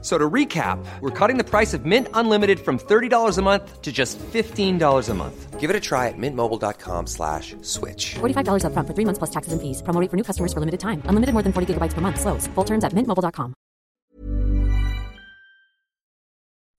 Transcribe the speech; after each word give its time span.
So 0.00 0.16
to 0.16 0.30
recap, 0.30 0.78
we're 1.00 1.10
cutting 1.10 1.38
the 1.38 1.44
price 1.44 1.74
of 1.74 1.84
Mint 1.84 2.06
Unlimited 2.14 2.60
from 2.60 2.78
$30 2.78 3.36
a 3.36 3.42
month 3.42 3.82
to 3.82 3.90
just 3.90 4.16
$15 4.32 5.08
a 5.08 5.14
month. 5.14 5.58
Give 5.58 5.70
it 5.70 5.74
a 5.74 5.80
try 5.80 6.06
at 6.06 6.14
mintmobile.com 6.16 7.06
slash 7.08 7.56
switch. 7.62 8.14
$45 8.20 8.62
upfront 8.62 8.86
for 8.86 8.94
three 8.94 9.04
months 9.04 9.18
plus 9.18 9.30
taxes 9.30 9.52
and 9.52 9.60
fees. 9.60 9.82
Promo 9.82 10.00
rate 10.00 10.08
for 10.08 10.16
new 10.16 10.22
customers 10.22 10.52
for 10.52 10.60
limited 10.60 10.78
time. 10.78 11.02
Unlimited 11.10 11.32
more 11.34 11.42
than 11.42 11.52
40 11.52 11.74
gigabytes 11.74 11.94
per 11.94 12.00
month. 12.00 12.20
Slows. 12.20 12.46
Full 12.54 12.64
terms 12.64 12.84
at 12.84 12.92
mintmobile.com. 12.94 13.54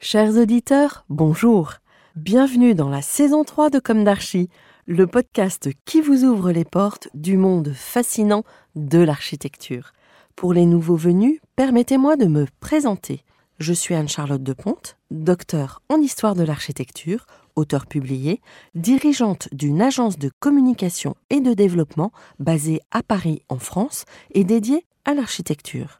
Chers 0.01 0.37
auditeurs, 0.37 1.03
bonjour. 1.09 1.73
Bienvenue 2.15 2.73
dans 2.73 2.87
la 2.87 3.01
saison 3.01 3.43
3 3.43 3.69
de 3.69 3.79
Comme 3.79 4.05
d'Archie, 4.05 4.49
le 4.87 5.07
podcast 5.07 5.67
qui 5.83 5.99
vous 5.99 6.23
ouvre 6.23 6.51
les 6.53 6.63
portes 6.63 7.09
du 7.13 7.35
monde 7.35 7.73
fascinant 7.75 8.43
de 8.75 8.99
l'architecture. 8.99 9.91
Pour 10.39 10.53
les 10.53 10.65
nouveaux 10.65 10.95
venus, 10.95 11.41
permettez-moi 11.57 12.15
de 12.15 12.23
me 12.23 12.45
présenter. 12.61 13.25
Je 13.59 13.73
suis 13.73 13.93
Anne-Charlotte 13.93 14.41
de 14.41 14.53
Ponte, 14.53 14.95
docteur 15.11 15.81
en 15.89 15.97
histoire 15.97 16.33
de 16.33 16.43
l'architecture, 16.43 17.25
auteur 17.57 17.87
publié, 17.87 18.39
dirigeante 18.73 19.49
d'une 19.51 19.81
agence 19.81 20.17
de 20.17 20.31
communication 20.39 21.15
et 21.29 21.41
de 21.41 21.53
développement 21.53 22.13
basée 22.39 22.79
à 22.91 23.03
Paris 23.03 23.41
en 23.49 23.59
France 23.59 24.05
et 24.31 24.45
dédiée 24.45 24.85
à 25.03 25.13
l'architecture. 25.13 25.99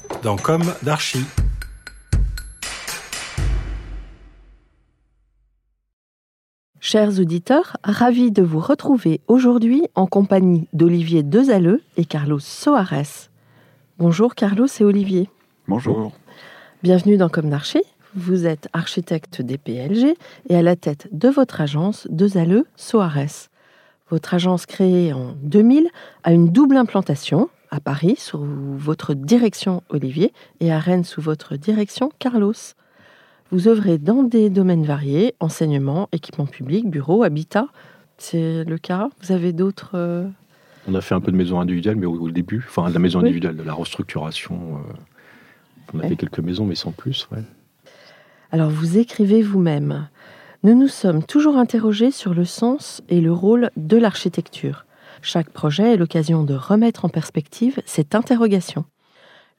dans 0.23 0.35
Comme 0.35 0.73
d'Archie. 0.83 1.25
Chers 6.79 7.19
auditeurs, 7.19 7.77
ravis 7.83 8.31
de 8.31 8.43
vous 8.43 8.59
retrouver 8.59 9.21
aujourd'hui 9.27 9.83
en 9.95 10.07
compagnie 10.07 10.67
d'Olivier 10.73 11.23
Dezaleux 11.23 11.81
et 11.97 12.05
Carlos 12.05 12.39
Soares. 12.39 13.29
Bonjour 13.97 14.35
Carlos 14.35 14.67
et 14.79 14.83
Olivier. 14.83 15.29
Bonjour. 15.67 16.11
Bienvenue 16.83 17.17
dans 17.17 17.29
Comme 17.29 17.49
d'Archie. 17.49 17.83
Vous 18.15 18.45
êtes 18.45 18.67
architecte 18.73 19.41
des 19.41 19.57
PLG 19.57 20.15
et 20.49 20.55
à 20.55 20.61
la 20.61 20.75
tête 20.75 21.07
de 21.11 21.29
votre 21.29 21.61
agence 21.61 22.07
Dezaleux 22.09 22.67
Soares. 22.75 23.49
Votre 24.09 24.33
agence 24.33 24.65
créée 24.65 25.13
en 25.13 25.33
2000 25.41 25.87
a 26.23 26.33
une 26.33 26.49
double 26.49 26.77
implantation 26.77 27.49
à 27.71 27.79
Paris 27.79 28.15
sous 28.17 28.37
votre 28.39 29.13
direction 29.13 29.81
Olivier 29.89 30.33
et 30.59 30.71
à 30.71 30.79
Rennes 30.79 31.03
sous 31.05 31.21
votre 31.21 31.55
direction 31.55 32.11
Carlos. 32.19 32.53
Vous 33.51 33.67
œuvrez 33.67 33.97
dans 33.97 34.23
des 34.23 34.49
domaines 34.49 34.85
variés, 34.85 35.35
enseignement, 35.39 36.07
équipement 36.11 36.45
public, 36.45 36.89
bureau, 36.89 37.23
habitat. 37.23 37.67
C'est 38.17 38.63
le 38.63 38.77
cas? 38.77 39.09
Vous 39.21 39.31
avez 39.31 39.51
d'autres... 39.51 39.91
euh, 39.95 40.27
On 40.87 40.93
a 40.95 41.01
fait 41.01 41.15
un 41.15 41.19
peu 41.21 41.31
de 41.31 41.37
maison 41.37 41.59
individuelle, 41.59 41.95
mais 41.95 42.05
au, 42.05 42.13
au 42.13 42.29
début, 42.29 42.63
enfin 42.67 42.87
de 42.89 42.93
la 42.93 42.99
maison 42.99 43.19
Oui. 43.19 43.25
individuelle, 43.25 43.57
de 43.57 43.63
la 43.63 43.73
restructuration. 43.73 44.55
euh, 44.77 44.93
on 45.93 45.99
a 45.99 46.03
Ouais. 46.03 46.09
fait 46.09 46.15
quelques 46.15 46.39
maisons, 46.39 46.65
mais 46.65 46.75
sans 46.75 46.91
plus. 46.91 47.27
ouais. 47.31 47.43
Alors 48.51 48.69
vous 48.69 48.97
écrivez 48.97 49.41
vous-même. 49.41 50.07
Nous 50.63 50.75
nous 50.75 50.87
sommes 50.87 51.23
toujours 51.23 51.57
interrogés 51.57 52.11
sur 52.11 52.33
le 52.33 52.45
sens 52.45 53.01
et 53.09 53.19
le 53.21 53.33
rôle 53.33 53.71
de 53.77 53.97
l'architecture. 53.97 54.85
Chaque 55.21 55.51
projet 55.51 55.93
est 55.93 55.97
l'occasion 55.97 56.43
de 56.43 56.55
remettre 56.55 57.05
en 57.05 57.09
perspective 57.09 57.79
cette 57.85 58.15
interrogation. 58.15 58.85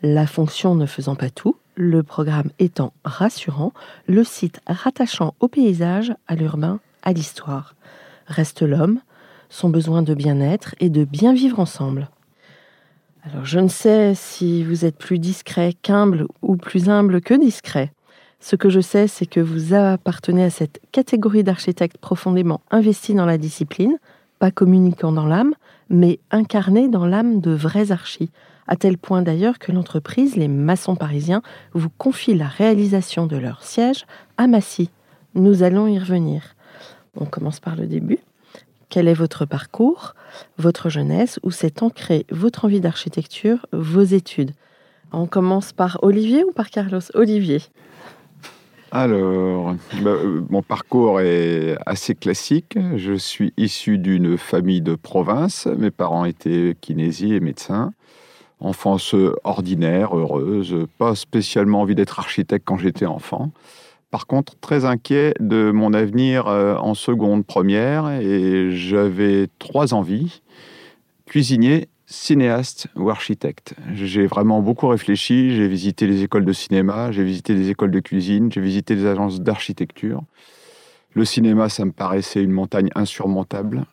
La 0.02 0.26
fonction 0.26 0.74
ne 0.74 0.86
faisant 0.86 1.14
pas 1.14 1.30
tout, 1.30 1.56
le 1.76 2.02
programme 2.02 2.50
étant 2.58 2.92
rassurant, 3.04 3.72
le 4.08 4.24
site 4.24 4.60
rattachant 4.66 5.34
au 5.38 5.46
paysage, 5.46 6.12
à 6.26 6.34
l'urbain, 6.34 6.80
à 7.02 7.12
l'histoire. 7.12 7.76
Reste 8.26 8.62
l'homme, 8.62 9.00
son 9.50 9.68
besoin 9.68 10.02
de 10.02 10.14
bien-être 10.14 10.74
et 10.80 10.90
de 10.90 11.04
bien 11.04 11.32
vivre 11.32 11.60
ensemble. 11.60 12.08
Alors 13.22 13.44
je 13.44 13.60
ne 13.60 13.68
sais 13.68 14.14
si 14.16 14.64
vous 14.64 14.84
êtes 14.84 14.98
plus 14.98 15.20
discret 15.20 15.74
qu'humble 15.80 16.26
ou 16.42 16.56
plus 16.56 16.88
humble 16.88 17.20
que 17.20 17.34
discret. 17.34 17.92
Ce 18.40 18.56
que 18.56 18.68
je 18.68 18.80
sais, 18.80 19.06
c'est 19.06 19.26
que 19.26 19.38
vous 19.38 19.74
appartenez 19.74 20.42
à 20.42 20.50
cette 20.50 20.80
catégorie 20.90 21.44
d'architectes 21.44 21.98
profondément 21.98 22.60
investis 22.72 23.14
dans 23.14 23.26
la 23.26 23.38
discipline, 23.38 23.98
pas 24.42 24.50
communiquant 24.50 25.12
dans 25.12 25.28
l'âme, 25.28 25.54
mais 25.88 26.18
incarnés 26.32 26.88
dans 26.88 27.06
l'âme 27.06 27.40
de 27.40 27.52
vrais 27.52 27.92
archis, 27.92 28.32
à 28.66 28.74
tel 28.74 28.98
point 28.98 29.22
d'ailleurs 29.22 29.60
que 29.60 29.70
l'entreprise, 29.70 30.34
les 30.34 30.48
maçons 30.48 30.96
parisiens, 30.96 31.42
vous 31.74 31.90
confie 31.90 32.34
la 32.34 32.48
réalisation 32.48 33.28
de 33.28 33.36
leur 33.36 33.62
siège 33.62 34.04
à 34.38 34.48
Massy. 34.48 34.90
Nous 35.36 35.62
allons 35.62 35.86
y 35.86 35.96
revenir. 35.96 36.56
On 37.16 37.24
commence 37.24 37.60
par 37.60 37.76
le 37.76 37.86
début. 37.86 38.18
Quel 38.88 39.06
est 39.06 39.14
votre 39.14 39.44
parcours, 39.44 40.16
votre 40.58 40.88
jeunesse, 40.88 41.38
où 41.44 41.52
s'est 41.52 41.80
ancrée 41.80 42.26
votre 42.32 42.64
envie 42.64 42.80
d'architecture, 42.80 43.66
vos 43.70 44.02
études? 44.02 44.54
On 45.12 45.28
commence 45.28 45.72
par 45.72 46.00
Olivier 46.02 46.42
ou 46.42 46.50
par 46.50 46.70
Carlos? 46.70 46.98
Olivier. 47.14 47.62
Alors, 48.94 49.74
bah, 50.02 50.10
euh, 50.10 50.42
mon 50.50 50.60
parcours 50.60 51.20
est 51.20 51.76
assez 51.86 52.14
classique. 52.14 52.76
Je 52.96 53.14
suis 53.14 53.54
issu 53.56 53.96
d'une 53.96 54.36
famille 54.36 54.82
de 54.82 54.94
province. 54.96 55.66
Mes 55.78 55.90
parents 55.90 56.26
étaient 56.26 56.76
kinésies 56.78 57.32
et 57.32 57.40
médecins. 57.40 57.94
Enfance 58.60 59.14
ordinaire, 59.44 60.14
heureuse, 60.14 60.86
pas 60.98 61.14
spécialement 61.14 61.80
envie 61.80 61.94
d'être 61.94 62.18
architecte 62.18 62.66
quand 62.66 62.76
j'étais 62.76 63.06
enfant. 63.06 63.50
Par 64.10 64.26
contre, 64.26 64.56
très 64.60 64.84
inquiet 64.84 65.32
de 65.40 65.70
mon 65.72 65.94
avenir 65.94 66.48
euh, 66.48 66.76
en 66.76 66.92
seconde 66.92 67.46
première 67.46 68.10
et 68.10 68.72
j'avais 68.72 69.48
trois 69.58 69.94
envies 69.94 70.42
cuisinier, 71.24 71.88
cinéaste 72.12 72.88
ou 72.94 73.10
architecte. 73.10 73.74
J'ai 73.94 74.26
vraiment 74.26 74.60
beaucoup 74.60 74.88
réfléchi, 74.88 75.56
j'ai 75.56 75.66
visité 75.66 76.06
les 76.06 76.22
écoles 76.22 76.44
de 76.44 76.52
cinéma, 76.52 77.10
j'ai 77.10 77.24
visité 77.24 77.54
des 77.54 77.70
écoles 77.70 77.90
de 77.90 78.00
cuisine, 78.00 78.52
j'ai 78.52 78.60
visité 78.60 78.94
des 78.94 79.06
agences 79.06 79.40
d'architecture. 79.40 80.22
Le 81.14 81.24
cinéma, 81.24 81.68
ça 81.68 81.84
me 81.84 81.92
paraissait 81.92 82.42
une 82.42 82.52
montagne 82.52 82.90
insurmontable. 82.94 83.84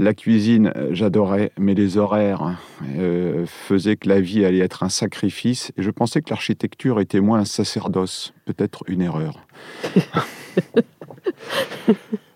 La 0.00 0.14
cuisine, 0.14 0.72
euh, 0.76 0.90
j'adorais, 0.92 1.50
mais 1.58 1.74
les 1.74 1.96
horaires 1.96 2.56
euh, 2.96 3.46
faisaient 3.46 3.96
que 3.96 4.08
la 4.08 4.20
vie 4.20 4.44
allait 4.44 4.58
être 4.58 4.84
un 4.84 4.88
sacrifice. 4.88 5.72
Et 5.76 5.82
je 5.82 5.90
pensais 5.90 6.22
que 6.22 6.30
l'architecture 6.30 7.00
était 7.00 7.20
moins 7.20 7.40
un 7.40 7.44
sacerdoce, 7.44 8.32
peut-être 8.44 8.84
une 8.86 9.02
erreur. 9.02 9.44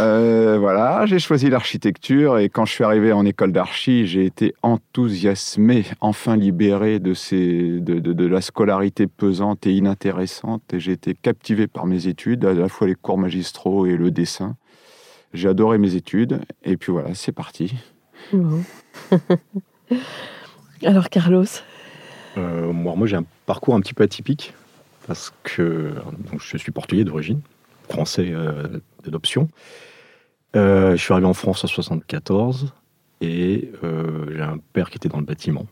Euh, 0.00 0.58
voilà, 0.58 1.04
j'ai 1.06 1.18
choisi 1.18 1.50
l'architecture 1.50 2.38
et 2.38 2.48
quand 2.48 2.64
je 2.64 2.72
suis 2.72 2.84
arrivé 2.84 3.12
en 3.12 3.24
école 3.26 3.52
d'archi, 3.52 4.06
j'ai 4.06 4.24
été 4.24 4.54
enthousiasmé, 4.62 5.84
enfin 6.00 6.36
libéré 6.36 6.98
de, 6.98 7.14
ces, 7.14 7.80
de, 7.80 7.98
de- 7.98 8.12
de 8.12 8.26
la 8.26 8.40
scolarité 8.40 9.06
pesante 9.06 9.66
et 9.66 9.72
inintéressante. 9.72 10.62
Et 10.72 10.80
j'ai 10.80 10.92
été 10.92 11.14
captivé 11.14 11.66
par 11.66 11.86
mes 11.86 12.06
études, 12.06 12.44
à 12.44 12.54
la 12.54 12.68
fois 12.68 12.86
les 12.86 12.94
cours 12.94 13.18
magistraux 13.18 13.86
et 13.86 13.96
le 13.96 14.10
dessin. 14.10 14.56
J'ai 15.34 15.48
adoré 15.48 15.78
mes 15.78 15.94
études 15.94 16.40
et 16.64 16.76
puis 16.76 16.92
voilà, 16.92 17.14
c'est 17.14 17.32
parti. 17.32 17.74
Bon. 18.32 18.62
Alors 20.84 21.08
Carlos, 21.10 21.44
Euh, 22.38 22.72
moi, 22.72 22.94
moi, 22.96 23.06
j'ai 23.06 23.16
un 23.16 23.24
parcours 23.46 23.74
un 23.74 23.80
petit 23.80 23.94
peu 23.94 24.04
atypique 24.04 24.54
parce 25.06 25.32
que 25.42 25.92
donc, 26.30 26.40
je 26.40 26.56
suis 26.56 26.72
portugais 26.72 27.04
d'origine, 27.04 27.40
français 27.92 28.30
euh, 28.32 28.80
d'adoption. 29.04 29.48
Euh, 30.56 30.92
je 30.92 31.02
suis 31.02 31.12
arrivé 31.12 31.26
en 31.26 31.34
France 31.34 31.64
en 31.64 31.68
74 31.68 32.74
et 33.20 33.70
euh, 33.84 34.26
j'ai 34.34 34.42
un 34.42 34.58
père 34.72 34.90
qui 34.90 34.96
était 34.96 35.08
dans 35.08 35.18
le 35.18 35.24
bâtiment. 35.24 35.66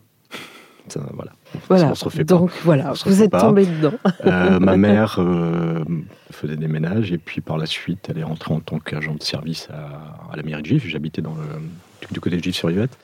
Ça, 0.87 1.01
voilà. 1.13 1.31
voilà. 1.67 1.91
on 1.91 1.95
se 1.95 2.05
refait 2.05 2.25
pas. 2.25 2.35
Donc 2.35 2.51
voilà, 2.63 2.95
se 2.95 3.07
vous 3.07 3.21
êtes 3.21 3.31
tombé 3.31 3.65
dedans. 3.65 3.93
Euh, 4.25 4.59
ma 4.59 4.77
mère 4.77 5.17
euh, 5.19 5.83
faisait 6.31 6.57
des 6.57 6.67
ménages 6.67 7.11
et 7.11 7.17
puis 7.17 7.39
par 7.41 7.57
la 7.57 7.65
suite, 7.65 8.07
elle 8.09 8.17
est 8.17 8.23
rentrée 8.23 8.53
en 8.53 8.59
tant 8.59 8.79
qu'agent 8.79 9.13
de 9.13 9.21
service 9.21 9.69
à, 9.71 10.31
à 10.31 10.35
la 10.35 10.43
mairie 10.43 10.61
de 10.63 10.67
Gif. 10.67 10.87
J'habitais 10.87 11.21
dans 11.21 11.35
le, 11.35 12.07
du, 12.11 12.19
côté 12.19 12.37
de 12.37 12.43
Gif-sur-Yvette. 12.43 12.97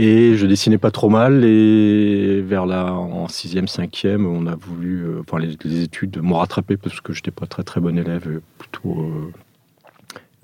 Et 0.00 0.36
je 0.36 0.46
dessinais 0.46 0.78
pas 0.78 0.92
trop 0.92 1.08
mal. 1.08 1.44
Et 1.44 2.40
vers 2.40 2.66
la 2.66 2.92
en 2.92 3.26
sixième, 3.28 3.66
cinquième, 3.66 4.26
on 4.26 4.46
a 4.46 4.54
voulu, 4.54 5.02
euh, 5.02 5.20
enfin 5.20 5.38
les, 5.40 5.56
les 5.64 5.82
études 5.82 6.18
m'ont 6.22 6.36
rattrapé 6.38 6.76
parce 6.76 7.00
que 7.00 7.12
j'étais 7.12 7.32
pas 7.32 7.46
très 7.46 7.64
très 7.64 7.80
bon 7.80 7.98
élève, 7.98 8.30
et 8.32 8.38
plutôt 8.58 9.00
euh, 9.02 9.32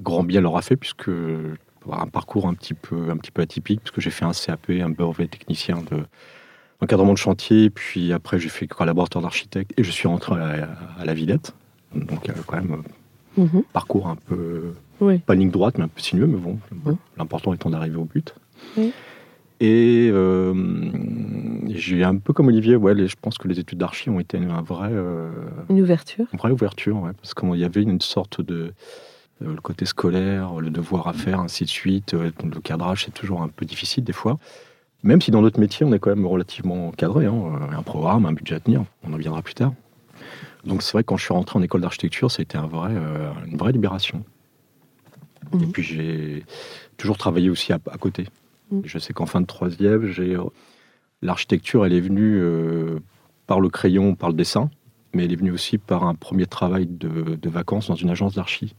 grand 0.03 0.25
bien 0.25 0.41
leur 0.41 0.57
a 0.57 0.63
fait 0.63 0.77
puisque 0.77 1.09
un 1.09 2.07
parcours 2.09 2.49
un 2.49 2.55
petit 2.55 2.75
peu 2.75 3.11
un 3.11 3.17
petit 3.17 3.31
peu 3.31 3.43
atypique 3.43 3.81
puisque 3.81 4.01
j'ai 4.01 4.11
fait 4.11 4.25
un 4.25 4.33
CAP, 4.33 4.71
un 4.71 4.89
brevet 4.91 5.29
technicien 5.29 5.77
de 5.91 5.99
encadrement 6.81 7.13
de 7.13 7.19
chantier, 7.19 7.71
puis 7.71 8.13
après 8.13 8.41
j'ai 8.41 8.49
fait 8.49 8.67
collaborateur 8.67 9.23
d'architecte 9.23 9.73
et 9.79 9.85
je 9.85 9.91
suis 9.93 10.09
rentré 10.09 10.35
à, 10.35 10.69
à 10.99 11.05
la 11.05 11.15
Villette. 11.15 11.55
Donc 11.95 12.29
quand 12.47 12.57
même 12.57 12.83
Mhm. 13.37 13.63
parcours 13.73 14.07
un 14.07 14.15
peu 14.17 14.75
Oui. 15.01 15.19
pas 15.19 15.35
ligne 15.35 15.51
droite, 15.51 15.77
mais 15.79 15.85
un 15.85 15.89
peu 15.89 16.01
sinueux, 16.01 16.27
mais 16.27 16.39
bon, 16.39 16.59
l'important 17.19 17.53
étant 17.53 17.69
d'arriver 17.71 17.97
au 17.97 18.05
but. 18.05 18.33
Oui. 18.77 18.93
Et 19.61 20.11
euh, 20.13 20.53
j'ai 21.69 22.03
un 22.05 22.17
peu 22.17 22.33
comme 22.33 22.49
Olivier, 22.49 22.77
ouais, 22.77 22.95
les- 22.95 23.09
je 23.09 23.17
pense 23.21 23.39
que 23.39 23.49
les 23.49 23.61
études 23.61 23.79
d'archi 23.79 24.11
ont 24.11 24.19
été 24.21 24.37
un 24.39 24.63
vrai, 24.63 24.89
euh, 24.91 25.31
Une 25.71 25.81
ouverture. 25.81 26.27
une 26.33 26.39
vraie 26.39 26.51
ouverture, 26.51 27.01
ouais, 27.03 27.13
parce 27.21 27.35
qu'il 27.35 27.55
y 27.57 27.65
avait 27.65 27.83
une 27.83 28.01
sorte 28.01 28.41
de 28.41 28.73
euh, 29.43 29.55
le 29.55 29.61
côté 29.61 29.85
scolaire, 29.85 30.55
le 30.61 30.71
devoir 30.71 31.07
à 31.09 31.13
faire, 31.13 31.41
ainsi 31.41 31.65
de 31.65 31.69
suite. 31.69 32.15
le 32.15 32.61
cadrage, 32.61 33.05
c'est 33.05 33.15
toujours 33.15 33.43
un 33.43 33.49
peu 33.49 33.65
difficile 33.65 34.05
des 34.05 34.13
fois. 34.13 34.39
Même 35.03 35.21
si 35.21 35.31
dans 35.31 35.43
d'autres 35.43 35.61
métiers, 35.61 35.85
on 35.87 35.93
est 35.93 35.99
quand 35.99 36.15
même 36.15 36.27
relativement 36.27 36.91
cadré. 36.93 37.27
hein, 37.27 37.43
un 37.73 37.83
programme, 37.83 38.27
un 38.27 38.33
budget 38.33 38.57
à 38.57 38.61
tenir, 38.61 38.85
on 39.07 39.13
en 39.13 39.17
viendra 39.17 39.43
plus 39.43 39.55
tard. 39.55 39.73
Donc 40.65 40.83
c'est 40.83 40.93
vrai 40.93 41.03
que 41.03 41.09
quand 41.09 41.17
je 41.19 41.25
suis 41.25 41.35
rentré 41.35 41.59
en 41.59 41.63
école 41.63 41.83
d'architecture, 41.83 42.31
ça 42.31 42.41
a 42.41 42.43
été 42.43 42.57
un 42.57 42.67
vrai, 42.67 42.91
euh, 42.93 43.31
une 43.47 43.57
vraie 43.57 43.73
libération. 43.73 44.25
Et 45.53 45.57
Mhm. 45.67 45.73
puis 45.73 45.83
j'ai 45.83 46.45
toujours 46.97 47.19
travaillé 47.19 47.51
aussi 47.51 47.73
à, 47.73 47.79
à 47.91 47.99
côté. 47.99 48.27
Mhm. 48.71 48.83
Je 48.85 48.99
sais 48.99 49.13
qu'en 49.13 49.27
fin 49.27 49.41
de 49.41 49.47
troisième, 49.47 50.07
j'ai 50.07 50.37
l'architecture, 51.23 51.85
elle 51.87 51.93
est 51.93 52.01
venue 52.01 52.39
euh, 52.41 52.99
par 53.47 53.61
le 53.61 53.69
crayon, 53.69 54.15
par 54.15 54.29
le 54.31 54.35
dessin, 54.35 54.71
mais 55.15 55.25
elle 55.25 55.33
est 55.33 55.37
venue 55.37 55.53
aussi 55.53 55.79
par 55.79 56.05
un 56.05 56.15
premier 56.15 56.47
travail 56.47 56.87
de, 56.87 57.37
de 57.37 57.49
vacances 57.49 57.89
dans 57.89 57.95
une 57.95 58.11
agence 58.11 58.35
d'archi. 58.35 58.75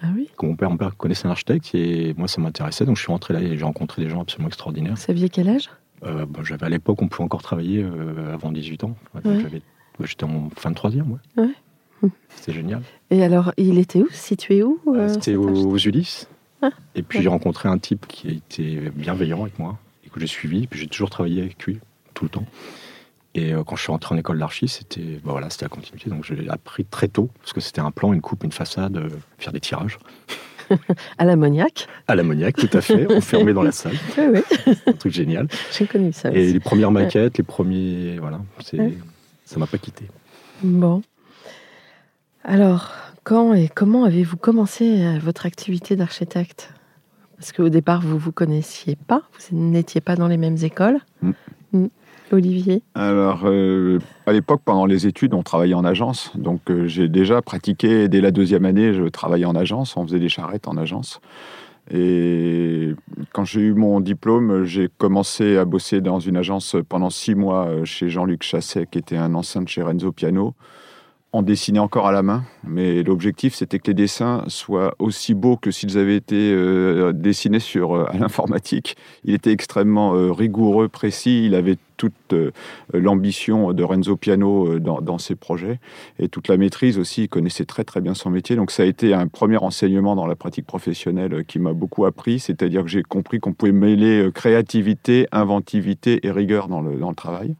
Ah 0.00 0.06
oui? 0.14 0.28
Mon 0.42 0.54
père, 0.54 0.70
mon 0.70 0.76
père 0.76 0.96
connaissait 0.96 1.26
un 1.26 1.30
architecte 1.30 1.74
et 1.74 2.14
moi 2.16 2.28
ça 2.28 2.40
m'intéressait, 2.40 2.84
donc 2.84 2.96
je 2.96 3.02
suis 3.02 3.10
rentré 3.12 3.34
là 3.34 3.40
et 3.42 3.56
j'ai 3.56 3.64
rencontré 3.64 4.02
des 4.02 4.08
gens 4.08 4.22
absolument 4.22 4.48
extraordinaires. 4.48 4.94
Vous 4.94 5.00
saviez 5.00 5.28
quel 5.28 5.48
âge? 5.48 5.68
Euh, 6.04 6.24
bon, 6.26 6.44
j'avais 6.44 6.64
à 6.66 6.68
l'époque, 6.68 7.02
on 7.02 7.08
pouvait 7.08 7.24
encore 7.24 7.42
travailler 7.42 7.82
euh, 7.82 8.32
avant 8.32 8.52
18 8.52 8.84
ans. 8.84 8.94
Ouais, 9.14 9.22
J'étais 10.04 10.24
en 10.24 10.48
fin 10.56 10.70
de 10.70 10.76
troisième, 10.76 11.10
ouais. 11.10 11.44
Ouais. 12.02 12.10
C'était 12.36 12.52
génial. 12.52 12.82
Et 13.10 13.24
alors, 13.24 13.52
il 13.56 13.78
était 13.78 14.00
où? 14.00 14.06
Situé 14.12 14.62
où 14.62 14.78
Euh, 14.86 14.98
euh, 15.00 15.08
C'était 15.08 15.34
aux, 15.34 15.48
aux 15.72 15.76
Ulysses. 15.78 16.28
Et 16.94 17.02
puis 17.02 17.18
ouais. 17.18 17.22
j'ai 17.22 17.28
rencontré 17.28 17.68
un 17.68 17.78
type 17.78 18.06
qui 18.08 18.28
a 18.28 18.32
été 18.32 18.90
bienveillant 18.94 19.42
avec 19.42 19.58
moi 19.58 19.78
et 20.04 20.10
que 20.10 20.18
j'ai 20.20 20.26
suivi. 20.26 20.66
Puis 20.66 20.80
j'ai 20.80 20.86
toujours 20.88 21.10
travaillé 21.10 21.40
avec 21.42 21.62
lui 21.64 21.78
tout 22.14 22.24
le 22.24 22.30
temps. 22.30 22.46
Et 23.34 23.52
euh, 23.52 23.62
quand 23.62 23.76
je 23.76 23.82
suis 23.82 23.92
rentré 23.92 24.14
en 24.14 24.18
école 24.18 24.38
d'archi, 24.38 24.66
c'était 24.68 25.20
bah 25.24 25.32
voilà, 25.32 25.50
c'était 25.50 25.66
la 25.66 25.68
continuité. 25.68 26.10
Donc 26.10 26.24
j'ai 26.24 26.48
appris 26.48 26.84
très 26.84 27.08
tôt 27.08 27.30
parce 27.40 27.52
que 27.52 27.60
c'était 27.60 27.80
un 27.80 27.90
plan, 27.90 28.12
une 28.12 28.20
coupe, 28.20 28.42
une 28.42 28.52
façade, 28.52 28.96
euh, 28.96 29.08
faire 29.38 29.52
des 29.52 29.60
tirages 29.60 29.98
À 31.18 31.24
l'ammoniac 31.24 31.86
à 32.08 32.14
l'ammoniac, 32.14 32.56
tout 32.56 32.68
à 32.76 32.80
fait, 32.80 33.10
enfermé 33.14 33.52
dans 33.54 33.62
la 33.62 33.72
salle, 33.72 33.94
Oui, 34.18 34.24
oui. 34.66 34.74
un 34.86 34.92
truc 34.92 35.12
génial. 35.12 35.48
J'ai 35.72 35.86
connu 35.86 36.12
ça 36.12 36.30
Et 36.32 36.42
aussi. 36.44 36.52
les 36.54 36.60
premières 36.60 36.90
maquettes, 36.90 37.38
les 37.38 37.44
premiers, 37.44 38.18
voilà, 38.18 38.40
c'est 38.64 38.78
Ouais. 38.78 38.98
ça 39.44 39.58
m'a 39.58 39.66
pas 39.66 39.78
quitté. 39.78 40.06
Bon. 40.62 41.02
Alors, 42.50 42.92
quand 43.24 43.52
et 43.52 43.68
comment 43.68 44.04
avez-vous 44.04 44.38
commencé 44.38 45.04
euh, 45.04 45.18
votre 45.22 45.44
activité 45.44 45.96
d'architecte? 45.96 46.72
Parce 47.36 47.52
qu'au 47.52 47.68
départ, 47.68 48.00
vous 48.00 48.16
vous 48.16 48.32
connaissiez 48.32 48.96
pas, 48.96 49.20
vous 49.50 49.58
n'étiez 49.58 50.00
pas 50.00 50.16
dans 50.16 50.28
les 50.28 50.38
mêmes 50.38 50.56
écoles. 50.62 50.98
Mm. 51.20 51.30
Mm. 51.74 51.86
Olivier? 52.32 52.82
Alors, 52.94 53.42
euh, 53.44 53.98
à 54.24 54.32
l'époque, 54.32 54.62
pendant 54.64 54.86
les 54.86 55.06
études, 55.06 55.34
on 55.34 55.42
travaillait 55.42 55.74
en 55.74 55.84
agence. 55.84 56.32
Donc, 56.36 56.70
euh, 56.70 56.86
j'ai 56.86 57.08
déjà 57.08 57.42
pratiqué, 57.42 58.08
dès 58.08 58.22
la 58.22 58.30
deuxième 58.30 58.64
année, 58.64 58.94
je 58.94 59.04
travaillais 59.04 59.44
en 59.44 59.54
agence. 59.54 59.94
On 59.98 60.06
faisait 60.06 60.18
des 60.18 60.30
charrettes 60.30 60.68
en 60.68 60.78
agence. 60.78 61.20
Et 61.90 62.94
quand 63.34 63.44
j'ai 63.44 63.60
eu 63.60 63.74
mon 63.74 64.00
diplôme, 64.00 64.64
j'ai 64.64 64.88
commencé 64.96 65.58
à 65.58 65.66
bosser 65.66 66.00
dans 66.00 66.18
une 66.18 66.38
agence 66.38 66.76
pendant 66.88 67.10
six 67.10 67.34
mois 67.34 67.84
chez 67.84 68.08
Jean-Luc 68.08 68.42
Chasset, 68.42 68.86
qui 68.90 68.98
était 68.98 69.18
un 69.18 69.34
ancien 69.34 69.60
de 69.60 69.68
chez 69.68 69.82
Renzo 69.82 70.12
Piano. 70.12 70.54
On 71.34 71.42
dessinait 71.42 71.78
encore 71.78 72.06
à 72.06 72.12
la 72.12 72.22
main, 72.22 72.44
mais 72.66 73.02
l'objectif 73.02 73.54
c'était 73.54 73.78
que 73.78 73.88
les 73.88 73.94
dessins 73.94 74.44
soient 74.46 74.94
aussi 74.98 75.34
beaux 75.34 75.58
que 75.58 75.70
s'ils 75.70 75.98
avaient 75.98 76.16
été 76.16 76.52
euh, 76.54 77.12
dessinés 77.12 77.60
sur 77.60 77.94
euh, 77.94 78.06
à 78.08 78.16
l'informatique. 78.16 78.96
Il 79.24 79.34
était 79.34 79.52
extrêmement 79.52 80.14
euh, 80.14 80.32
rigoureux, 80.32 80.88
précis. 80.88 81.44
Il 81.44 81.54
avait 81.54 81.76
toute 81.98 82.34
l'ambition 82.94 83.72
de 83.72 83.82
Renzo 83.82 84.16
Piano 84.16 84.78
dans, 84.78 85.18
ses 85.18 85.34
projets 85.34 85.80
et 86.20 86.28
toute 86.28 86.46
la 86.46 86.56
maîtrise 86.56 86.96
aussi. 86.96 87.24
Il 87.24 87.28
connaissait 87.28 87.64
très 87.64 87.82
très 87.82 88.00
bien 88.00 88.14
son 88.14 88.30
métier. 88.30 88.54
Donc 88.54 88.70
ça 88.70 88.84
a 88.84 88.86
été 88.86 89.12
un 89.12 89.26
premier 89.26 89.56
enseignement 89.56 90.14
dans 90.14 90.26
la 90.26 90.36
pratique 90.36 90.64
professionnelle 90.64 91.44
qui 91.44 91.58
m'a 91.58 91.72
beaucoup 91.72 92.04
appris. 92.04 92.38
C'est-à-dire 92.38 92.84
que 92.84 92.88
j'ai 92.88 93.02
compris 93.02 93.40
qu'on 93.40 93.52
pouvait 93.52 93.72
mêler 93.72 94.30
créativité, 94.32 95.26
inventivité 95.32 96.24
et 96.24 96.30
rigueur 96.30 96.68
dans 96.68 96.80
le, 96.80 96.94
dans 96.94 97.10
le 97.10 97.16
travail. 97.16 97.56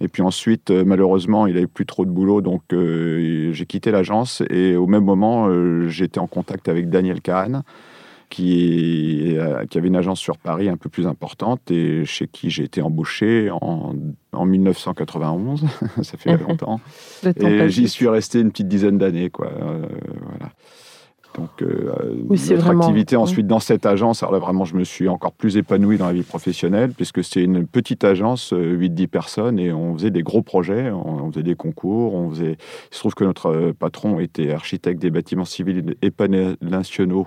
Et 0.00 0.08
puis 0.08 0.22
ensuite, 0.22 0.70
euh, 0.70 0.84
malheureusement, 0.84 1.46
il 1.46 1.54
n'avait 1.54 1.66
plus 1.66 1.86
trop 1.86 2.04
de 2.04 2.10
boulot, 2.10 2.40
donc 2.40 2.62
euh, 2.72 3.52
j'ai 3.52 3.66
quitté 3.66 3.90
l'agence. 3.90 4.42
Et 4.48 4.76
au 4.76 4.86
même 4.86 5.04
moment, 5.04 5.46
euh, 5.48 5.88
j'étais 5.88 6.20
en 6.20 6.26
contact 6.26 6.68
avec 6.68 6.88
Daniel 6.88 7.20
Kahn, 7.20 7.62
qui, 8.30 9.36
qui 9.68 9.78
avait 9.78 9.88
une 9.88 9.96
agence 9.96 10.20
sur 10.20 10.38
Paris 10.38 10.68
un 10.68 10.76
peu 10.76 10.88
plus 10.88 11.08
importante 11.08 11.68
et 11.72 12.04
chez 12.04 12.28
qui 12.28 12.48
j'ai 12.48 12.62
été 12.62 12.80
embauché 12.80 13.50
en, 13.50 13.94
en 14.32 14.46
1991. 14.46 15.66
Ça 16.02 16.16
fait 16.16 16.36
longtemps. 16.48 16.80
Et 17.24 17.68
j'y 17.68 17.88
suis 17.88 18.08
resté 18.08 18.40
une 18.40 18.50
petite 18.50 18.68
dizaine 18.68 18.98
d'années, 18.98 19.30
quoi. 19.30 19.48
Euh, 19.48 19.82
voilà. 20.22 20.52
Donc, 21.36 21.62
euh, 21.62 21.92
Oui, 22.28 22.40
notre 22.50 22.62
vraiment- 22.64 22.84
activité 22.84 23.16
ensuite 23.16 23.46
dans 23.46 23.60
cette 23.60 23.86
agence, 23.86 24.22
alors 24.22 24.32
là, 24.32 24.38
vraiment, 24.38 24.64
je 24.64 24.74
me 24.74 24.84
suis 24.84 25.08
encore 25.08 25.32
plus 25.32 25.56
épanoui 25.56 25.96
dans 25.96 26.06
la 26.06 26.12
vie 26.12 26.22
professionnelle, 26.22 26.92
puisque 26.92 27.22
c'est 27.22 27.42
une 27.42 27.66
petite 27.66 28.04
agence, 28.04 28.52
euh, 28.52 28.74
8-10 28.74 29.06
personnes, 29.06 29.58
et 29.58 29.72
on 29.72 29.94
faisait 29.94 30.10
des 30.10 30.22
gros 30.22 30.42
projets, 30.42 30.90
on, 30.90 31.30
faisait 31.30 31.44
des 31.44 31.54
concours, 31.54 32.14
on 32.14 32.30
faisait... 32.30 32.56
Il 32.90 32.94
se 32.94 32.98
trouve 32.98 33.14
que 33.14 33.24
notre 33.24 33.46
euh, 33.46 33.72
patron 33.72 34.18
était 34.18 34.52
architecte 34.52 35.00
des 35.00 35.10
bâtiments 35.10 35.44
civils 35.44 35.94
et 36.02 36.12
nationaux, 36.62 37.26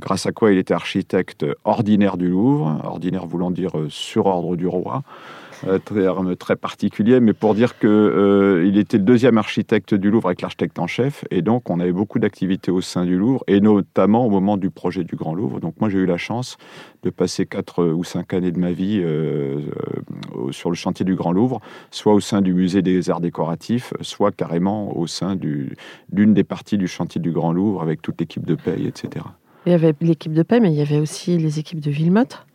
grâce 0.00 0.26
à 0.26 0.32
quoi 0.32 0.52
il 0.52 0.58
était 0.58 0.74
architecte 0.74 1.46
ordinaire 1.64 2.16
du 2.16 2.28
Louvre, 2.28 2.80
ordinaire 2.84 3.26
voulant 3.26 3.50
dire 3.50 3.78
euh, 3.78 3.88
sur 3.88 4.26
ordre 4.26 4.56
du 4.56 4.66
roi, 4.66 4.96
euh, 4.96 5.45
terme 5.84 6.36
très 6.36 6.56
particulier, 6.56 7.20
mais 7.20 7.32
pour 7.32 7.54
dire 7.54 7.78
que 7.78 7.86
euh, 7.86 8.76
était 8.76 8.98
le 8.98 9.04
deuxième 9.04 9.38
architecte 9.38 9.94
du 9.94 10.10
Louvre 10.10 10.26
avec 10.28 10.42
l'architecte 10.42 10.78
en 10.78 10.86
chef, 10.86 11.24
et 11.30 11.40
donc 11.42 11.70
on 11.70 11.80
avait 11.80 11.92
beaucoup 11.92 12.18
d'activités 12.18 12.70
au 12.70 12.80
sein 12.82 13.04
du 13.06 13.16
Louvre, 13.16 13.42
et 13.48 13.60
notamment 13.60 14.26
au 14.26 14.30
moment 14.30 14.56
du 14.58 14.68
projet 14.70 15.02
du 15.02 15.16
Grand 15.16 15.34
Louvre. 15.34 15.60
Donc 15.60 15.74
moi 15.80 15.88
j'ai 15.88 15.98
eu 15.98 16.06
la 16.06 16.18
chance 16.18 16.58
de 17.02 17.10
passer 17.10 17.46
quatre 17.46 17.84
ou 17.84 18.04
cinq 18.04 18.34
années 18.34 18.52
de 18.52 18.58
ma 18.58 18.72
vie 18.72 19.00
euh, 19.02 19.60
euh, 20.36 20.52
sur 20.52 20.68
le 20.70 20.76
chantier 20.76 21.04
du 21.06 21.14
Grand 21.14 21.32
Louvre, 21.32 21.60
soit 21.90 22.12
au 22.12 22.20
sein 22.20 22.42
du 22.42 22.52
musée 22.52 22.82
des 22.82 23.08
arts 23.10 23.20
décoratifs, 23.20 23.94
soit 24.02 24.32
carrément 24.32 24.96
au 24.96 25.06
sein 25.06 25.36
du- 25.36 25.76
d'une 26.12 26.34
des 26.34 26.44
parties 26.44 26.76
du 26.78 26.88
chantier 26.88 27.20
du 27.20 27.30
Grand 27.32 27.52
Louvre 27.52 27.80
avec 27.82 28.02
toute 28.02 28.20
l'équipe 28.20 28.44
de 28.44 28.56
paye, 28.56 28.86
etc. 28.86 29.24
Il 29.64 29.72
y 29.72 29.74
avait 29.74 29.94
l'équipe 30.00 30.32
de 30.32 30.42
paix, 30.42 30.60
mais 30.60 30.70
il 30.70 30.76
y 30.76 30.82
avait 30.82 31.00
aussi 31.00 31.38
les 31.38 31.58
équipes 31.58 31.80
de 31.80 31.90
Villemotte. 31.90 32.46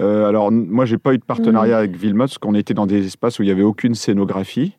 Euh, 0.00 0.28
alors, 0.28 0.52
moi, 0.52 0.84
j'ai 0.84 0.98
pas 0.98 1.14
eu 1.14 1.18
de 1.18 1.24
partenariat 1.24 1.76
Mmh. 1.76 1.78
avec 1.78 1.96
Villemotte, 1.96 2.28
parce 2.28 2.38
qu'on 2.38 2.54
était 2.54 2.74
dans 2.74 2.86
des 2.86 3.06
espaces 3.06 3.38
où 3.38 3.42
il 3.42 3.46
n'y 3.46 3.52
avait 3.52 3.62
aucune 3.62 3.94
scénographie. 3.94 4.76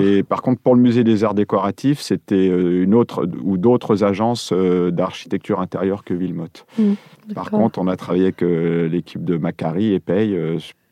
Et 0.00 0.22
par 0.22 0.42
contre, 0.42 0.62
pour 0.62 0.74
le 0.74 0.80
musée 0.80 1.04
des 1.04 1.22
arts 1.24 1.34
décoratifs, 1.34 2.00
c'était 2.00 2.48
euh, 2.48 2.82
une 2.82 2.94
autre 2.94 3.26
ou 3.42 3.58
d'autres 3.58 4.04
agences 4.04 4.52
euh, 4.52 4.90
d'architecture 4.90 5.60
intérieure 5.60 6.02
que 6.04 6.14
Villemotte. 6.14 6.66
Par 7.34 7.44
D'accord. 7.44 7.58
contre, 7.60 7.78
on 7.78 7.86
a 7.86 7.96
travaillé 7.96 8.24
avec 8.24 8.40
l'équipe 8.40 9.24
de 9.24 9.36
Macari 9.36 9.92
et 9.92 10.00
Paye, 10.00 10.36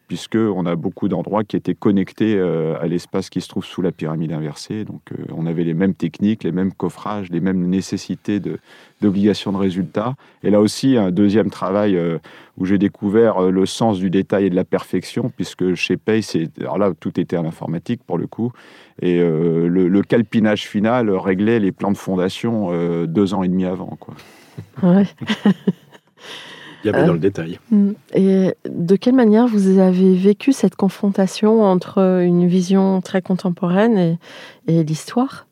euh, 0.08 0.18
puisque 0.18 0.36
on 0.36 0.66
a 0.66 0.76
beaucoup 0.76 1.08
d'endroits 1.08 1.44
qui 1.44 1.56
étaient 1.56 1.74
connectés 1.74 2.36
euh, 2.36 2.80
à 2.80 2.86
l'espace 2.86 3.30
qui 3.30 3.40
se 3.40 3.48
trouve 3.48 3.64
sous 3.64 3.82
la 3.82 3.92
pyramide 3.92 4.32
inversée. 4.32 4.84
Donc, 4.84 5.02
euh, 5.12 5.24
on 5.34 5.46
avait 5.46 5.64
les 5.64 5.74
mêmes 5.74 5.94
techniques, 5.94 6.44
les 6.44 6.52
mêmes 6.52 6.72
coffrages, 6.72 7.30
les 7.30 7.40
mêmes 7.40 7.68
nécessités 7.68 8.40
de- 8.40 8.58
d'obligation 9.00 9.52
de, 9.52 9.58
résultats. 9.58 10.14
Et 10.42 10.50
là 10.50 10.60
aussi, 10.60 10.96
un 10.96 11.10
deuxième 11.10 11.50
travail 11.50 11.96
euh, 11.96 12.18
où 12.56 12.64
j'ai 12.64 12.78
découvert 12.78 13.38
euh, 13.38 13.50
le 13.50 13.66
sens 13.66 13.98
du 13.98 14.10
détail 14.10 14.46
et 14.46 14.50
de 14.50 14.56
la 14.56 14.64
perfection, 14.64 15.30
puisque 15.34 15.74
chez 15.74 15.96
c'est 16.22 16.58
alors 16.60 16.78
là 16.78 16.92
tout 16.98 17.20
était 17.20 17.36
à 17.36 17.42
l'informatique 17.42 18.00
pour 18.06 18.18
le 18.18 18.26
coup, 18.26 18.52
et 19.02 19.20
euh, 19.20 19.68
le, 19.68 19.88
le 19.88 20.02
calpinage 20.02 20.66
final 20.66 21.10
réglait 21.10 21.60
les 21.60 21.72
plans 21.72 21.92
de 21.92 21.96
fondation 21.96 22.68
euh, 22.70 23.06
deux 23.06 23.34
ans 23.34 23.42
et 23.42 23.48
demi 23.48 23.64
avant. 23.64 23.98
Quoi. 24.00 24.14
Ouais. 24.82 25.06
Il 26.85 26.87
y 26.87 26.90
avait 26.90 27.02
Euh, 27.02 27.06
dans 27.06 27.12
le 27.12 27.18
détail. 27.18 27.58
Mm. 27.70 27.90
Et 28.14 28.54
de 28.68 28.97
quelle 28.97 29.14
manière 29.14 29.47
vous 29.47 29.78
avez 29.78 30.14
vécu 30.14 30.52
cette 30.52 30.76
confrontation 30.76 31.62
entre 31.62 32.23
une 32.23 32.47
vision 32.47 33.00
très 33.00 33.23
contemporaine 33.23 33.99
et, 33.99 34.18
et 34.66 34.85
l'histoire? 34.85 35.47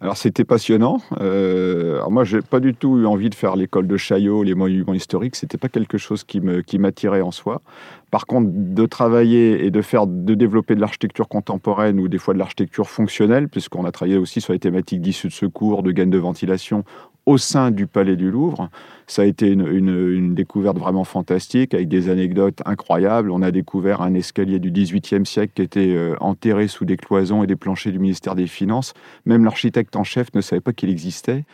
Alors 0.00 0.18
c'était 0.18 0.44
passionnant. 0.44 0.98
Euh, 1.20 1.94
alors 1.94 2.10
moi, 2.10 2.24
j'ai 2.24 2.42
pas 2.42 2.60
du 2.60 2.74
tout 2.74 2.98
eu 2.98 3.06
envie 3.06 3.30
de 3.30 3.34
faire 3.34 3.56
l'école 3.56 3.86
de 3.86 3.96
Chaillot, 3.96 4.42
les 4.42 4.54
monuments 4.54 4.92
historiques. 4.92 5.34
C'était 5.34 5.56
pas 5.56 5.70
quelque 5.70 5.96
chose 5.96 6.24
qui 6.24 6.40
me 6.40 6.60
qui 6.60 6.78
m'attirait 6.78 7.22
en 7.22 7.30
soi. 7.30 7.62
Par 8.10 8.26
contre, 8.26 8.50
de 8.52 8.84
travailler 8.84 9.64
et 9.64 9.70
de 9.70 9.80
faire, 9.80 10.06
de 10.06 10.34
développer 10.34 10.74
de 10.74 10.80
l'architecture 10.80 11.26
contemporaine 11.26 11.98
ou 12.00 12.08
des 12.08 12.18
fois 12.18 12.34
de 12.34 12.38
l'architecture 12.38 12.90
fonctionnelle, 12.90 13.48
puisqu'on 13.48 13.86
a 13.86 13.92
travaillé 13.92 14.18
aussi 14.18 14.42
sur 14.42 14.52
les 14.52 14.58
thématiques 14.58 15.00
d'issue 15.00 15.28
de 15.28 15.32
secours, 15.32 15.82
de 15.82 15.90
gaines 15.90 16.10
de 16.10 16.18
ventilation 16.18 16.84
au 17.26 17.38
sein 17.38 17.70
du 17.70 17.86
Palais 17.86 18.16
du 18.16 18.30
Louvre. 18.30 18.68
Ça 19.06 19.22
a 19.22 19.24
été 19.24 19.48
une, 19.48 20.34
découverte 20.34 20.78
vraiment 20.78 21.04
fantastique, 21.04 21.74
avec 21.74 21.88
des 21.88 22.08
anecdotes 22.08 22.60
incroyables. 22.64 23.30
On 23.30 23.42
a 23.42 23.50
découvert 23.50 24.02
un 24.02 24.14
escalier 24.14 24.58
du 24.58 24.70
XVIIIe 24.70 25.26
siècle 25.26 25.52
qui 25.54 25.62
était 25.62 25.94
euh, 25.94 26.16
enterré 26.20 26.68
sous 26.68 26.84
des 26.84 26.96
cloisons 26.96 27.42
et 27.42 27.46
des 27.46 27.56
planchers 27.56 27.92
du 27.92 27.98
ministère 27.98 28.34
des 28.34 28.46
Finances. 28.46 28.94
Même 29.26 29.44
l'architecte 29.44 29.96
en 29.96 30.04
chef 30.04 30.28
ne 30.34 30.40
savait 30.40 30.60
pas 30.60 30.72
qu'il 30.72 30.90
existait. 30.90 31.44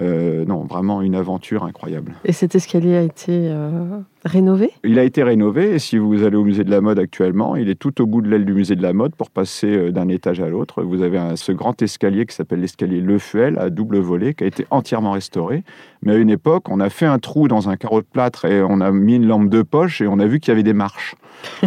Euh, 0.00 0.44
non, 0.44 0.64
vraiment 0.64 1.02
une 1.02 1.14
aventure 1.14 1.62
incroyable. 1.64 2.14
Et 2.24 2.32
cet 2.32 2.56
escalier 2.56 2.96
a 2.96 3.02
été 3.02 3.30
euh, 3.32 3.70
rénové? 4.24 4.70
Il 4.82 4.98
a 4.98 5.04
été 5.04 5.22
rénové 5.22 5.74
et 5.74 5.78
si 5.78 5.98
vous 5.98 6.24
allez 6.24 6.34
au 6.36 6.42
musée 6.42 6.64
de 6.64 6.70
la 6.72 6.80
mode 6.80 6.98
actuellement, 6.98 7.54
il 7.54 7.68
est 7.70 7.76
tout 7.78 8.02
au 8.02 8.06
bout 8.06 8.20
de 8.20 8.28
l'aile 8.28 8.44
du 8.44 8.54
musée 8.54 8.74
de 8.74 8.82
la 8.82 8.92
mode 8.92 9.14
pour 9.14 9.30
passer 9.30 9.68
euh, 9.68 9.92
d'un 9.92 10.08
étage 10.08 10.40
à 10.40 10.48
l'autre. 10.48 10.82
Vous 10.82 11.00
avez 11.02 11.18
un- 11.18 11.36
ce 11.36 11.52
grand 11.52 11.80
escalier 11.80 12.26
qui 12.26 12.34
s'appelle 12.34 12.60
l'escalier 12.60 13.00
Le 13.00 13.18
Fuel 13.20 13.56
à 13.56 13.70
double 13.70 13.98
volet 13.98 14.34
qui 14.34 14.42
a 14.42 14.48
été 14.48 14.66
entièrement 14.70 15.12
restauré. 15.12 15.62
Mais 16.02 16.14
à 16.14 16.16
une 16.16 16.30
époque, 16.30 16.68
on 16.70 16.80
a 16.80 16.90
fait 16.90 17.06
un 17.06 17.20
trou 17.20 17.46
dans 17.46 17.68
un 17.68 17.76
carreau 17.76 18.00
de 18.00 18.06
plâtre 18.06 18.46
et 18.46 18.62
on 18.62 18.80
a 18.80 18.90
mis 18.90 19.14
une 19.14 19.26
lampe 19.28 19.48
de 19.48 19.62
poche 19.62 20.00
et 20.00 20.08
on 20.08 20.18
a 20.18 20.26
vu 20.26 20.40
qu'il 20.40 20.48
y 20.48 20.52
avait 20.52 20.64
des 20.64 20.74
marches. 20.74 21.14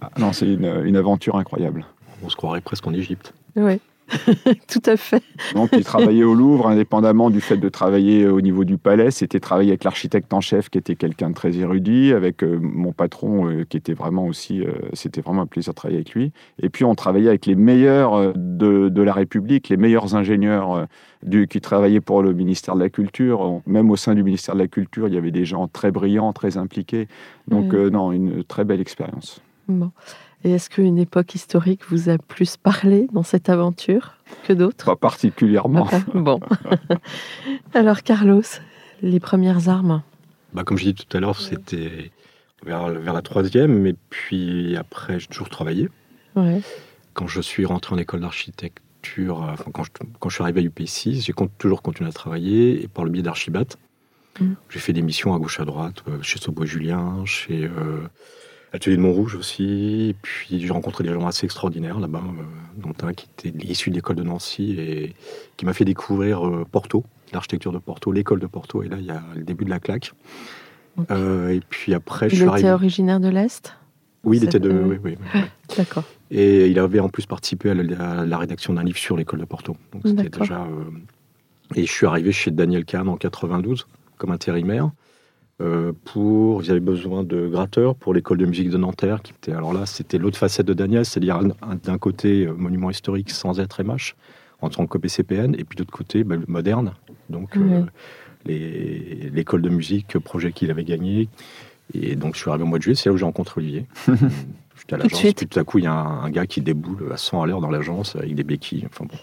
Ah, 0.00 0.10
non, 0.18 0.32
c'est 0.32 0.46
une, 0.46 0.82
une 0.84 0.96
aventure 0.96 1.36
incroyable. 1.36 1.84
On 2.24 2.28
se 2.28 2.36
croirait 2.36 2.60
presque 2.60 2.86
en 2.86 2.92
Égypte. 2.94 3.32
Oui, 3.56 3.80
tout 4.68 4.82
à 4.86 4.96
fait. 4.96 5.22
Donc, 5.54 5.70
il 5.72 5.84
travaillait 5.84 6.24
au 6.24 6.34
Louvre, 6.34 6.68
indépendamment 6.68 7.30
du 7.30 7.40
fait 7.40 7.56
de 7.58 7.68
travailler 7.68 8.26
au 8.26 8.40
niveau 8.40 8.64
du 8.64 8.78
palais. 8.78 9.10
C'était 9.10 9.40
travailler 9.40 9.70
avec 9.70 9.84
l'architecte 9.84 10.32
en 10.32 10.40
chef, 10.40 10.70
qui 10.70 10.78
était 10.78 10.96
quelqu'un 10.96 11.30
de 11.30 11.34
très 11.34 11.56
érudit, 11.56 12.12
avec 12.12 12.42
euh, 12.42 12.58
mon 12.60 12.92
patron, 12.92 13.48
euh, 13.50 13.64
qui 13.68 13.76
était 13.76 13.92
vraiment 13.94 14.26
aussi. 14.26 14.62
euh, 14.62 14.72
C'était 14.94 15.20
vraiment 15.20 15.42
un 15.42 15.46
plaisir 15.46 15.72
de 15.72 15.76
travailler 15.76 15.98
avec 15.98 16.14
lui. 16.14 16.32
Et 16.62 16.70
puis, 16.70 16.84
on 16.84 16.94
travaillait 16.94 17.28
avec 17.28 17.46
les 17.46 17.54
meilleurs 17.54 18.14
euh, 18.14 18.32
de, 18.34 18.88
de 18.88 19.02
la 19.02 19.12
République, 19.12 19.68
les 19.68 19.76
meilleurs 19.76 20.14
ingénieurs 20.14 20.72
euh, 20.74 20.84
du, 21.22 21.46
qui 21.46 21.60
travaillaient 21.60 22.00
pour 22.00 22.22
le 22.22 22.32
ministère 22.32 22.74
de 22.76 22.80
la 22.80 22.88
Culture. 22.88 23.60
Même 23.66 23.90
au 23.90 23.96
sein 23.96 24.14
du 24.14 24.22
ministère 24.22 24.54
de 24.54 24.60
la 24.60 24.68
Culture, 24.68 25.08
il 25.08 25.14
y 25.14 25.18
avait 25.18 25.30
des 25.32 25.44
gens 25.44 25.68
très 25.68 25.90
brillants, 25.90 26.32
très 26.32 26.56
impliqués. 26.56 27.08
Donc, 27.48 27.74
euh, 27.74 27.90
non, 27.90 28.12
une 28.12 28.42
très 28.44 28.64
belle 28.64 28.80
expérience. 28.80 29.42
Bon. 29.68 29.92
Et 30.44 30.52
est-ce 30.52 30.70
qu'une 30.70 30.98
époque 30.98 31.34
historique 31.34 31.80
vous 31.88 32.08
a 32.08 32.16
plus 32.18 32.56
parlé 32.56 33.06
dans 33.12 33.22
cette 33.22 33.48
aventure 33.48 34.14
que 34.46 34.52
d'autres? 34.52 34.84
Pas 34.86 34.96
particulièrement. 34.96 35.86
Ah, 35.92 36.00
Bon. 36.14 36.40
Alors, 37.74 38.02
Carlos, 38.02 38.42
les 39.02 39.20
premières 39.20 39.68
armes? 39.68 40.02
Bah, 40.52 40.64
comme 40.64 40.78
je 40.78 40.84
dis 40.84 40.94
tout 40.94 41.16
à 41.16 41.20
l'heure, 41.20 41.40
c'était 41.40 42.10
vers, 42.64 42.88
vers 42.90 43.12
la 43.12 43.22
troisième, 43.22 43.86
et 43.86 43.94
puis 44.10 44.76
après, 44.76 45.20
j'ai 45.20 45.26
toujours 45.26 45.48
travaillé. 45.48 45.88
Ouais. 46.36 46.60
Quand 47.14 47.26
je 47.26 47.40
suis 47.40 47.64
rentré 47.66 47.94
en 47.94 47.98
école 47.98 48.20
d'architecture, 48.20 49.42
euh, 49.42 49.52
enfin, 49.52 49.70
quand, 49.72 49.84
je, 49.84 49.90
quand 50.20 50.28
je 50.28 50.34
suis 50.36 50.42
arrivé 50.42 50.60
à 50.60 50.64
UP6, 50.64 51.24
j'ai 51.24 51.32
con- 51.32 51.50
toujours 51.58 51.82
continué 51.82 52.08
à 52.08 52.12
travailler, 52.12 52.82
et 52.82 52.88
par 52.88 53.04
le 53.04 53.10
biais 53.10 53.22
d'Archibat, 53.22 53.64
Mm. 54.40 54.52
j'ai 54.68 54.78
fait 54.78 54.92
des 54.92 55.02
missions 55.02 55.34
à 55.34 55.38
gauche 55.40 55.58
à 55.58 55.64
droite, 55.64 56.04
euh, 56.06 56.22
chez 56.22 56.38
Sobo 56.38 56.64
Julien, 56.64 57.24
chez 57.24 57.64
euh, 57.64 58.06
Atelier 58.72 58.96
de 58.96 59.02
Montrouge 59.02 59.34
aussi, 59.34 60.08
et 60.10 60.16
puis 60.20 60.60
j'ai 60.60 60.70
rencontré 60.70 61.02
des 61.04 61.10
gens 61.12 61.26
assez 61.26 61.46
extraordinaires 61.46 61.98
là-bas, 62.00 62.22
euh, 62.22 62.42
dont 62.76 62.92
un 63.06 63.14
qui 63.14 63.26
était 63.46 63.66
issu 63.66 63.88
de 63.90 63.94
l'école 63.94 64.16
de 64.16 64.22
Nancy, 64.22 64.72
et 64.78 65.14
qui 65.56 65.64
m'a 65.64 65.72
fait 65.72 65.86
découvrir 65.86 66.46
euh, 66.46 66.66
Porto, 66.70 67.04
l'architecture 67.32 67.72
de 67.72 67.78
Porto, 67.78 68.12
l'école 68.12 68.40
de 68.40 68.46
Porto, 68.46 68.82
et 68.82 68.88
là, 68.88 68.96
il 68.98 69.06
y 69.06 69.10
a 69.10 69.22
le 69.34 69.42
début 69.42 69.64
de 69.64 69.70
la 69.70 69.80
claque. 69.80 70.12
Euh, 71.10 71.48
et 71.50 71.60
puis 71.68 71.94
après, 71.94 72.28
je 72.28 72.34
Il 72.34 72.38
suis 72.38 72.44
était 72.44 72.52
arrivé... 72.52 72.72
originaire 72.72 73.20
de 73.20 73.28
l'Est? 73.28 73.74
Oui, 74.24 74.36
il 74.38 74.44
était 74.44 74.58
de... 74.58 74.70
Oui, 74.70 74.98
oui, 75.02 75.16
oui. 75.34 75.40
D'accord. 75.76 76.04
Et 76.30 76.66
il 76.66 76.78
avait 76.78 77.00
en 77.00 77.08
plus 77.08 77.24
participé 77.24 77.70
à 77.70 77.74
la, 77.74 78.20
à 78.20 78.26
la 78.26 78.36
rédaction 78.38 78.74
d'un 78.74 78.82
livre 78.82 78.98
sur 78.98 79.16
l'école 79.16 79.38
de 79.40 79.44
Porto. 79.44 79.76
Donc 79.92 80.02
c'était 80.04 80.24
D'accord. 80.24 80.40
déjà. 80.42 80.60
euh, 80.62 80.84
Et 81.76 81.86
je 81.86 81.92
suis 81.92 82.04
arrivé 82.06 82.32
chez 82.32 82.50
Daniel 82.50 82.84
Kahn 82.84 83.08
en 83.08 83.16
92 83.16 83.86
comme 84.18 84.32
intérimaire. 84.32 84.90
Euh, 85.60 85.92
pour, 86.04 86.62
ils 86.62 86.70
avaient 86.70 86.80
besoin 86.80 87.24
de 87.24 87.48
gratteurs 87.48 87.94
pour 87.94 88.14
l'école 88.14 88.38
de 88.38 88.46
musique 88.46 88.70
de 88.70 88.76
Nanterre. 88.78 89.22
Qui 89.22 89.32
était, 89.32 89.52
alors 89.52 89.72
là, 89.72 89.86
c'était 89.86 90.18
l'autre 90.18 90.38
facette 90.38 90.66
de 90.66 90.74
Daniel, 90.74 91.04
c'est-à-dire 91.04 91.36
un- 91.36 91.50
un- 91.62 91.74
d'un 91.76 91.98
côté 91.98 92.46
euh, 92.46 92.52
monument 92.54 92.90
historique 92.90 93.30
sans 93.30 93.58
être 93.60 93.80
MH, 93.82 94.14
en 94.60 94.68
tant 94.70 94.86
que 94.86 94.98
PCPN, 94.98 95.54
et 95.58 95.64
puis 95.64 95.76
de 95.76 95.82
l'autre 95.82 95.92
côté 95.96 96.24
bah, 96.24 96.36
le 96.36 96.44
moderne. 96.48 96.94
Donc 97.30 97.56
euh, 97.56 97.84
l'école 98.46 99.62
de 99.62 99.68
musique, 99.68 100.18
projet 100.18 100.52
qu'il 100.52 100.70
avait 100.70 100.84
gagné. 100.84 101.28
Et 101.94 102.16
donc 102.16 102.34
je 102.34 102.40
suis 102.40 102.50
arrivé 102.50 102.64
au 102.64 102.66
mois 102.66 102.78
de 102.78 102.82
juillet, 102.82 102.94
c'est 102.94 103.08
là 103.08 103.14
où 103.14 103.16
j'ai 103.16 103.24
rencontré 103.24 103.60
Olivier. 103.60 103.86
À 104.90 104.96
l'agence, 104.96 105.20
puis 105.34 105.46
tout 105.46 105.58
à 105.60 105.64
coup, 105.64 105.78
il 105.78 105.84
y 105.84 105.86
a 105.86 105.92
un, 105.92 106.24
un 106.24 106.30
gars 106.30 106.46
qui 106.46 106.60
déboule 106.62 107.12
à 107.12 107.16
100 107.16 107.42
à 107.42 107.46
l'heure 107.46 107.60
dans 107.60 107.70
l'agence 107.70 108.16
avec 108.16 108.34
des 108.34 108.42
béquilles. 108.42 108.86
Enfin, 108.90 109.04
bon. 109.04 109.18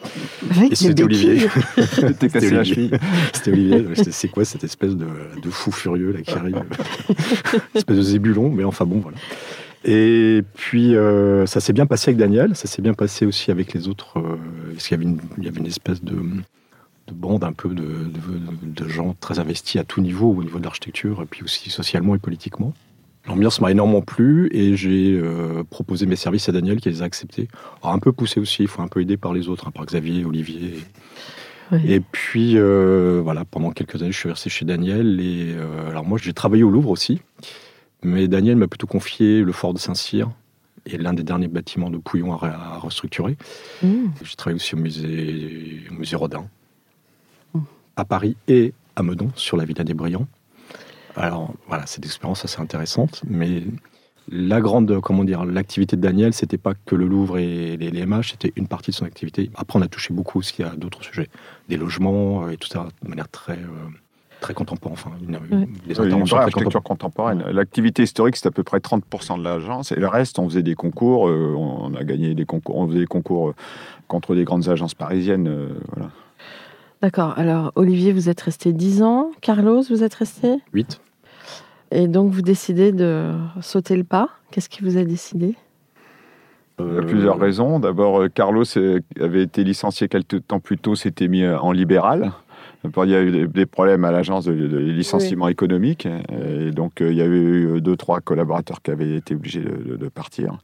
Avec 0.55 0.72
Et 0.72 0.75
c'était 0.75 1.03
Olivier. 1.03 1.48
C'était 1.77 2.45
Olivier. 2.57 2.91
C'était 3.34 3.51
Olivier. 3.51 3.86
C'est 4.12 4.27
quoi 4.27 4.45
cette 4.45 4.63
espèce 4.63 4.95
de, 4.95 5.07
de 5.41 5.50
fou 5.50 5.72
furieux 5.72 6.12
là, 6.12 6.22
qui 6.22 6.31
arrive? 6.34 6.62
Espèce 7.75 7.98
de 7.98 8.01
zébulon, 8.01 8.50
mais 8.51 8.63
enfin 8.63 8.86
bon, 8.86 9.00
voilà. 9.00 9.17
Et 9.86 10.41
puis, 10.55 10.95
euh, 10.95 11.45
ça 11.45 11.60
s'est 11.60 11.74
bien 11.74 11.86
passé 11.86 12.10
avec 12.10 12.17
Daniel, 12.17 12.55
ça 12.55 12.67
s'est 12.67 12.81
bien 12.81 12.93
passé 12.95 13.25
aussi 13.25 13.51
avec 13.51 13.74
les 13.74 13.88
autres, 13.88 14.17
euh, 14.19 14.36
parce 14.74 14.88
qu'il 14.88 14.98
y 14.98 15.00
avait 15.00 15.10
une, 15.12 15.19
il 15.38 15.43
y 15.43 15.48
avait 15.48 15.60
une 15.60 15.67
espèce 15.67 16.03
de, 16.03 16.13
de 16.15 17.13
bande 17.13 17.43
un 17.43 17.53
peu 17.53 17.69
de, 17.69 17.84
de- 17.84 18.84
de 18.84 18.88
gens 18.89 19.15
très 19.19 19.38
investis 19.39 19.79
à 19.79 19.84
tout 19.84 20.01
niveau, 20.01 20.31
au 20.34 20.43
niveau 20.43 20.57
de 20.57 20.63
l'architecture, 20.63 21.22
et 21.22 21.25
puis 21.25 21.43
aussi 21.43 21.69
socialement 21.69 22.15
et 22.15 22.19
politiquement. 22.19 22.74
L'ambiance 23.27 23.60
m'a 23.60 23.72
énormément 23.72 24.01
plu 24.01 24.50
et 24.51 24.75
j'ai 24.75 25.20
euh, 25.20 25.63
proposé 25.63 26.05
mes 26.05 26.15
services 26.15 26.48
à 26.48 26.51
Daniel 26.51 26.79
qui 26.79 26.89
les 26.89 27.01
a 27.01 27.05
acceptés. 27.05 27.48
Alors, 27.82 27.96
un 27.96 28.00
peu 28.00 28.12
poussé 28.12 28.39
aussi, 28.39 28.63
il 28.63 28.67
faut 28.67 28.82
un 28.82 28.88
peu 28.88 29.01
aider 29.01 29.17
par 29.17 29.34
les 29.34 29.50
autres, 29.50 29.67
hein, 29.67 29.72
par 29.72 29.86
Xavier, 29.86 30.25
Olivier. 30.25 30.75
Ouais. 31.72 31.82
Et 31.86 32.00
puis, 32.00 32.53
euh, 32.55 33.22
voilà, 33.24 33.44
pendant 33.46 33.72
quelques 33.72 34.01
années, 34.03 34.12
je 34.12 34.20
suis 34.20 34.29
resté 34.29 34.51
chez 34.51 34.65
Daniel. 34.65 35.20
Et 35.20 35.55
euh, 35.55 35.89
alors, 35.89 36.05
moi, 36.05 36.20
j'ai 36.22 36.34
travaillé 36.34 36.63
au 36.63 36.70
Louvre 36.70 36.91
aussi. 36.91 37.22
Mais 38.03 38.27
Daniel 38.27 38.58
m'a 38.58 38.67
plutôt 38.67 38.86
confié 38.86 39.41
le 39.41 39.51
fort 39.51 39.74
de 39.74 39.79
Saint-Cyr 39.79 40.29
et 40.86 40.98
l'un 41.00 41.13
des 41.13 41.24
derniers 41.24 41.48
bâtiments 41.48 41.89
de 41.89 41.98
Pouillon 41.98 42.38
à, 42.38 42.48
à 42.48 42.77
restructurer. 42.77 43.38
Mmh. 43.82 43.88
J'ai 44.22 44.36
travaillé 44.36 44.55
aussi 44.55 44.75
au 44.75 44.77
musée, 44.77 45.82
au 45.89 45.96
musée 45.96 46.15
Rodin, 46.15 46.46
Mmh. 47.55 47.60
à 47.96 48.05
Paris 48.05 48.38
et 48.48 48.74
à 48.96 49.01
Meudon, 49.01 49.32
sur 49.36 49.58
la 49.58 49.65
Villa 49.65 49.84
des 49.84 49.96
Brillants. 49.96 50.27
Alors, 51.17 51.53
voilà, 51.67 51.84
c'est 51.86 52.01
des 52.01 52.07
expériences 52.07 52.43
assez 52.45 52.60
intéressantes. 52.62 53.22
Mais 53.27 53.63
la 54.29 54.60
grande, 54.60 55.00
comment 55.01 55.24
dire, 55.24 55.45
l'activité 55.45 55.95
de 55.95 56.01
Daniel, 56.01 56.34
c'était 56.34 56.57
pas 56.57 56.74
que 56.86 56.95
le 56.95 57.05
Louvre 57.05 57.38
et 57.38 57.77
les, 57.77 57.91
les 57.91 58.05
MH, 58.05 58.31
c'était 58.31 58.51
une 58.55 58.67
partie 58.67 58.91
de 58.91 58.95
son 58.95 59.05
activité. 59.05 59.50
Après, 59.55 59.77
on 59.79 59.81
a 59.81 59.88
touché 59.88 60.13
beaucoup 60.13 60.39
aussi 60.39 60.63
à 60.63 60.69
d'autres 60.75 61.03
sujets, 61.03 61.29
des 61.69 61.77
logements 61.77 62.45
euh, 62.45 62.50
et 62.50 62.57
tout 62.57 62.67
ça, 62.67 62.88
de 63.03 63.07
manière 63.10 63.29
très, 63.29 63.53
euh, 63.53 63.67
très 64.41 64.53
contemporaine. 64.53 64.93
Enfin, 64.98 65.12
une, 65.22 65.31
des 65.31 65.38
Oui, 65.38 65.48
une 65.51 65.91
interventions 65.91 66.17
vraie 66.17 66.25
très 66.27 66.38
architecture 66.53 66.84
contemporaines. 66.84 67.38
contemporaine. 67.38 67.55
L'activité 67.55 68.03
historique, 68.03 68.36
c'est 68.36 68.48
à 68.48 68.51
peu 68.51 68.63
près 68.63 68.79
30% 68.79 69.38
de 69.38 69.43
l'agence. 69.43 69.91
Et 69.91 69.95
le 69.95 70.07
reste, 70.07 70.39
on 70.39 70.50
faisait 70.50 70.63
des 70.63 70.75
concours. 70.75 71.27
euh, 71.29 71.53
on 71.55 71.93
a 71.93 72.03
gagné 72.03 72.34
des 72.34 72.45
concours. 72.45 72.77
On 72.77 72.88
faisait 72.88 73.00
des 73.00 73.05
concours 73.05 73.53
contre 74.07 74.34
des 74.36 74.43
grandes 74.43 74.67
agences 74.69 74.95
parisiennes. 74.95 75.69
voilà. 75.95 76.10
D'accord. 77.01 77.34
Alors, 77.38 77.72
Olivier, 77.75 78.12
vous 78.12 78.29
êtes 78.29 78.41
resté 78.41 78.74
10 78.74 79.03
ans. 79.03 79.29
Carlos, 79.41 79.84
vous 79.89 80.03
êtes 80.03 80.15
resté? 80.15 80.57
8. 80.74 81.00
Et 81.92 82.08
donc, 82.08 82.32
vous 82.32 82.42
décidez 82.42 82.92
de 82.92 83.34
sauter 83.62 83.96
le 83.96 84.04
pas. 84.04 84.30
Qu'est-ce 84.51 84.70
qui 84.70 84.84
vous 84.84 84.98
a 84.98 85.04
décidé? 85.04 85.56
A 86.77 87.01
plusieurs 87.04 87.39
raisons. 87.39 87.80
D'abord, 87.80 88.22
euh, 88.22 88.27
Carlos 88.27 88.65
euh, 88.75 89.00
avait 89.20 89.44
été 89.44 89.63
licencié 89.63 90.10
quelques 90.10 90.46
temps 90.46 90.60
plus 90.60 90.77
tôt, 90.77 90.96
s'était 90.96 91.30
mis 91.30 91.44
euh, 91.44 91.58
en 91.58 91.72
libéral. 91.72 92.34
Il 93.04 93.10
y 93.10 93.15
a 93.15 93.22
eu 93.22 93.48
des- 93.48 93.65
problèmes 93.65 94.06
à 94.06 94.12
l'agence 94.12 94.46
de, 94.46 94.54
licenciement 94.54 95.48
économique. 95.48 96.08
Et 96.32 96.72
donc, 96.72 97.01
euh, 97.01 97.12
il 97.12 97.18
y 97.18 97.22
avait 97.22 97.36
eu 97.38 97.82
deux, 97.82 97.96
trois 97.98 98.22
collaborateurs 98.22 98.82
qui 98.82 98.92
avaient 98.92 99.15
été 99.15 99.36
obligés 99.36 99.62
de, 99.62 100.08
partir. 100.08 100.58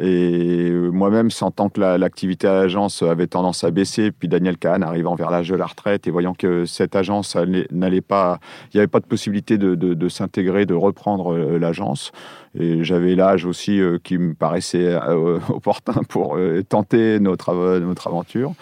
Et 0.00 0.70
euh, 0.70 0.90
moi-même, 0.90 1.30
sentant 1.30 1.68
que 1.68 1.80
la- 1.80 1.98
l'activité 1.98 2.46
à 2.46 2.54
l'agence 2.54 3.02
avait 3.02 3.26
tendance 3.26 3.64
à 3.64 3.70
baisser, 3.70 4.12
puis 4.12 4.28
Daniel 4.28 4.56
Kahn 4.58 4.82
arrivant 4.82 5.14
vers 5.16 5.30
l'âge 5.30 5.48
de 5.48 5.56
la 5.56 5.66
retraite 5.66 6.06
et 6.06 6.10
voyant 6.10 6.34
que 6.34 6.64
cette 6.66 6.94
agence 6.96 7.36
allait- 7.36 7.66
n'allait 7.70 8.00
pas, 8.00 8.38
il 8.72 8.76
n'y 8.76 8.80
avait 8.80 8.86
pas 8.88 9.00
de 9.00 9.06
possibilité 9.06 9.58
de, 9.58 9.74
de- 9.74 9.94
de 9.94 10.08
s'intégrer, 10.08 10.66
de 10.66 10.74
reprendre 10.74 11.34
euh, 11.34 11.58
l'agence. 11.58 12.12
Et 12.58 12.84
j'avais 12.84 13.14
l'âge 13.16 13.44
aussi 13.44 13.80
euh, 13.80 13.98
qui 14.02 14.16
me 14.18 14.34
paraissait 14.34 14.86
euh, 14.94 15.38
opportun 15.50 16.00
pour 16.08 16.36
euh, 16.36 16.62
tenter 16.62 17.18
notre, 17.20 17.78
notre 17.80 18.06
aventure. 18.06 18.52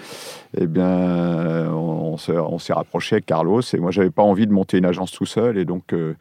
Eh 0.57 0.67
bien, 0.67 1.73
on, 1.73 2.17
s'est- 2.17 2.73
rapproché 2.73 3.17
avec 3.17 3.27
Carlos. 3.27 3.61
Et 3.61 3.79
moi, 3.79 3.91
j'avais 3.91 4.11
pas 4.11 4.23
envie 4.23 4.47
de 4.47 4.53
monter 4.53 4.79
une 4.79 4.85
agence 4.85 5.11
tout 5.13 5.27
seul. 5.27 5.59
Et 5.59 5.65
donc, 5.65 5.93
euh, 5.93 6.15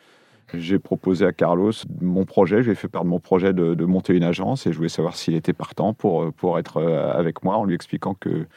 j'ai 0.54 0.80
proposé 0.80 1.25
à 1.25 1.34
Carlos 1.34 1.72
mon 2.02 2.25
projet. 2.25 2.58
Je 2.62 2.66
lui 2.66 2.72
ai 2.72 2.75
fait 2.75 2.88
part 2.88 3.04
de 3.04 3.10
mon 3.10 3.20
projet 3.20 3.54
de, 3.54 3.75
de 3.75 3.86
monter 3.86 4.13
une 4.16 4.24
agence. 4.24 4.66
Et 4.66 4.72
je 4.72 4.78
voulais 4.78 4.90
savoir 4.90 5.16
s'il 5.16 5.36
était 5.36 5.54
partant 5.54 5.94
pour, 5.94 6.32
pour 6.34 6.58
être 6.60 6.78
euh, 6.78 7.12
avec 7.13 7.44
moi 7.44 7.58
en 7.58 7.66
lui 7.66 7.75
expliquant 7.75 8.16
que 8.16 8.48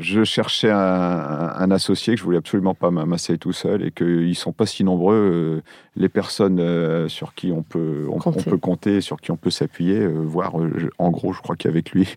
je 0.00 0.24
cherchais 0.24 0.70
un, 0.70 0.78
un 0.78 1.70
associé 1.70 2.14
que 2.14 2.18
je 2.20 2.24
voulais 2.24 2.38
absolument 2.38 2.74
pas 2.74 2.90
m'amasser 2.90 3.38
tout 3.38 3.52
seul 3.52 3.84
et 3.84 3.90
qu'ils 3.90 4.34
sont 4.34 4.52
pas 4.52 4.66
si 4.66 4.84
nombreux 4.84 5.14
euh, 5.14 5.62
les 5.96 6.08
personnes 6.08 6.60
euh, 6.60 7.08
sur 7.08 7.34
qui 7.34 7.52
on 7.52 7.62
peut 7.62 8.06
on, 8.10 8.18
peut 8.32 8.56
compter, 8.58 9.00
sur 9.00 9.20
qui 9.20 9.30
on 9.30 9.36
peut 9.36 9.50
s'appuyer. 9.50 9.98
euh, 10.00 10.10
voire, 10.24 10.60
euh, 10.60 10.70
je- 10.76 10.86
en 10.98 11.10
gros, 11.10 11.32
je 11.32 11.40
crois 11.40 11.56
qu'avec 11.56 11.90
lui, 11.92 12.08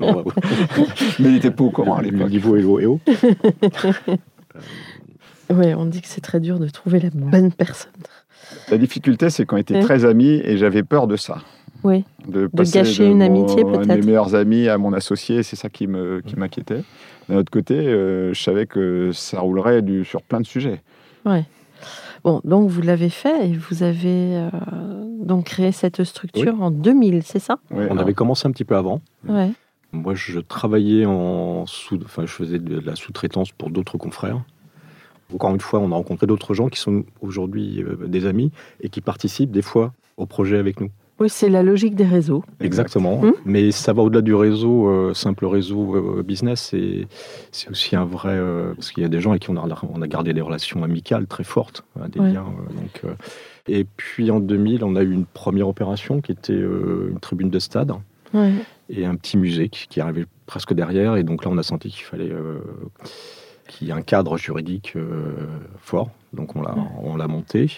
Non, 0.00 0.24
mais 1.18 1.28
il 1.28 1.32
n'était 1.32 1.50
pas 1.50 1.64
au 1.64 1.70
courant 1.70 1.96
à 1.96 2.02
le 2.02 2.10
l'époque. 2.10 2.30
niveau 2.30 2.56
est 2.56 2.64
haut. 2.64 2.78
est 2.80 2.86
haut. 2.86 3.00
Oui, 5.50 5.74
on 5.74 5.84
dit 5.86 6.02
que 6.02 6.08
c'est 6.08 6.20
très 6.20 6.40
dur 6.40 6.58
de 6.58 6.68
trouver 6.68 6.98
la 7.00 7.10
bonne 7.12 7.52
personne. 7.52 7.92
La 8.70 8.78
difficulté, 8.78 9.30
c'est 9.30 9.46
qu'on 9.46 9.56
était 9.56 9.74
Ouais. 9.74 9.80
très 9.80 10.04
amis 10.04 10.40
et 10.44 10.56
j'avais 10.56 10.82
peur 10.82 11.06
de 11.06 11.16
ça. 11.16 11.38
Oui. 11.84 12.04
De, 12.28 12.48
gâcher 12.72 13.04
de 13.04 13.10
une 13.10 13.18
mon- 13.18 13.24
amitié, 13.24 13.62
un 13.62 13.66
de 13.70 13.76
peut-être. 13.76 13.86
mes 14.00 14.06
meilleurs 14.06 14.34
amis 14.34 14.68
à 14.68 14.78
mon 14.78 14.92
associé, 14.92 15.42
c'est 15.42 15.56
ça 15.56 15.68
qui 15.68 15.86
me 15.86 16.20
qui 16.20 16.36
m'inquiétait. 16.36 16.82
D'un 17.28 17.36
autre 17.36 17.50
côté, 17.50 17.74
euh, 17.74 18.32
je 18.34 18.42
savais 18.42 18.66
que 18.66 19.10
ça 19.12 19.40
roulerait 19.40 19.82
du, 19.82 20.04
sur 20.04 20.22
plein 20.22 20.40
de 20.40 20.46
sujets. 20.46 20.82
Bon, 22.24 22.40
donc 22.44 22.68
vous 22.70 22.82
l'avez 22.82 23.08
fait 23.10 23.48
et 23.48 23.52
vous 23.52 23.82
avez 23.82 24.36
euh, 24.36 24.48
donc 25.20 25.44
créé 25.46 25.70
cette 25.70 26.02
structure 26.04 26.60
en 26.60 26.70
2000, 26.70 27.22
c'est 27.22 27.38
ça? 27.38 27.58
Ouais, 27.70 27.86
On 27.88 27.92
alors, 27.92 28.00
avait 28.00 28.14
commencé 28.14 28.48
un 28.48 28.50
petit 28.50 28.64
peu 28.64 28.76
avant. 28.76 29.00
Ouais. 29.28 29.50
Moi, 29.92 30.14
je 30.14 30.40
travaillais 30.40 31.04
en 31.06 31.66
sous, 31.66 31.98
enfin, 32.04 32.22
je 32.26 32.32
faisais 32.32 32.58
de 32.58 32.80
la 32.80 32.96
sous-traitance 32.96 33.52
pour 33.52 33.70
d'autres 33.70 33.96
confrères. 33.98 34.42
Encore 35.32 35.52
une 35.54 35.60
fois, 35.60 35.80
on 35.80 35.90
a 35.92 35.94
rencontré 35.94 36.26
d'autres 36.26 36.54
gens 36.54 36.68
qui 36.68 36.80
sont 36.80 37.04
aujourd'hui 37.20 37.82
euh, 37.82 37.96
des 38.06 38.26
amis 38.26 38.50
et 38.80 38.88
qui 38.88 39.00
participent 39.00 39.50
des 39.52 39.62
fois 39.62 39.92
au 40.16 40.26
projet 40.26 40.58
avec 40.58 40.80
nous. 40.80 40.90
Oui, 41.18 41.30
c'est 41.30 41.48
la 41.48 41.62
logique 41.62 41.94
des 41.94 42.04
réseaux. 42.04 42.44
Exactement. 42.60 43.20
Hum? 43.22 43.32
Mais 43.46 43.70
ça 43.70 43.94
va 43.94 44.02
au-delà 44.02 44.20
du 44.20 44.34
réseau, 44.34 44.88
euh, 44.90 45.14
simple 45.14 45.46
réseau 45.46 45.94
euh, 45.96 46.22
business. 46.22 46.74
Et 46.74 47.06
c'est 47.52 47.70
aussi 47.70 47.96
un 47.96 48.04
vrai. 48.04 48.32
euh, 48.34 48.74
parce 48.74 48.90
qu'il 48.92 49.02
y 49.02 49.06
a 49.06 49.08
des 49.08 49.20
gens 49.20 49.30
avec 49.30 49.42
qui 49.42 49.50
on 49.50 49.56
a, 49.56 49.66
on 49.94 50.02
a 50.02 50.06
gardé 50.08 50.34
des 50.34 50.42
relations 50.42 50.82
amicales 50.82 51.26
très 51.26 51.44
fortes, 51.44 51.84
hein, 51.98 52.08
des 52.10 52.20
Ouais. 52.20 52.32
liens. 52.32 52.44
donc, 52.74 53.02
et 53.68 53.84
puis 53.96 54.30
en 54.30 54.40
2000, 54.40 54.84
on 54.84 54.94
a 54.94 55.02
eu 55.02 55.10
une 55.12 55.24
première 55.24 55.68
opération 55.68 56.20
qui 56.20 56.32
était 56.32 56.52
une 56.52 57.18
tribune 57.20 57.48
de 57.50 57.58
stade 57.58 57.92
Ouais. 58.34 58.52
et 58.90 59.06
un 59.06 59.14
petit 59.16 59.38
musée 59.38 59.68
qui, 59.70 60.00
arrivait 60.00 60.26
presque 60.44 60.74
derrière. 60.74 61.16
Et 61.16 61.22
donc 61.22 61.44
là, 61.44 61.50
on 61.50 61.56
a 61.58 61.62
senti 61.62 61.88
qu'il 61.88 62.04
fallait 62.04 62.30
qu'il 63.68 63.88
y 63.88 63.90
ait 63.90 63.94
un 63.94 64.02
cadre 64.02 64.36
juridique 64.36 64.94
fort. 65.80 66.10
Donc 66.34 66.54
on 66.56 66.62
l'a, 66.62 66.74
on 67.02 67.16
l'a 67.16 67.26
monté. 67.26 67.70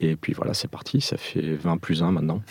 Et 0.00 0.16
puis 0.16 0.32
voilà, 0.32 0.54
c'est 0.54 0.68
parti. 0.68 1.00
Ça 1.00 1.16
fait 1.16 1.54
20 1.54 1.78
plus 1.78 2.02
1 2.02 2.10
maintenant. 2.12 2.42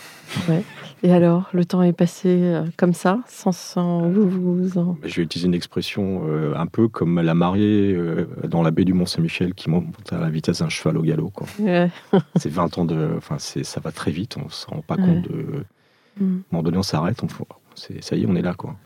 Et 1.02 1.12
alors, 1.12 1.48
le 1.52 1.64
temps 1.64 1.82
est 1.82 1.92
passé 1.92 2.28
euh, 2.30 2.64
comme 2.76 2.94
ça, 2.94 3.18
sans, 3.28 3.52
sans 3.52 4.08
vous, 4.08 4.78
en... 4.78 4.96
Je 5.04 5.16
vais 5.16 5.22
utiliser 5.22 5.46
une 5.46 5.54
expression 5.54 6.22
euh, 6.26 6.54
un 6.56 6.66
peu 6.66 6.88
comme 6.88 7.20
la 7.20 7.34
mariée 7.34 7.92
euh, 7.94 8.26
dans 8.48 8.62
la 8.62 8.70
baie 8.70 8.84
du 8.84 8.94
Mont-Saint-Michel 8.94 9.54
qui 9.54 9.68
monte 9.70 9.84
à 10.12 10.18
la 10.18 10.30
vitesse 10.30 10.60
d'un 10.60 10.68
cheval 10.70 10.96
au 10.96 11.02
galop. 11.02 11.32
Ouais. 11.60 11.90
C'est 12.36 12.50
20 12.50 12.78
ans 12.78 12.84
de. 12.86 13.10
Enfin, 13.16 13.36
ça 13.38 13.80
va 13.80 13.92
très 13.92 14.10
vite, 14.10 14.36
on 14.40 14.46
ne 14.46 14.50
se 14.50 14.66
rend 14.66 14.80
pas 14.80 14.96
Ouais. 14.96 15.02
compte 15.04 15.22
de. 15.28 15.64
À 16.18 16.22
Mm. 16.22 16.24
un 16.26 16.42
moment 16.52 16.62
donné, 16.62 16.78
on 16.78 16.82
s'arrête, 16.84 17.22
on 17.24 17.26
c'est- 17.74 18.00
ça 18.00 18.14
y 18.14 18.22
est, 18.22 18.26
on 18.28 18.36
est 18.36 18.42
là. 18.42 18.54
quoi. 18.54 18.76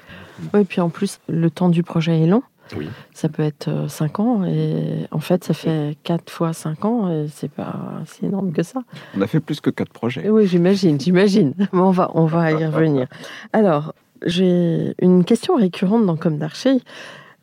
Oui, 0.54 0.64
puis 0.64 0.80
en 0.80 0.88
plus, 0.88 1.20
le 1.28 1.50
temps 1.50 1.68
du 1.68 1.82
projet 1.82 2.18
est 2.22 2.26
long. 2.26 2.42
Oui. 2.76 2.88
Ça 3.14 3.28
peut 3.28 3.42
être 3.42 3.88
5 3.88 4.20
ans 4.20 4.44
et 4.44 5.06
en 5.10 5.20
fait, 5.20 5.44
ça 5.44 5.54
fait 5.54 5.96
4 6.04 6.30
fois 6.30 6.52
5 6.52 6.84
ans 6.84 7.10
et 7.10 7.26
c'est 7.32 7.50
pas 7.50 7.74
si 8.06 8.26
énorme 8.26 8.52
que 8.52 8.62
ça. 8.62 8.80
on 9.16 9.20
a 9.22 9.26
fait 9.26 9.40
plus 9.40 9.60
que 9.60 9.70
quatre 9.70 9.92
projets. 9.92 10.28
Oui, 10.28 10.46
j'imagine, 10.46 11.00
j'imagine. 11.00 11.54
Mais 11.72 11.80
on 11.80 11.90
va, 11.90 12.10
on 12.14 12.26
va 12.26 12.52
y 12.52 12.66
revenir. 12.66 13.06
Alors, 13.52 13.94
j'ai 14.26 14.94
une 15.00 15.24
question 15.24 15.56
récurrente 15.56 16.04
dans 16.06 16.16
Comme 16.16 16.38
d'Archer. 16.38 16.76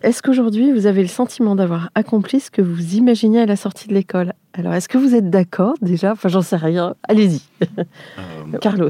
Est-ce 0.03 0.21
qu'aujourd'hui, 0.21 0.71
vous 0.71 0.85
avez 0.85 1.01
le 1.01 1.07
sentiment 1.07 1.55
d'avoir 1.55 1.89
accompli 1.95 2.39
ce 2.39 2.51
que 2.51 2.61
vous 2.61 2.95
imaginiez 2.95 3.41
à 3.41 3.45
la 3.45 3.55
sortie 3.55 3.87
de 3.87 3.93
l'école? 3.93 4.33
Alors, 4.53 4.73
est-ce 4.73 4.87
que 4.89 4.97
vous 4.97 5.15
êtes 5.15 5.29
d'accord 5.31 5.73
déjà? 5.81 6.11
Enfin, 6.11 6.29
j'en 6.29 6.41
sais 6.41 6.57
rien. 6.57 6.95
Allez-y, 7.07 7.41
Euh, 8.19 8.57
Carlos. 8.61 8.89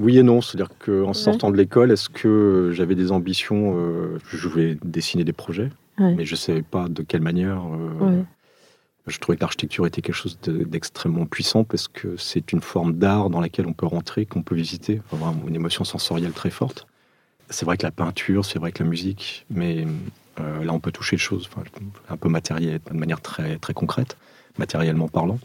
Oui 0.00 0.18
et 0.18 0.22
non, 0.22 0.40
c'est-à-dire 0.40 0.70
qu'en 0.84 1.12
sortant 1.12 1.50
de 1.50 1.56
l'école, 1.56 1.92
est-ce 1.92 2.08
que 2.08 2.70
j'avais 2.74 2.94
des 2.94 3.12
ambitions 3.12 3.74
euh, 3.76 4.18
Je 4.28 4.48
voulais 4.48 4.76
dessiner 4.84 5.24
des 5.24 5.32
projets, 5.32 5.70
Ouais. 5.98 6.14
mais 6.14 6.24
je 6.24 6.32
ne 6.32 6.36
savais 6.36 6.62
pas 6.62 6.88
de 6.88 7.02
quelle 7.02 7.20
manière. 7.22 7.62
euh, 7.62 8.04
Ouais. 8.18 8.24
Je 9.06 9.18
trouvais 9.18 9.36
que 9.36 9.42
l'architecture 9.42 9.86
était 9.86 10.02
quelque 10.02 10.14
chose 10.14 10.38
de- 10.42 10.62
d'extrêmement 10.64 11.26
puissant 11.26 11.64
parce 11.64 11.88
que 11.88 12.16
c'est 12.16 12.52
une 12.52 12.60
forme 12.60 12.92
d'art 12.94 13.28
dans 13.30 13.40
laquelle 13.40 13.66
on 13.66 13.72
peut 13.72 13.86
rentrer, 13.86 14.24
qu'on 14.26 14.42
peut 14.42 14.54
visiter, 14.54 15.00
avoir 15.12 15.34
une 15.48 15.54
émotion 15.54 15.84
sensorielle 15.84 16.32
très 16.32 16.50
forte. 16.50 16.86
C'est 17.48 17.64
vrai 17.64 17.76
que 17.76 17.82
la 17.82 17.90
peinture, 17.90 18.44
c'est 18.44 18.58
vrai 18.58 18.70
que 18.72 18.82
la 18.84 18.88
musique, 18.88 19.46
mais 19.50 19.86
euh, 20.38 20.62
là 20.64 20.72
on 20.72 20.78
peut 20.80 20.92
toucher 20.92 21.16
les 21.16 21.20
choses 21.20 21.48
enfin, 21.50 21.64
un 22.08 22.16
peu 22.16 22.28
matériel, 22.28 22.78
de 22.88 22.96
manière 22.96 23.20
très, 23.20 23.56
très 23.58 23.72
concrète, 23.74 24.16
matériellement 24.58 25.08
parlant. 25.08 25.38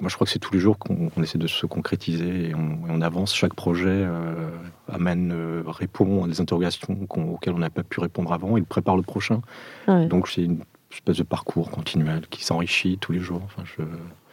Moi 0.00 0.10
je 0.10 0.14
crois 0.14 0.26
que 0.26 0.30
c'est 0.32 0.38
tous 0.38 0.52
les 0.52 0.58
jours 0.60 0.78
qu'on 0.78 1.10
essaie 1.22 1.38
de 1.38 1.46
se 1.46 1.64
concrétiser 1.64 2.50
et 2.50 2.54
on, 2.54 2.86
et 2.86 2.90
on 2.90 3.00
avance. 3.00 3.34
Chaque 3.34 3.54
projet 3.54 3.88
euh, 3.88 4.50
amène, 4.88 5.32
euh, 5.32 5.62
répond 5.66 6.24
à 6.24 6.28
des 6.28 6.40
interrogations 6.40 6.98
auxquelles 7.10 7.54
on 7.54 7.58
n'a 7.58 7.70
pas 7.70 7.82
pu 7.82 8.00
répondre 8.00 8.30
avant. 8.32 8.56
Il 8.58 8.64
prépare 8.64 8.96
le 8.96 9.02
prochain. 9.02 9.40
Ouais. 9.88 10.06
Donc 10.06 10.28
c'est 10.28 10.42
une 10.42 10.58
espèce 10.92 11.16
de 11.16 11.22
parcours 11.22 11.70
continuel 11.70 12.26
qui 12.28 12.44
s'enrichit 12.44 12.98
tous 12.98 13.12
les 13.12 13.20
jours. 13.20 13.40
Enfin, 13.44 13.62
je... 13.64 13.82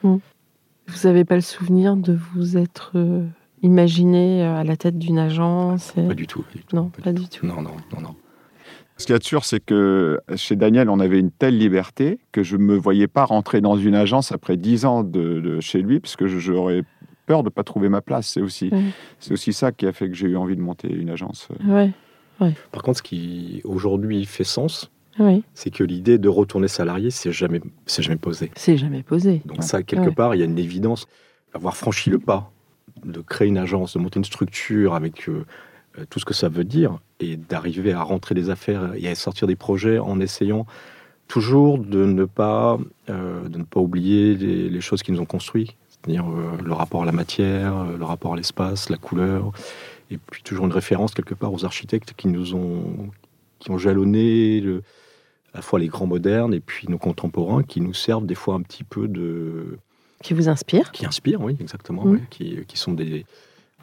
Vous 0.04 0.20
n'avez 1.08 1.24
pas 1.24 1.36
le 1.36 1.42
souvenir 1.42 1.96
de 1.96 2.14
vous 2.34 2.58
être 2.58 2.92
euh, 2.96 3.26
imaginé 3.62 4.44
à 4.44 4.66
la 4.66 4.76
tête 4.76 5.00
d'une 5.00 5.18
agence 5.18 5.94
et- 5.98 6.06
Pas 6.06 6.14
du 6.14 6.28
tout. 6.28 6.42
pas 6.44 6.58
du 6.58 6.64
tout, 6.66 6.76
Non, 6.76 6.90
pas 6.90 7.14
du 7.14 7.30
tout. 7.30 7.46
Non, 7.46 7.62
non, 7.62 7.72
non, 7.94 8.02
non. 8.02 8.16
Ce 9.04 9.06
qu'il 9.06 9.16
y 9.16 9.18
a 9.18 9.20
de 9.20 9.24
sûr, 9.26 9.44
c'est 9.44 9.60
que 9.60 10.18
chez 10.38 10.56
Daniel, 10.56 10.90
on 10.90 11.02
avait 11.02 11.20
une 11.20 11.30
telle 11.30 11.58
liberté 11.58 12.20
que 12.32 12.42
je 12.42 12.56
ne 12.56 12.64
me 12.64 12.76
voyais 12.78 13.08
pas 13.10 13.26
rentrer 13.26 13.60
dans 13.60 13.76
une 13.76 13.96
agence 13.96 14.32
après 14.32 14.56
10 14.56 14.86
ans 14.86 15.04
de, 15.04 15.42
de 15.42 15.60
chez 15.60 15.82
lui, 15.82 16.00
parce 16.00 16.16
que 16.16 16.26
je- 16.26 16.40
j'aurais 16.40 16.84
peur 17.26 17.44
de 17.44 17.48
ne 17.48 17.50
pas 17.50 17.66
trouver 17.66 17.90
ma 17.90 18.00
place. 18.00 18.28
C'est 18.30 18.40
aussi, 18.40 18.70
Ouais. 18.72 18.82
c'est 19.20 19.34
aussi 19.34 19.52
ça 19.52 19.74
qui 19.74 19.86
a 19.88 19.92
fait 19.92 20.08
que 20.08 20.16
j'ai 20.16 20.28
eu 20.28 20.38
envie 20.38 20.56
de 20.56 20.62
monter 20.62 20.90
une 20.90 21.10
agence. 21.10 21.50
euh, 21.70 21.92
Ouais, 22.40 22.54
Par 22.72 22.82
contre, 22.82 23.00
ce 23.00 23.04
qui 23.04 23.60
aujourd'hui 23.66 24.24
fait 24.24 24.46
sens, 24.46 24.90
oui. 25.20 25.44
c'est 25.54 25.70
que 25.70 25.84
l'idée 25.84 26.18
de 26.18 26.30
retourner 26.30 26.70
salarié, 26.70 27.10
c'est 27.10 27.34
jamais, 27.34 27.60
c'est 27.86 28.04
jamais 28.04 28.16
posé. 28.16 28.52
C'est 28.56 28.78
jamais 28.78 29.04
posé. 29.04 29.42
Donc 29.44 29.64
ça, 29.64 29.84
quelque 29.84 30.08
Ouais. 30.08 30.16
part, 30.16 30.34
il 30.34 30.40
y 30.40 30.44
a 30.44 30.46
une 30.46 30.58
évidence. 30.58 31.08
Avoir 31.54 31.76
franchi 31.76 32.10
le 32.10 32.20
pas 32.20 32.52
de 33.04 33.20
créer 33.20 33.50
une 33.50 33.58
agence, 33.58 33.96
de 33.98 34.00
monter 34.00 34.20
une 34.20 34.24
structure 34.26 34.94
avec 34.94 35.28
euh, 35.28 35.46
tout 36.10 36.20
ce 36.20 36.26
que 36.26 36.34
ça 36.34 36.50
veut 36.50 36.64
dire, 36.64 37.00
et 37.20 37.36
d'arriver 37.38 37.92
à 37.94 38.02
rentrer 38.02 38.36
des 38.36 38.50
affaires 38.50 38.94
et 38.96 39.08
à 39.08 39.16
sortir 39.16 39.48
des 39.48 39.56
projets 39.56 40.00
en 40.00 40.20
essayant 40.20 40.66
toujours 41.28 41.78
de 41.78 42.06
ne 42.06 42.26
pas, 42.26 42.78
euh, 43.10 43.48
de 43.48 43.58
ne 43.58 43.64
pas 43.64 43.80
oublier 43.80 44.36
les, 44.36 44.70
les 44.70 44.82
choses 44.82 45.04
qui 45.04 45.12
nous 45.12 45.22
ont 45.22 45.26
construits, 45.26 45.76
c'est-à-dire 45.90 46.26
euh, 46.30 46.58
le 46.64 46.74
rapport 46.74 47.04
à 47.04 47.06
la 47.06 47.12
matière, 47.12 47.78
euh, 47.78 47.98
le 47.98 48.04
rapport 48.06 48.34
à 48.34 48.36
l'espace, 48.36 48.90
la 48.90 48.98
couleur, 48.98 49.52
et 50.12 50.18
puis 50.18 50.44
toujours 50.44 50.66
une 50.66 50.74
référence 50.74 51.14
quelque 51.14 51.34
part 51.34 51.54
aux 51.54 51.64
architectes 51.66 52.14
qui 52.18 52.28
nous 52.28 52.56
ont, 52.56 53.10
qui 53.60 53.72
ont 53.72 53.78
jalonné 53.78 54.60
le- 54.60 54.84
à 55.54 55.58
la 55.58 55.62
fois 55.62 55.80
les 55.80 55.88
grands 55.88 56.08
modernes 56.08 56.54
et 56.54 56.60
puis 56.60 56.88
nos 56.90 56.98
contemporains 56.98 57.64
qui 57.64 57.80
nous 57.80 57.94
servent 57.94 58.26
des 58.26 58.36
fois 58.36 58.56
un 58.56 58.62
petit 58.62 58.84
peu 58.84 59.08
de, 59.08 59.78
Qui 60.24 60.34
vous 60.34 60.50
inspire 60.50 60.92
qui 60.92 61.06
inspirent, 61.06 61.42
oui, 61.42 61.56
exactement, 61.60 62.04
Mm. 62.06 62.12
oui, 62.12 62.20
qui, 62.32 62.58
qui 62.68 62.78
sont 62.78 62.94
des, 62.94 63.26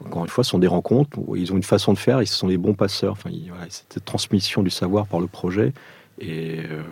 encore 0.05 0.23
une 0.23 0.29
fois, 0.29 0.43
sont 0.43 0.59
des 0.59 0.67
rencontres 0.67 1.17
où 1.17 1.35
ils 1.35 1.51
ont 1.53 1.55
une 1.57 1.63
façon 1.63 1.93
de 1.93 1.97
faire, 1.97 2.21
ils 2.21 2.27
sont 2.27 2.47
des 2.47 2.57
bons 2.57 2.73
passeurs. 2.73 3.13
Enfin, 3.13 3.29
voilà, 3.49 3.65
cette 3.69 4.03
transmission 4.05 4.63
du 4.63 4.69
savoir 4.69 5.07
par 5.07 5.19
le 5.19 5.27
projet. 5.27 5.73
Et 6.19 6.59
euh, 6.59 6.83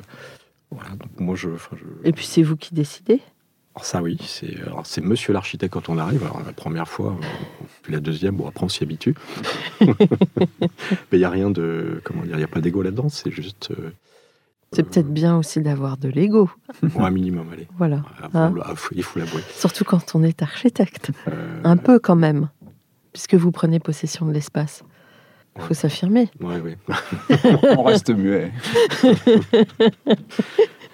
voilà, 0.72 0.92
donc 0.92 1.10
moi, 1.20 1.36
je, 1.36 1.50
enfin, 1.50 1.76
je- 1.78 2.08
Et 2.08 2.12
puis 2.14 2.26
c'est 2.26 2.44
vous 2.44 2.56
qui 2.58 2.74
décidez? 2.74 3.22
Alors 3.76 3.86
ça, 3.86 4.02
oui, 4.02 4.18
c'est, 4.26 5.02
monsieur 5.02 5.32
l'architecte 5.32 5.72
quand 5.74 5.90
on 5.90 5.98
arrive. 5.98 6.24
Alors, 6.24 6.42
la 6.46 6.52
première 6.54 6.88
fois, 6.88 7.12
euh, 7.22 7.66
puis 7.84 7.94
la 7.94 8.00
deuxième, 8.00 8.36
bon, 8.36 8.48
après, 8.48 8.66
on 8.66 8.70
s'y 8.70 8.84
habitue. 8.84 9.16
Mais 9.82 9.88
il 11.14 11.20
n'y 11.20 11.24
a 11.26 11.30
rien 11.30 11.50
de, 11.52 12.02
comment 12.04 12.24
dire, 12.24 12.34
il 12.36 12.38
n'y 12.40 12.44
a 12.44 12.48
pas 12.48 12.62
d'ego 12.62 12.82
là-dedans, 12.82 13.10
c'est 13.10 13.32
juste, 13.32 13.72
euh, 13.72 13.92
C'est 14.74 14.84
peut-être 14.84 15.12
bien 15.14 15.38
aussi 15.38 15.62
d'avoir 15.62 15.98
de 15.98 16.10
l'ego. 16.10 16.50
bon, 16.84 17.04
un 17.06 17.12
minimum, 17.12 17.48
allez. 17.54 17.68
Voilà. 17.78 18.04
Ah, 18.22 18.30
Hein 18.34 18.54
il 18.96 19.04
faut 19.04 19.20
l'avouer. 19.20 19.42
Surtout 19.54 19.84
quand 19.84 20.14
on 20.16 20.24
est 20.24 20.42
architecte. 20.42 21.12
Un 21.64 21.78
peu 21.78 22.00
quand 22.00 22.16
même. 22.16 22.50
Puisque 23.14 23.36
vous 23.36 23.52
prenez 23.52 23.80
possession 23.80 24.26
de 24.26 24.32
l'espace. 24.32 24.84
Il 25.56 25.62
faut 25.64 25.74
s'affirmer. 25.74 26.30
ouais, 26.40 26.60
ouais. 26.62 26.78
on 27.78 27.84
reste 27.84 28.12
muet. 28.12 28.52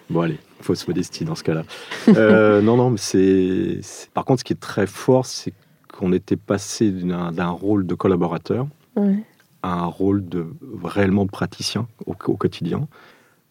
Bon, 0.10 0.22
allez, 0.22 0.38
fausse 0.62 0.88
modestie 0.88 1.26
dans 1.26 1.34
ce 1.36 1.44
cas-là. 1.44 1.64
Euh, 2.10 2.62
non, 2.62 2.78
non, 2.78 2.92
mais 2.92 2.98
c'est, 2.98 3.80
Par 4.14 4.24
contre, 4.24 4.42
ce 4.42 4.44
qui 4.44 4.54
est 4.54 4.60
très 4.60 4.86
fort, 4.86 5.26
c'est 5.26 5.54
qu'on 5.92 6.14
était 6.14 6.36
passé 6.36 6.92
d'un, 6.92 7.50
rôle 7.50 7.88
de 7.88 7.96
collaborateur 7.96 8.68
Ouais. 8.96 9.24
à 9.62 9.74
un 9.74 9.86
rôle 9.86 10.28
de 10.28 10.46
réellement 10.84 11.26
de 11.26 11.32
praticien 11.32 11.88
au, 12.06 12.12
au 12.28 12.38
quotidien, 12.38 12.88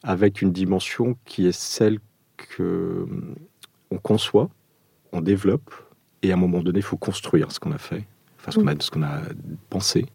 avec 0.03 0.43
une 0.43 0.53
dimension 0.53 1.17
qui 1.25 1.47
est 1.47 1.53
celle 1.53 1.99
que 2.37 3.07
on 3.91 3.99
conçoit, 3.99 4.49
on 5.13 5.21
développe, 5.21 5.75
et 6.23 6.31
à 6.31 6.35
un 6.35 6.39
moment 6.39 6.63
donné, 6.63 6.79
il 6.79 6.83
faut 6.85 6.97
construire 6.97 7.53
ce 7.53 7.61
qu'on 7.61 7.73
a 7.73 7.79
fait, 7.79 8.05
enfin 8.47 8.53
ce 8.53 8.59
qu'on 8.59 8.67
a, 8.67 8.75
ce 8.81 8.91
qu'on 8.91 9.03
a 9.03 9.21
pensé. 9.71 10.07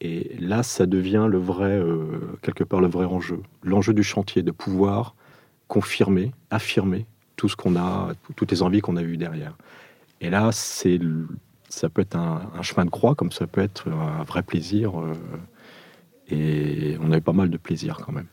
Et 0.00 0.36
là, 0.40 0.62
ça 0.64 0.86
devient 0.86 1.26
le 1.30 1.38
vrai, 1.38 1.78
euh, 1.78 2.18
quelque 2.42 2.64
part, 2.64 2.80
le 2.80 2.88
vrai 2.88 3.04
enjeu. 3.04 3.40
L'enjeu 3.62 3.94
du 3.94 4.02
chantier, 4.02 4.42
de 4.42 4.50
pouvoir 4.50 5.14
confirmer, 5.68 6.32
affirmer 6.50 7.06
tout 7.36 7.48
ce 7.48 7.56
qu'on 7.56 7.76
a, 7.76 8.12
toutes 8.36 8.50
les 8.50 8.62
envies 8.62 8.80
qu'on 8.80 8.96
a 8.96 9.02
eues 9.02 9.16
derrière. 9.16 9.56
Et 10.20 10.28
là, 10.30 10.50
c'est, 10.52 10.98
ça 11.68 11.88
peut 11.88 12.02
être 12.02 12.16
un, 12.16 12.50
un 12.54 12.62
chemin 12.62 12.84
de 12.84 12.90
croix, 12.90 13.14
comme 13.14 13.30
ça 13.32 13.46
peut 13.46 13.60
être 13.60 13.88
un 13.90 14.24
vrai 14.24 14.42
plaisir. 14.42 15.00
euh, 15.00 15.14
et 16.28 16.96
on 17.00 17.12
a 17.12 17.18
eu 17.18 17.20
pas 17.20 17.32
mal 17.32 17.50
de 17.50 17.56
plaisir 17.58 17.98
quand 18.04 18.12
même. 18.12 18.26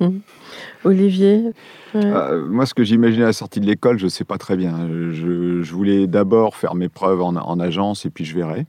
Olivier 0.84 1.52
ouais. 1.94 2.04
Euh, 2.04 2.46
moi, 2.46 2.66
ce 2.66 2.74
que 2.74 2.84
j'imaginais 2.84 3.24
à 3.24 3.26
la 3.26 3.32
sortie 3.32 3.60
de 3.60 3.66
l'école, 3.66 3.98
je 3.98 4.04
ne 4.04 4.10
sais 4.10 4.24
pas 4.24 4.38
très 4.38 4.56
bien. 4.56 4.88
Je, 5.12 5.62
voulais 5.72 6.06
d'abord 6.06 6.56
faire 6.56 6.74
mes 6.74 6.88
preuves 6.88 7.22
en 7.22 7.60
agence 7.60 8.06
et 8.06 8.10
puis 8.10 8.24
je 8.24 8.34
verrai. 8.34 8.66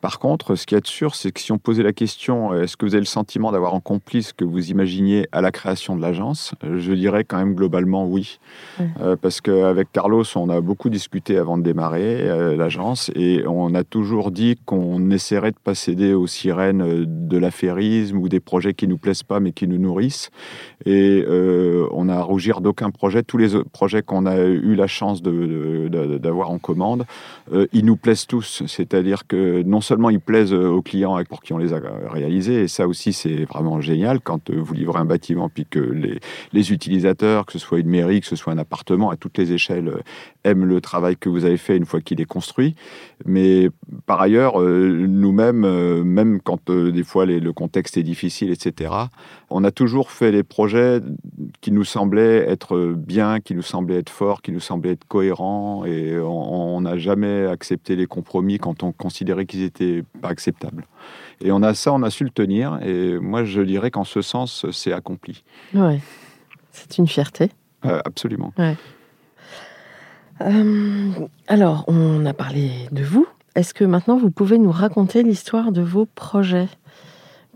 Par 0.00 0.18
contre, 0.18 0.54
ce 0.54 0.64
qui 0.66 0.74
est 0.74 0.86
sûr, 0.86 1.14
c'est 1.14 1.30
que 1.30 1.40
si 1.40 1.52
on 1.52 1.58
posait 1.58 1.82
la 1.82 1.92
question, 1.92 2.52
euh, 2.52 2.62
est-ce 2.62 2.76
que 2.76 2.86
vous 2.86 2.94
avez 2.94 3.02
le 3.02 3.06
sentiment 3.06 3.52
d'avoir 3.52 3.74
accompli 3.74 4.22
ce 4.22 4.32
que 4.32 4.44
vous 4.44 4.70
imaginiez 4.70 5.26
à 5.32 5.40
la 5.42 5.50
création 5.50 5.94
de 5.94 6.00
l'agence 6.00 6.54
Euh, 6.64 6.78
Je 6.78 6.92
dirais 6.92 7.24
quand 7.24 7.36
même 7.36 7.54
globalement 7.54 8.06
oui. 8.06 8.38
Euh, 9.00 9.16
parce 9.20 9.40
qu'avec 9.42 9.92
Carlos, 9.92 10.24
on 10.36 10.48
a 10.48 10.60
beaucoup 10.62 10.88
discuté 10.88 11.36
avant 11.36 11.58
de 11.58 11.62
démarrer 11.62 12.28
euh, 12.28 12.56
l'agence 12.56 13.10
et 13.14 13.44
on 13.46 13.74
a 13.74 13.84
toujours 13.84 14.30
dit 14.30 14.58
qu'on 14.64 15.10
essaierait 15.10 15.50
de 15.50 15.58
pas 15.62 15.74
céder 15.74 16.14
aux 16.14 16.26
sirènes 16.26 17.04
de 17.28 17.36
l'affairisme 17.38 18.16
ou 18.16 18.28
des 18.30 18.40
projets 18.40 18.72
qui 18.72 18.88
nous 18.88 18.96
plaisent 18.98 19.22
pas 19.22 19.38
mais 19.40 19.52
qui 19.52 19.66
nous 19.68 19.78
nourrissent. 19.78 20.30
Et 20.86 21.22
euh, 21.28 21.86
on 21.92 22.08
a 22.08 22.14
à 22.16 22.22
rougir 22.22 22.62
d'aucun 22.62 22.90
projet. 22.90 23.22
Tous 23.22 23.36
les 23.36 23.54
autres 23.54 23.68
projets 23.70 24.02
qu'on 24.02 24.24
a 24.24 24.38
eu 24.38 24.74
la 24.74 24.86
chance 24.86 25.20
de- 25.20 25.30
de- 25.30 25.88
de- 26.06 26.18
d'avoir 26.18 26.50
en 26.50 26.58
commande, 26.58 27.04
ils 27.72 27.84
nous 27.84 27.96
plaisent 27.96 28.26
tous. 28.26 28.62
C'est-à-dire 28.66 29.26
que 29.26 29.62
non 29.62 29.80
seulement 29.80 29.89
ils 30.10 30.20
plaisent 30.20 30.52
euh, 30.52 30.68
aux 30.68 30.82
clients 30.82 31.20
pour 31.28 31.40
qui 31.42 31.52
on 31.52 31.58
les 31.58 31.72
a 31.72 31.80
réalisés, 32.08 32.62
et 32.62 32.68
ça 32.68 32.86
aussi 32.86 33.12
c'est 33.12 33.44
vraiment 33.44 33.80
génial 33.80 34.20
quand 34.20 34.50
euh, 34.50 34.54
vous 34.58 34.74
livrez 34.74 34.98
un 34.98 35.04
bâtiment 35.04 35.48
puis 35.48 35.66
que 35.68 35.80
les, 35.80 36.72
utilisateurs, 36.72 37.46
que 37.46 37.52
ce 37.52 37.58
soit 37.58 37.78
une 37.78 37.88
mairie, 37.88 38.20
que 38.20 38.26
ce 38.26 38.36
soit 38.36 38.52
un 38.52 38.58
appartement, 38.58 39.10
à 39.10 39.16
toutes 39.16 39.38
les 39.38 39.52
échelles, 39.52 39.88
euh, 39.88 40.00
aiment 40.44 40.64
le 40.64 40.80
travail 40.80 41.16
que 41.16 41.28
vous 41.28 41.44
avez 41.44 41.56
fait 41.56 41.76
une 41.76 41.86
fois 41.86 42.00
qu'il 42.00 42.20
est 42.20 42.26
construit. 42.26 42.74
Mais 43.26 43.70
par 44.06 44.20
ailleurs, 44.20 44.60
euh, 44.60 45.06
nous-mêmes, 45.06 45.64
euh, 45.64 46.02
même 46.02 46.40
quand 46.40 46.70
euh, 46.70 46.90
des 46.90 47.02
fois 47.02 47.26
le 47.26 47.52
contexte 47.52 47.96
est 47.96 48.02
difficile, 48.02 48.50
etc., 48.50 48.92
on 49.50 49.64
a 49.64 49.70
toujours 49.70 50.10
fait 50.10 50.32
les 50.32 50.42
projets 50.42 51.00
qui 51.60 51.72
nous 51.72 51.84
semblaient 51.84 52.48
être 52.48 52.94
bien, 52.96 53.40
qui 53.40 53.54
nous 53.54 53.62
semblaient 53.62 53.98
être 53.98 54.10
forts, 54.10 54.42
qui 54.42 54.52
nous 54.52 54.60
semblaient 54.60 54.92
être 54.92 55.06
cohérents, 55.06 55.84
et 55.84 56.18
on 56.18 56.80
n'a 56.80 56.96
jamais 56.96 57.46
accepté 57.46 57.96
les 57.96 58.06
compromis 58.06 58.58
quand 58.58 58.82
on 58.82 58.92
considérait 58.92 59.46
qu'ils 59.46 59.62
étaient 59.62 59.79
pas 60.20 60.28
acceptables. 60.28 60.84
Et 61.42 61.52
on 61.52 61.62
a 61.62 61.74
ça, 61.74 61.92
on 61.92 62.02
a 62.02 62.10
su 62.10 62.24
le 62.24 62.30
tenir, 62.30 62.78
et 62.82 63.18
moi 63.18 63.44
je 63.44 63.62
dirais 63.62 63.90
qu'en 63.90 64.04
ce 64.04 64.22
sens, 64.22 64.66
c'est 64.72 64.92
accompli. 64.92 65.42
Ouais. 65.74 66.00
C'est 66.70 66.98
une 66.98 67.08
fierté. 67.08 67.50
Euh, 67.84 68.00
absolument. 68.04 68.52
Euh, 70.42 71.10
alors, 71.48 71.84
on 71.88 72.24
a 72.26 72.32
parlé 72.32 72.70
de 72.92 73.02
vous. 73.02 73.26
Est-ce 73.54 73.74
que 73.74 73.84
maintenant 73.84 74.16
vous 74.16 74.30
pouvez 74.30 74.58
nous 74.58 74.70
raconter 74.70 75.22
l'histoire 75.22 75.72
de 75.72 75.82
vos 75.82 76.06
projets? 76.06 76.68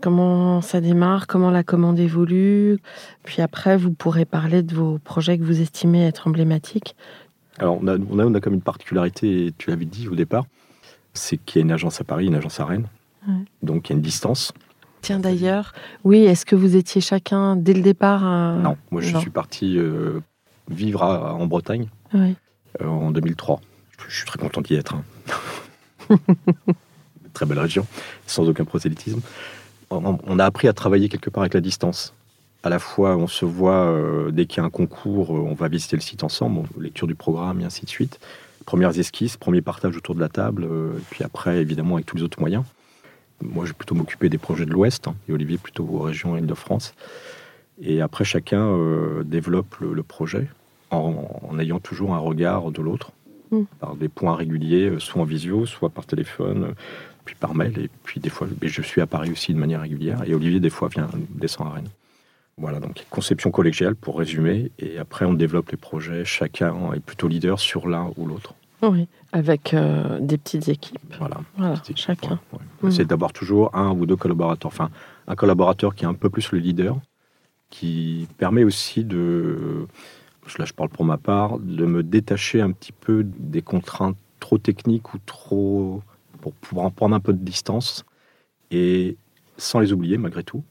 Comment 0.01 0.61
ça 0.61 0.81
démarre? 0.81 1.25
Comment 1.25 1.51
la 1.51 1.63
commande 1.63 1.99
évolue? 1.99 2.77
Puis 3.23 3.41
après, 3.41 3.77
vous 3.77 3.91
pourrez 3.91 4.25
parler 4.25 4.61
de 4.61 4.75
vos 4.75 4.99
projets 4.99 5.37
que 5.37 5.43
vous 5.43 5.61
estimez 5.61 6.05
être 6.05 6.27
emblématiques. 6.27 6.95
Alors, 7.57 7.79
on 7.81 7.87
a, 7.87 7.95
on 7.97 8.19
a, 8.19 8.25
on 8.25 8.33
a 8.33 8.41
comme 8.41 8.55
une 8.55 8.61
particularité, 8.61 9.53
tu 9.57 9.69
l'avais 9.69 9.85
dit 9.85 10.09
au 10.09 10.15
départ, 10.15 10.45
c'est 11.15 11.37
qu'il 11.37 11.59
y 11.59 11.61
a 11.61 11.65
une 11.65 11.71
agence 11.71 11.99
à 11.99 12.03
Paris, 12.03 12.27
une 12.27 12.35
agence 12.35 12.59
à 12.59 12.65
Rennes. 12.65 12.87
Ouais. 13.27 13.33
Donc, 13.63 13.89
il 13.89 13.93
y 13.93 13.93
a 13.93 13.97
une 13.97 14.01
distance. 14.03 14.53
Tiens 15.01 15.19
d'ailleurs, 15.19 15.73
oui, 16.03 16.19
est-ce 16.25 16.45
que 16.45 16.55
vous 16.55 16.75
étiez 16.75 17.01
chacun 17.01 17.55
dès 17.55 17.73
le 17.73 17.81
départ 17.81 18.23
à... 18.23 18.55
Non, 18.61 18.77
moi, 18.91 19.01
je 19.01 19.11
non. 19.13 19.19
suis 19.19 19.29
parti 19.31 19.77
euh, 19.77 20.19
vivre 20.69 21.01
à- 21.03 21.33
en 21.33 21.47
Bretagne 21.47 21.87
euh, 22.13 22.29
en 22.85 23.11
2003. 23.11 23.59
Je 24.07 24.15
suis 24.15 24.25
très 24.25 24.37
content 24.39 24.61
d'y 24.61 24.75
être. 24.75 24.95
hein. 24.95 25.03
très 27.33 27.45
belle 27.45 27.59
région, 27.59 27.85
sans 28.27 28.47
aucun 28.47 28.65
prosélytisme. 28.65 29.21
On, 29.89 30.17
on 30.25 30.39
a 30.39 30.45
appris 30.45 30.67
à 30.67 30.73
travailler 30.73 31.09
quelque 31.09 31.29
part 31.29 31.41
avec 31.43 31.53
la 31.53 31.61
distance. 31.61 32.13
À 32.63 32.69
la 32.69 32.79
fois, 32.79 33.15
on 33.17 33.27
se 33.27 33.45
voit 33.45 33.85
euh, 33.91 34.31
dès 34.31 34.45
qu'il 34.47 34.57
y 34.57 34.61
a 34.61 34.63
un 34.65 34.69
concours, 34.71 35.35
euh, 35.35 35.39
on 35.41 35.53
va 35.53 35.67
visiter 35.67 35.95
le 35.95 36.01
site 36.01 36.23
ensemble, 36.23 36.59
on- 36.77 36.81
lecture 36.81 37.05
du 37.07 37.15
programme 37.15 37.61
et 37.61 37.63
ainsi 37.65 37.85
de 37.85 37.89
suite. 37.89 38.19
Premières 38.65 38.97
esquisses, 38.97 39.37
premier 39.37 39.61
partage 39.61 39.95
autour 39.95 40.15
de 40.15 40.19
la 40.19 40.29
table, 40.29 40.65
euh, 40.69 40.97
et 40.97 41.03
puis 41.09 41.23
après, 41.23 41.59
évidemment, 41.59 41.95
avec 41.95 42.05
tous 42.05 42.17
les 42.17 42.23
autres 42.23 42.39
moyens. 42.39 42.63
Moi, 43.41 43.65
je 43.65 43.71
vais 43.71 43.77
plutôt 43.77 43.95
m'occuper 43.95 44.29
des 44.29 44.37
projets 44.37 44.65
de 44.65 44.71
l'Ouest, 44.71 45.07
hein, 45.07 45.15
et 45.27 45.33
Olivier 45.33 45.57
plutôt 45.57 45.87
aux 45.91 45.99
régions 45.99 46.37
Île-de-France. 46.37 46.93
Et 47.81 48.01
après, 48.01 48.23
chacun 48.23 48.65
euh, 48.65 49.23
développe 49.23 49.75
le, 49.81 49.93
le 49.93 50.03
projet 50.03 50.47
en, 50.91 51.27
en 51.49 51.59
ayant 51.59 51.79
toujours 51.79 52.15
un 52.15 52.19
regard 52.19 52.71
de 52.71 52.81
l'autre, 52.81 53.11
Mm. 53.51 53.63
par 53.79 53.95
des 53.95 54.09
points 54.09 54.35
réguliers, 54.35 54.89
euh, 54.89 54.99
soit 54.99 55.21
en 55.21 55.25
visio, 55.25 55.65
soit 55.65 55.89
par 55.89 56.05
téléphone, 56.05 56.73
puis 57.25 57.35
par 57.35 57.55
mail. 57.55 57.77
Et 57.79 57.89
puis 58.03 58.19
des 58.19 58.29
fois, 58.29 58.47
je 58.61 58.81
suis 58.81 59.01
à 59.01 59.07
Paris 59.07 59.31
aussi 59.31 59.53
de 59.53 59.59
manière 59.59 59.81
régulière. 59.81 60.23
Et 60.25 60.33
Olivier, 60.33 60.59
des 60.59 60.69
fois, 60.69 60.89
vient 60.89 61.07
descend 61.29 61.67
à 61.67 61.71
Rennes. 61.71 61.89
Voilà, 62.57 62.79
donc 62.79 63.05
conception 63.09 63.51
collégiale 63.51 63.95
pour 63.95 64.17
résumer. 64.17 64.71
Et 64.79 64.97
après, 64.97 65.25
on 65.25 65.33
développe 65.33 65.71
les 65.71 65.77
projets. 65.77 66.23
Chacun 66.23 66.93
est 66.93 67.01
plutôt 67.01 67.27
leader 67.27 67.59
sur 67.59 67.87
l'un 67.87 68.11
ou 68.17 68.25
l'autre. 68.25 68.53
Oui, 68.81 69.07
avec 69.33 69.73
euh, 69.73 70.19
des 70.19 70.37
petites 70.37 70.69
équipes. 70.69 71.15
Voilà. 71.19 71.41
Chacun. 71.95 72.39
ouais, 72.53 72.59
ouais. 72.81 72.89
Mm. 72.89 72.91
C'est 72.91 73.05
d'avoir 73.05 73.33
toujours 73.33 73.75
un 73.75 73.91
ou 73.91 74.05
deux 74.05 74.15
collaborateurs. 74.15 74.71
Enfin, 74.71 74.89
un 75.27 75.35
collaborateur 75.35 75.95
qui 75.95 76.05
est 76.05 76.07
un 76.07 76.13
peu 76.13 76.29
plus 76.29 76.51
le 76.51 76.59
leader, 76.59 76.97
qui 77.69 78.27
permet 78.37 78.63
aussi 78.63 79.03
de, 79.03 79.87
là 80.57 80.65
je 80.65 80.73
parle 80.73 80.89
pour 80.89 81.03
ma 81.03 81.17
part, 81.17 81.59
de 81.59 81.85
me 81.85 82.03
détacher 82.03 82.61
un 82.61 82.71
petit 82.71 82.91
peu 82.91 83.23
des 83.25 83.61
contraintes 83.61 84.17
trop 84.39 84.57
techniques 84.57 85.13
ou 85.13 85.17
trop. 85.25 86.01
pour 86.41 86.53
pouvoir 86.53 86.85
en 86.85 86.91
prendre 86.91 87.15
un 87.15 87.19
peu 87.19 87.33
de 87.33 87.43
distance 87.43 88.05
et 88.71 89.17
sans 89.57 89.79
les 89.79 89.93
oublier 89.93 90.17
malgré 90.17 90.43
tout, 90.43 90.63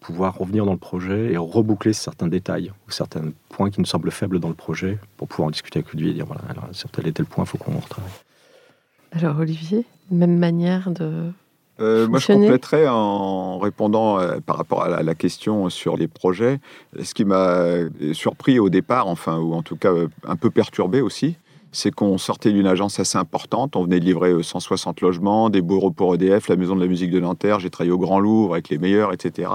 pouvoir 0.00 0.38
revenir 0.38 0.64
dans 0.64 0.72
le 0.72 0.78
projet 0.78 1.32
et 1.32 1.36
reboucler 1.36 1.92
certains 1.92 2.28
détails 2.28 2.72
ou 2.86 2.90
certains 2.90 3.32
points 3.48 3.70
qui 3.70 3.80
nous 3.80 3.86
semblent 3.86 4.10
faibles 4.10 4.40
dans 4.40 4.48
le 4.48 4.54
projet 4.54 4.98
pour 5.16 5.28
pouvoir 5.28 5.48
en 5.48 5.50
discuter 5.50 5.80
avec 5.80 5.92
lui 5.92 6.10
et 6.10 6.14
dire 6.14 6.26
voilà, 6.26 6.42
alors, 6.48 6.68
sur 6.72 6.90
tel 6.90 7.06
et 7.06 7.12
tel 7.12 7.26
point, 7.26 7.44
il 7.44 7.48
faut 7.48 7.58
qu'on 7.58 7.78
retravaille. 7.78 8.10
Alors 9.12 9.38
Olivier, 9.38 9.84
même 10.10 10.38
manière 10.38 10.90
de... 10.90 11.30
Euh, 11.80 12.08
moi, 12.08 12.18
je 12.18 12.32
compléterais 12.32 12.88
en 12.88 13.58
répondant 13.58 14.18
euh, 14.18 14.40
par 14.44 14.56
rapport 14.56 14.82
à 14.82 14.88
la, 14.88 15.02
la 15.04 15.14
question 15.14 15.70
sur 15.70 15.96
les 15.96 16.08
projets. 16.08 16.58
Ce 17.00 17.14
qui 17.14 17.24
m'a 17.24 17.54
surpris 18.12 18.58
au 18.58 18.68
départ, 18.68 19.06
enfin, 19.06 19.38
ou 19.38 19.54
en 19.54 19.62
tout 19.62 19.76
cas 19.76 19.92
euh, 19.92 20.08
un 20.26 20.34
peu 20.34 20.50
perturbé 20.50 21.00
aussi, 21.00 21.36
c'est 21.72 21.90
qu'on 21.90 22.18
sortait 22.18 22.52
d'une 22.52 22.66
agence 22.66 22.98
assez 23.00 23.18
importante. 23.18 23.76
On 23.76 23.84
venait 23.84 24.00
de 24.00 24.04
livrer 24.04 24.30
euh, 24.30 24.42
160 24.42 25.00
logements, 25.00 25.50
des 25.50 25.62
bureaux 25.62 25.90
pour 25.90 26.14
EDF, 26.14 26.48
la 26.48 26.56
Maison 26.56 26.76
de 26.76 26.80
la 26.80 26.86
musique 26.86 27.10
de 27.10 27.20
Nanterre. 27.20 27.60
J'ai 27.60 27.70
travaillé 27.70 27.92
au 27.92 27.98
Grand 27.98 28.20
Louvre 28.20 28.54
avec 28.54 28.68
les 28.68 28.78
meilleurs, 28.78 29.12
etc. 29.12 29.50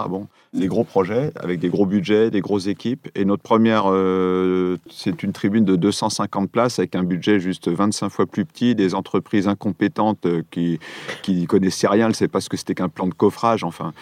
des 0.53 0.67
gros 0.67 0.83
projets 0.83 1.31
avec 1.35 1.59
des 1.59 1.69
gros 1.69 1.85
budgets, 1.85 2.29
des 2.29 2.41
grosses 2.41 2.67
équipes. 2.67 3.09
Et 3.15 3.25
notre 3.25 3.41
première, 3.41 3.85
euh, 3.87 4.77
c'est 4.89 5.23
une 5.23 5.33
tribune 5.33 5.65
de 5.65 5.75
250 5.75 6.49
places 6.49 6.79
avec 6.79 6.95
un 6.95 7.03
budget 7.03 7.39
juste 7.39 7.69
25 7.69 8.09
fois 8.09 8.25
plus 8.25 8.45
petit, 8.45 8.75
des 8.75 8.93
entreprises 8.93 9.47
incompétentes 9.47 10.25
euh, 10.25 10.43
qui 10.51 10.79
qui 11.23 11.33
n'y 11.33 11.45
connaissait 11.47 11.87
rien, 11.87 12.07
ne 12.07 12.13
savait 12.13 12.29
pas 12.29 12.41
ce 12.41 12.49
que 12.49 12.57
c'était 12.57 12.75
qu'un 12.75 12.89
plan 12.89 13.07
de 13.07 13.13
coffrage. 13.13 13.63
Enfin, 13.63 13.93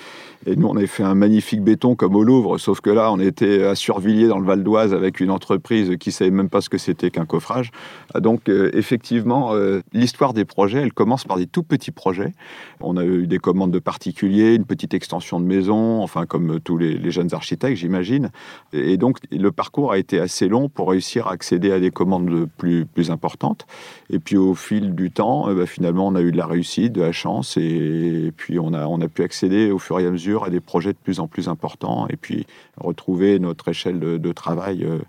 et 0.45 0.55
nous, 0.55 0.67
on 0.67 0.75
avait 0.75 0.87
fait 0.87 1.03
un 1.03 1.15
magnifique 1.15 1.61
béton 1.61 1.95
comme 1.95 2.15
au 2.15 2.23
Louvre, 2.23 2.57
sauf 2.57 2.81
que 2.81 2.89
là, 2.89 3.11
on 3.11 3.19
était 3.19 3.63
à 3.63 3.75
Survilliers 3.75 4.27
dans 4.27 4.39
le 4.39 4.45
Val 4.45 4.63
d'Oise 4.63 4.93
avec 4.93 5.19
une 5.19 5.29
entreprise 5.29 5.95
qui 5.99 6.11
savait 6.11 6.31
même 6.31 6.49
pas 6.49 6.61
ce 6.61 6.69
que 6.69 6.79
c'était 6.79 7.11
qu'un 7.11 7.25
coffrage. 7.25 7.71
Ah, 8.13 8.19
Donc, 8.19 8.49
euh, 8.49 8.71
effectivement, 8.73 9.53
l'histoire 9.93 10.33
des 10.33 10.45
projets, 10.45 10.79
elle 10.79 10.93
commence 10.93 11.23
par 11.25 11.37
des 11.37 11.45
tout 11.45 11.63
petits 11.63 11.91
projets. 11.91 12.33
On 12.79 12.97
a 12.97 13.05
eu 13.05 13.27
des 13.27 13.37
commandes 13.37 13.71
de 13.71 13.79
particuliers, 13.79 14.55
une 14.55 14.65
petite 14.65 14.93
extension 14.93 15.39
de 15.39 15.45
maison, 15.45 16.01
enfin, 16.01 16.25
comme 16.25 16.40
tous 16.63 16.77
les, 16.77 17.12
jeunes 17.12 17.34
architectes, 17.34 17.77
j'imagine. 17.77 18.32
Et, 18.73 18.97
donc, 18.97 19.17
le 19.32 19.51
parcours 19.51 19.91
a 19.91 19.97
été 19.97 20.19
assez 20.19 20.47
long 20.47 20.69
pour 20.69 20.89
réussir 20.89 21.27
à 21.27 21.34
accéder 21.34 21.71
à 21.71 21.80
des 21.80 21.91
commandes 21.91 22.47
plus, 22.58 22.88
importantes. 23.10 23.65
Et 24.10 24.19
puis, 24.19 24.38
au 24.38 24.54
fil 24.54 24.93
du 24.95 25.12
temps, 25.12 25.49
euh, 25.49 25.56
bah, 25.56 25.65
finalement, 25.65 26.08
on 26.08 26.15
a 26.15 26.21
eu 26.21 26.32
de 26.32 26.38
la 26.38 26.45
réussite, 26.45 26.93
de 26.93 27.01
la 27.01 27.12
chance, 27.12 27.58
et, 27.58 28.32
puis 28.36 28.60
on 28.60 28.73
a, 28.73 29.08
pu 29.08 29.23
accéder 29.23 29.71
au 29.71 29.80
fur 29.80 29.99
et 29.99 30.06
à 30.06 30.12
mesure 30.12 30.43
à 30.43 30.49
des 30.49 30.60
projets 30.60 30.93
de 30.93 30.97
plus 30.97 31.19
en 31.19 31.27
plus 31.27 31.47
importants, 31.47 32.08
et 32.10 32.15
puis 32.15 32.45
retrouver 32.77 33.39
notre 33.39 33.67
échelle 33.67 33.99
de, 33.99 34.32
travail. 34.32 34.84
euh, 34.84 34.99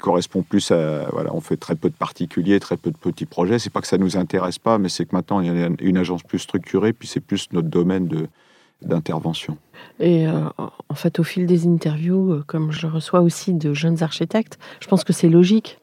correspond 0.00 0.42
plus 0.42 0.70
à 0.72 1.08
voilà 1.12 1.30
on 1.32 1.40
fait 1.40 1.56
très 1.56 1.76
peu 1.76 1.88
de 1.88 1.94
particuliers 1.94 2.60
très 2.60 2.76
peu 2.76 2.90
de 2.90 2.96
petits 2.96 3.24
projets 3.24 3.58
c'est 3.58 3.70
pas 3.70 3.80
que 3.80 3.86
ça 3.86 3.98
nous 3.98 4.16
intéresse 4.16 4.58
pas 4.58 4.76
mais 4.76 4.88
c'est 4.88 5.06
que 5.06 5.14
maintenant 5.14 5.40
il 5.40 5.46
y 5.46 5.62
a 5.62 5.68
une 5.80 5.96
agence 5.96 6.24
plus 6.24 6.40
structurée 6.40 6.92
puis 6.92 7.08
c'est 7.08 7.20
plus 7.20 7.48
notre 7.52 7.68
domaine 7.68 8.08
de 8.08 8.26
d'intervention 8.84 9.56
Et 10.00 10.26
euh, 10.26 10.48
en 10.88 10.94
fait, 10.94 11.18
au 11.18 11.24
fil 11.24 11.46
des 11.46 11.66
interviews, 11.66 12.32
euh, 12.32 12.44
comme 12.46 12.72
je 12.72 12.86
reçois 12.86 13.20
aussi 13.20 13.52
de 13.54 13.74
jeunes 13.74 14.02
architectes, 14.02 14.58
je 14.80 14.88
pense 14.88 15.04
que 15.04 15.12
c'est 15.12 15.28
logique. 15.28 15.78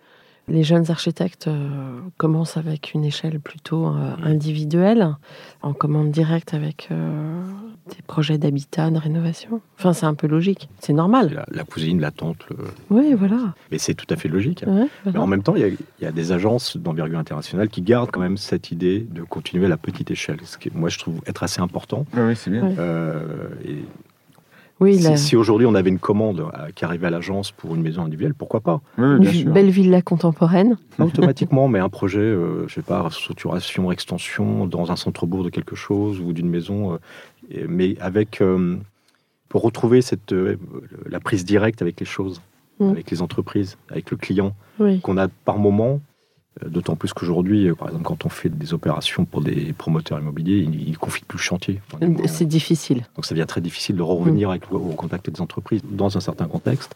Les 0.49 0.63
jeunes 0.63 0.89
architectes 0.89 1.47
euh, 1.47 1.99
commencent 2.17 2.57
avec 2.57 2.93
une 2.93 3.05
échelle 3.05 3.39
plutôt 3.39 3.87
euh, 3.87 4.13
individuelle, 4.23 5.15
en 5.61 5.73
commande 5.73 6.11
directe 6.11 6.53
avec 6.53 6.87
euh, 6.91 7.41
des 7.89 8.01
projet 8.07 8.37
d'habitat, 8.37 8.89
de 8.89 8.97
rénovation. 8.97 9.61
Enfin, 9.77 9.93
c'est 9.93 10.05
un 10.05 10.13
peu 10.15 10.27
logique. 10.27 10.67
C'est 10.79 10.93
normal. 10.93 11.31
La, 11.33 11.45
la 11.51 11.63
cousine, 11.63 12.01
la 12.01 12.11
tante, 12.11 12.45
le- 12.49 12.57
Oui, 12.89 13.13
voilà. 13.13 13.53
mais 13.71 13.77
c'est 13.77 13.93
tout 13.93 14.07
à 14.09 14.15
fait 14.15 14.27
logique. 14.27 14.63
Ouais, 14.65 14.83
Mais 14.83 14.87
voilà. 15.11 15.21
en 15.21 15.27
même 15.27 15.43
temps, 15.43 15.55
il 15.55 15.61
y, 15.61 15.65
a, 15.65 15.67
il 15.67 15.77
y 16.01 16.05
a 16.05 16.11
des 16.11 16.31
agences 16.31 16.77
d'envergure 16.77 17.19
internationale 17.19 17.69
qui 17.69 17.81
gardent 17.81 18.11
quand 18.11 18.19
même 18.19 18.37
cette 18.37 18.71
idée 18.71 18.99
de 19.01 19.21
continuer 19.21 19.65
à 19.65 19.69
la 19.69 19.77
petite 19.77 20.09
échelle, 20.11 20.37
ce 20.43 20.57
qui, 20.57 20.71
moi, 20.73 20.89
je 20.89 20.97
trouve 20.99 21.21
être 21.27 21.43
assez 21.43 21.61
important. 21.61 22.05
Oui, 22.15 22.35
c'est 22.35 22.49
bien. 22.49 22.65
Ouais. 22.67 22.75
Euh, 22.79 23.49
et 23.65 23.83
Oui, 24.79 24.97
si 24.97 25.03
la- 25.03 25.17
si 25.17 25.35
aujourd'hui 25.35 25.67
on 25.67 25.75
avait 25.75 25.89
une 25.89 25.99
commande 25.99 26.39
euh, 26.39 26.69
qui 26.73 26.85
arrivait 26.85 27.07
à 27.07 27.09
l'agence 27.09 27.51
pour 27.51 27.75
une 27.75 27.81
maison 27.81 28.03
individuelle, 28.03 28.33
pourquoi 28.33 28.61
pas? 28.61 28.81
Oui, 28.97 29.03
une 29.03 29.19
bien 29.19 29.31
sûr. 29.31 29.51
belle 29.51 29.69
villa 29.69 30.01
contemporaine. 30.01 30.77
Pas 30.97 31.05
automatiquement, 31.05 31.67
mais 31.67 31.79
un 31.79 31.89
projet, 31.89 32.19
euh, 32.19 32.65
je 32.67 32.75
sais 32.75 32.81
pas, 32.81 33.09
structuration, 33.11 33.91
extension 33.91 34.65
dans 34.65 34.91
un 34.91 34.95
centre-bourg 34.95 35.43
de 35.43 35.49
quelque 35.49 35.75
chose 35.75 36.19
ou 36.21 36.31
d'une 36.31 36.49
maison, 36.49 36.93
euh, 36.93 37.65
mais 37.67 37.97
avec 37.99 38.41
euh, 38.41 38.77
pour 39.49 39.63
retrouver 39.63 40.01
cette 40.01 40.31
euh, 40.31 40.57
la 41.09 41.19
prise 41.19 41.43
directe 41.45 41.81
avec 41.81 41.99
les 41.99 42.05
choses, 42.05 42.41
Mm. 42.79 42.91
avec 42.91 43.11
les 43.11 43.21
entreprises, 43.21 43.75
avec 43.91 44.09
le 44.09 44.15
client 44.15 44.55
Oui. 44.79 45.01
qu'on 45.01 45.17
a 45.17 45.27
par 45.27 45.57
moment. 45.57 45.99
Euh, 46.63 46.69
D'autant 46.69 46.95
plus 46.95 47.13
qu'aujourd'hui, 47.13 47.67
euh, 47.69 47.75
par 47.75 47.87
exemple, 47.89 48.05
quand 48.05 48.25
on 48.25 48.29
fait 48.29 48.49
des 48.49 48.73
opérations 48.73 49.25
pour 49.25 49.41
des 49.41 49.73
promoteurs 49.73 50.19
immobiliers, 50.19 50.57
ils 50.59 50.91
ne 50.91 50.95
confient 50.97 51.23
plus 51.25 51.37
le 51.37 51.41
chantier. 51.43 51.81
Moins, 52.01 52.27
C'est 52.27 52.45
difficile. 52.45 53.05
donc 53.15 53.25
ça 53.25 53.35
devient 53.35 53.47
très 53.47 53.61
difficile 53.61 53.95
de 53.95 54.01
revenir 54.01 54.49
avec, 54.49 54.71
au 54.71 54.79
contact 54.79 55.29
des 55.29 55.41
entreprises 55.41 55.81
dans 55.89 56.17
un 56.17 56.19
certain 56.19 56.47
contexte. 56.47 56.95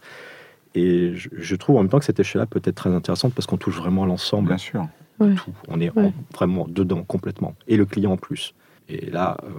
Et 0.76 1.16
je, 1.16 1.30
je 1.38 1.56
trouve 1.56 1.76
en 1.78 1.80
même 1.82 1.90
temps 1.90 2.00
que 2.00 2.06
cette 2.06 2.20
échelle-là 2.20 2.48
peut 2.48 2.62
être 2.64 2.76
très 2.76 2.90
intéressante 2.90 3.34
parce 3.34 3.46
qu'on 3.46 3.58
touche 3.58 3.78
vraiment 3.78 4.06
l'ensemble 4.06 4.48
Bien 4.48 4.58
sûr. 4.58 4.88
Ouais. 5.20 5.36
tout. 5.36 5.52
On 5.68 5.80
est 5.80 5.92
Ouais. 5.96 6.06
en- 6.06 6.14
vraiment 6.34 6.66
dedans 6.68 7.04
complètement. 7.04 7.54
Et 7.68 7.78
le 7.78 7.86
client 7.86 8.14
en 8.14 8.18
plus. 8.18 8.56
Et 8.90 9.10
là, 9.12 9.38
euh, 9.44 9.50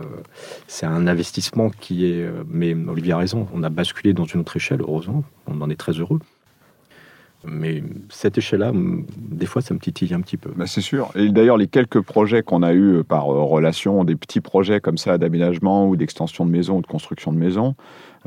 c'est 0.67 0.85
un 0.87 1.07
investissement 1.07 1.71
qui 1.71 2.05
est. 2.05 2.23
euh, 2.25 2.43
Mais 2.49 2.75
Olivier 2.75 3.13
a 3.13 3.19
raison, 3.19 3.47
on 3.55 3.63
a 3.63 3.71
basculé 3.71 4.13
dans 4.13 4.25
une 4.25 4.41
autre 4.41 4.57
échelle, 4.57 4.81
heureusement. 4.81 5.23
On 5.47 5.61
en 5.63 5.71
est 5.71 5.77
très 5.77 5.93
heureux. 5.93 6.19
Mais 7.47 7.83
cette 8.09 8.39
échelle-là, 8.39 8.73
des 8.75 9.47
fois, 9.47 9.63
ça 9.63 9.75
me 9.75 9.79
titille 9.79 10.15
un 10.15 10.21
petit 10.21 10.37
peu. 10.37 10.51
Bah, 10.57 10.67
c'est 10.67 10.81
sûr. 10.81 11.11
Et 11.15 11.29
d'ailleurs, 11.29 11.57
les 11.57 11.67
quelques 11.67 12.01
projets 12.01 12.43
qu'on 12.43 12.63
a 12.63 12.73
eus 12.73 12.99
euh, 12.99 13.03
par 13.05 13.31
euh, 13.31 13.43
relation, 13.43 14.05
des 14.05 14.17
petits 14.17 14.41
projets 14.41 14.81
comme 14.81 14.99
ça 14.99 15.19
d'aménagement 15.19 15.87
ou 15.89 15.97
d'extension 15.97 16.47
de 16.47 16.51
maison 16.51 16.79
ou 16.79 16.83
de 16.83 16.87
construction 16.87 17.33
de 17.33 17.39
maison, 17.39 17.75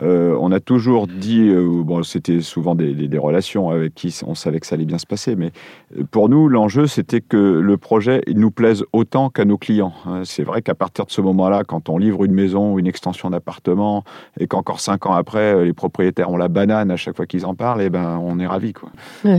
euh, 0.01 0.37
on 0.39 0.51
a 0.51 0.59
toujours 0.59 1.07
dit, 1.07 1.49
euh, 1.49 2.03
c'était 2.03 2.41
souvent 2.41 2.75
des, 2.75 3.17
relations 3.17 3.71
avec 3.71 3.95
qui 3.95 4.15
on 4.25 4.35
savait 4.35 4.59
que 4.59 4.67
ça 4.67 4.75
allait 4.75 4.85
bien 4.85 4.99
se 4.99 5.07
passer, 5.07 5.35
mais 5.35 5.51
euh, 5.97 6.03
pour 6.09 6.29
nous, 6.29 6.49
l'enjeu, 6.49 6.85
c'était 6.85 7.21
que 7.21 7.37
le 7.37 7.77
projet 7.77 8.21
nous 8.27 8.51
plaise 8.51 8.83
autant 8.93 9.29
qu'à 9.29 9.45
nos 9.45 9.57
clients. 9.57 9.93
hein. 10.05 10.21
C'est 10.23 10.43
vrai 10.43 10.61
qu'à 10.61 10.75
partir 10.75 11.05
de 11.05 11.11
ce 11.11 11.21
moment-là, 11.21 11.63
quand 11.63 11.89
on 11.89 11.97
livre 11.97 12.23
une 12.25 12.33
maison 12.33 12.73
ou 12.73 12.79
une 12.79 12.85
extension 12.87 13.31
d'appartement 13.31 14.03
et 14.39 14.45
qu'encore 14.47 14.79
cinq 14.79 15.07
ans 15.07 15.13
après, 15.13 15.65
les 15.65 15.73
propriétaires 15.73 16.29
ont 16.29 16.37
la 16.37 16.47
banane 16.47 16.91
à 16.91 16.97
chaque 16.97 17.15
fois 17.15 17.25
qu'ils 17.25 17.45
en 17.45 17.55
parlent, 17.55 17.81
et 17.81 17.89
ben, 17.89 18.19
on 18.21 18.39
est 18.39 18.47
ravis. 18.47 18.73
Quoi. 18.73 18.91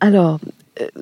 Alors, 0.00 0.40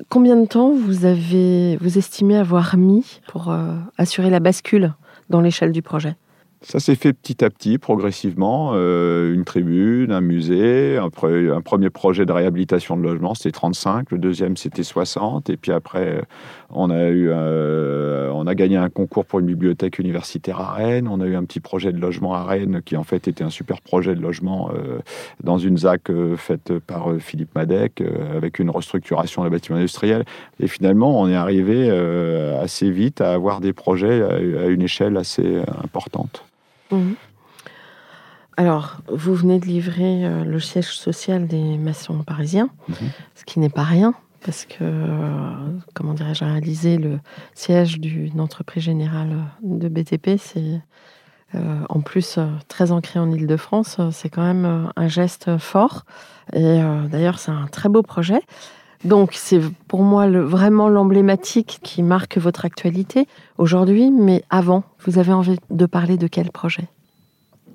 combien 0.09 0.35
de 0.35 0.45
temps 0.45 0.71
vous 0.71 1.05
avez, 1.05 1.77
vous 1.77 1.97
estimez 1.97 2.37
avoir 2.37 2.77
mis 2.77 3.21
pour 3.27 3.55
assurer 3.97 4.29
la 4.29 4.39
bascule 4.39 4.93
dans 5.29 5.41
l'échelle 5.41 5.71
du 5.71 5.81
projet? 5.81 6.15
Ça 6.61 6.81
s'est 6.81 6.95
fait 6.95 7.13
petit 7.13 7.45
à 7.45 7.49
petit, 7.49 7.77
progressivement. 7.77 8.71
euh, 8.73 9.33
une 9.33 9.45
tribune, 9.45 10.11
un 10.11 10.19
musée, 10.19 10.97
un, 10.97 11.05
un 11.07 11.61
premier 11.61 11.89
projet 11.89 12.25
de 12.25 12.33
réhabilitation 12.33 12.97
de 12.97 13.01
logement, 13.01 13.33
c'était 13.33 13.51
35. 13.51 14.11
Le 14.11 14.17
deuxième, 14.17 14.57
c'était 14.57 14.83
60. 14.83 15.49
Et 15.49 15.55
puis 15.55 15.71
après, 15.71 16.17
euh, 16.17 16.21
on 16.69 16.89
a, 16.89 17.07
eu, 17.07 17.29
euh, 17.29 18.29
on 18.33 18.45
a 18.45 18.55
gagné 18.55 18.75
un 18.75 18.89
concours 18.89 19.25
pour 19.25 19.39
une 19.39 19.45
bibliothèque 19.45 19.99
universitaire 19.99 20.59
à 20.59 20.73
Rennes. 20.73 21.07
On 21.07 21.21
a 21.21 21.27
eu 21.27 21.35
un 21.35 21.45
petit 21.45 21.61
projet 21.61 21.93
de 21.93 21.99
logement 21.99 22.33
à 22.33 22.43
Rennes 22.43 22.81
qui, 22.83 22.97
en 22.97 23.03
fait, 23.03 23.29
était 23.29 23.43
un 23.43 23.49
super 23.49 23.79
projet 23.79 24.13
de 24.13 24.21
logement 24.21 24.69
dans 25.41 25.57
une 25.57 25.77
ZAC 25.77 26.11
faite 26.35 26.77
par 26.79 27.13
Philippe 27.19 27.55
Madec, 27.55 28.03
avec 28.35 28.59
une 28.59 28.69
restructuration 28.69 29.45
des 29.45 29.49
bâtiments 29.49 29.77
industriels. 29.77 30.25
Et 30.59 30.67
finalement, 30.67 31.21
on 31.21 31.29
est 31.29 31.35
arrivé 31.35 31.89
assez 32.61 32.91
vite 32.91 33.21
à 33.21 33.33
avoir 33.33 33.61
des 33.61 33.73
projets 33.73 34.21
à, 34.21 34.67
une 34.67 34.81
échelle 34.81 35.15
assez 35.17 35.61
importante. 35.83 36.43
Mhm. 36.91 37.15
Alors, 38.57 38.97
vous 39.07 39.33
venez 39.35 39.59
de 39.59 39.65
livrer 39.65 40.25
euh, 40.25 40.43
le 40.43 40.59
siège 40.59 40.91
social 40.91 41.47
des 41.47 41.77
maçons 41.77 42.23
parisiens, 42.23 42.69
Mhm. 42.89 42.95
ce 43.35 43.45
qui 43.45 43.59
n'est 43.59 43.69
pas 43.69 43.83
rien, 43.83 44.13
parce 44.45 44.65
que, 44.65 44.77
euh, 44.81 45.53
comment 45.93 46.13
dirais-je, 46.13 46.43
réaliser 46.43 46.97
le 46.97 47.19
siège 47.53 47.99
d'une 47.99 48.41
entreprise 48.41 48.83
générale 48.83 49.33
de 49.63 49.87
BTP, 49.87 50.37
c'est 50.37 50.81
euh, 51.55 51.79
en 51.89 52.01
plus 52.01 52.37
très 52.67 52.91
ancré 52.91 53.17
en 53.19 53.31
Ile-de-France, 53.31 53.97
c'est 54.11 54.29
quand 54.29 54.43
même 54.43 54.91
un 54.95 55.07
geste 55.07 55.57
fort. 55.57 56.03
Et 56.53 56.79
d'ailleurs, 57.09 57.39
c'est 57.39 57.49
un 57.51 57.65
très 57.67 57.89
beau 57.89 58.03
projet. 58.03 58.39
Donc, 59.05 59.31
c'est 59.33 59.61
pour 59.87 60.03
moi 60.03 60.29
vraiment 60.29 60.89
l'emblématique 60.89 61.79
qui 61.83 62.03
marque 62.03 62.37
votre 62.37 62.65
actualité 62.65 63.27
aujourd'hui, 63.57 64.11
mais 64.11 64.43
avant, 64.49 64.83
vous 65.05 65.19
avez 65.19 65.31
envie 65.31 65.57
de 65.69 65.85
parler 65.85 66.17
de 66.17 66.27
quel 66.27 66.51
projet? 66.51 66.89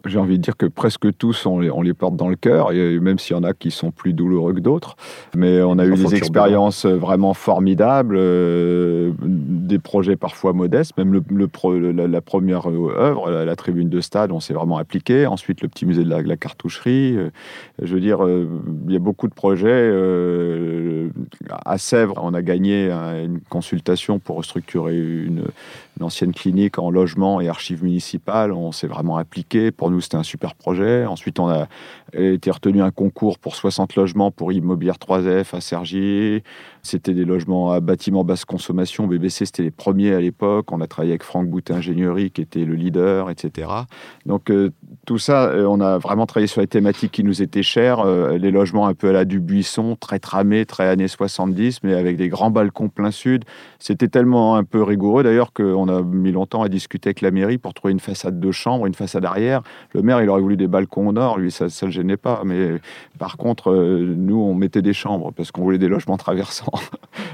J'ai 0.07 0.19
envie 0.19 0.39
de 0.39 0.43
dire 0.43 0.57
que 0.57 0.67
presque 0.67 1.17
tous, 1.17 1.47
on 1.47 1.59
les, 1.61 1.71
on 1.71 1.83
les 1.83 1.95
porte 1.95 2.17
dans 2.17 2.29
le 2.29 2.37
cœur, 2.37 2.73
et 2.73 2.99
même 2.99 3.19
s'il 3.19 3.37
y 3.37 3.39
en 3.39 3.45
a 3.45 3.53
qui 3.53 3.71
sont 3.71 3.91
plus 3.91 4.13
douloureux 4.13 4.53
que 4.55 4.61
d'autres. 4.61 4.97
Mais 5.37 5.63
on 5.63 5.79
a 5.79 5.87
eu 5.87 5.95
des 5.95 6.03
expériences 6.17 6.87
vraiment 6.87 7.35
formidables, 7.35 8.17
euh, 8.19 9.13
des 9.23 9.79
projets 9.79 10.17
parfois 10.17 10.53
modestes. 10.53 10.97
Même 10.99 11.13
le, 11.13 11.23
le 11.31 11.49
pro- 11.49 11.79
la, 11.79 12.07
la 12.07 12.21
première 12.21 12.69
euh, 12.71 12.95
œuvre, 12.99 13.31
la, 13.31 13.45
la 13.45 13.57
tribune 13.57 13.89
de 13.89 14.01
stade, 14.01 14.33
on 14.33 14.41
s'est 14.41 14.55
vraiment 14.55 14.77
appliqué. 14.79 15.27
Ensuite, 15.27 15.61
le 15.63 15.69
petit 15.69 15.87
musée 15.87 16.05
de 16.05 16.11
la, 16.11 16.37
cartoucherie. 16.37 17.17
Euh, 17.17 17.31
Je 17.83 17.95
veux 17.95 18.01
dire, 18.01 18.25
euh, 18.25 18.47
il 18.87 18.93
y 18.93 18.97
a 18.97 19.01
beaucoup 19.01 19.29
de 19.29 19.35
projets. 19.35 19.69
euh, 19.69 21.09
à 21.65 21.79
Sèvres, 21.79 22.19
on 22.23 22.35
a 22.35 22.43
gagné 22.43 22.91
un- 22.91 23.25
une 23.25 23.41
consultation 23.41 24.19
pour 24.19 24.37
restructurer 24.37 24.97
une, 24.99 25.45
une 25.99 26.03
ancienne 26.05 26.33
clinique 26.33 26.79
en 26.79 26.91
logement 26.91 27.41
et 27.41 27.49
archives 27.49 27.83
municipales. 27.85 28.53
On 28.53 28.73
s'est 28.73 28.87
vraiment 28.87 29.17
appliqué. 29.17 29.71
Pour 29.71 29.91
c'était 30.01 30.17
un 30.17 30.23
super 30.23 30.55
projet. 30.55 31.07
Ensuite, 31.07 31.39
on 31.39 31.49
a 31.49 31.69
été 32.13 32.51
retenu 32.51 32.83
un 32.83 32.91
concours 32.91 33.39
pour 33.39 33.57
60 33.57 33.97
logements 33.97 34.31
pour 34.31 34.53
Immobilière 34.53 34.97
3F 34.97 35.57
à 35.57 35.61
Cergy. 35.61 36.43
C'était 36.85 37.15
des 37.15 37.25
logements 37.25 37.73
à 37.73 37.81
bâtiments 37.81 38.25
basse 38.25 38.45
consommation. 38.45 39.07
BBC, 39.07 39.47
c'était 39.47 39.63
les 39.63 39.71
premiers 39.71 40.13
à 40.13 40.21
l'époque. 40.21 40.71
On 40.71 40.83
a 40.83 40.87
travaillé 40.87 41.13
avec 41.13 41.23
Franck 41.23 41.49
Boutin 41.49 41.77
Ingénierie, 41.77 42.31
qui 42.31 42.43
était 42.43 42.67
le 42.67 42.75
leader, 42.75 43.31
etc. 43.31 43.69
Donc, 44.27 44.51
euh, 44.51 44.71
tout 45.07 45.17
ça, 45.17 45.47
euh, 45.47 45.65
on 45.65 45.81
a 45.81 45.97
vraiment 45.97 46.27
travaillé 46.27 46.47
sur 46.47 46.61
les 46.61 46.67
thématiques 46.67 47.11
qui 47.11 47.25
nous 47.25 47.41
étaient 47.41 47.63
chères. 47.63 48.01
Euh, 48.01 48.37
les 48.37 48.51
logements 48.51 48.87
un 48.87 48.93
peu 48.93 49.09
à 49.09 49.13
la 49.13 49.25
Dubuisson, 49.25 49.97
très 49.97 50.19
tramés, 50.19 50.67
très 50.67 50.87
années 50.87 51.09
70, 51.09 51.83
mais 51.85 51.95
avec 51.95 52.19
des 52.19 52.29
grands 52.29 52.51
balcons 52.51 52.91
plein 52.91 53.11
sud. 53.11 53.47
C'était 53.79 54.09
tellement 54.09 54.57
un 54.57 54.65
peu 54.65 54.83
rigoureux 54.83 55.23
d'ailleurs 55.23 55.55
qu'on 55.55 55.89
a 55.89 56.03
mis 56.03 56.33
longtemps 56.33 56.63
à 56.63 56.69
discuter 56.69 57.09
avec 57.09 57.23
la 57.23 57.31
mairie 57.31 57.57
pour 57.57 57.73
trouver 57.73 57.93
une 57.93 58.01
façade 58.01 58.39
de 58.39 58.53
chambre, 58.53 58.85
une 58.85 58.95
façade 58.95 59.25
arrière. 59.25 59.63
Le 59.95 60.03
maire, 60.03 60.21
il 60.21 60.29
aurait 60.29 60.43
voulu 60.43 60.59
des 60.59 60.69
balcons 60.69 61.09
au 61.09 61.13
nord, 61.13 61.39
lui, 61.39 61.51
ça 61.51 61.65
ne 61.65 61.87
le 61.87 61.93
gênait 61.93 62.19
pas. 62.19 62.43
Mais 62.45 62.73
par 63.19 63.39
contre, 63.39 63.75
nous, 63.75 64.37
on 64.37 64.55
mettait 64.55 64.83
des 64.83 64.93
chambres 64.93 65.33
parce 65.33 65.51
qu'on 65.51 65.63
voulait 65.63 65.79
des 65.79 65.89
logements 65.89 66.19
traversants. 66.19 66.74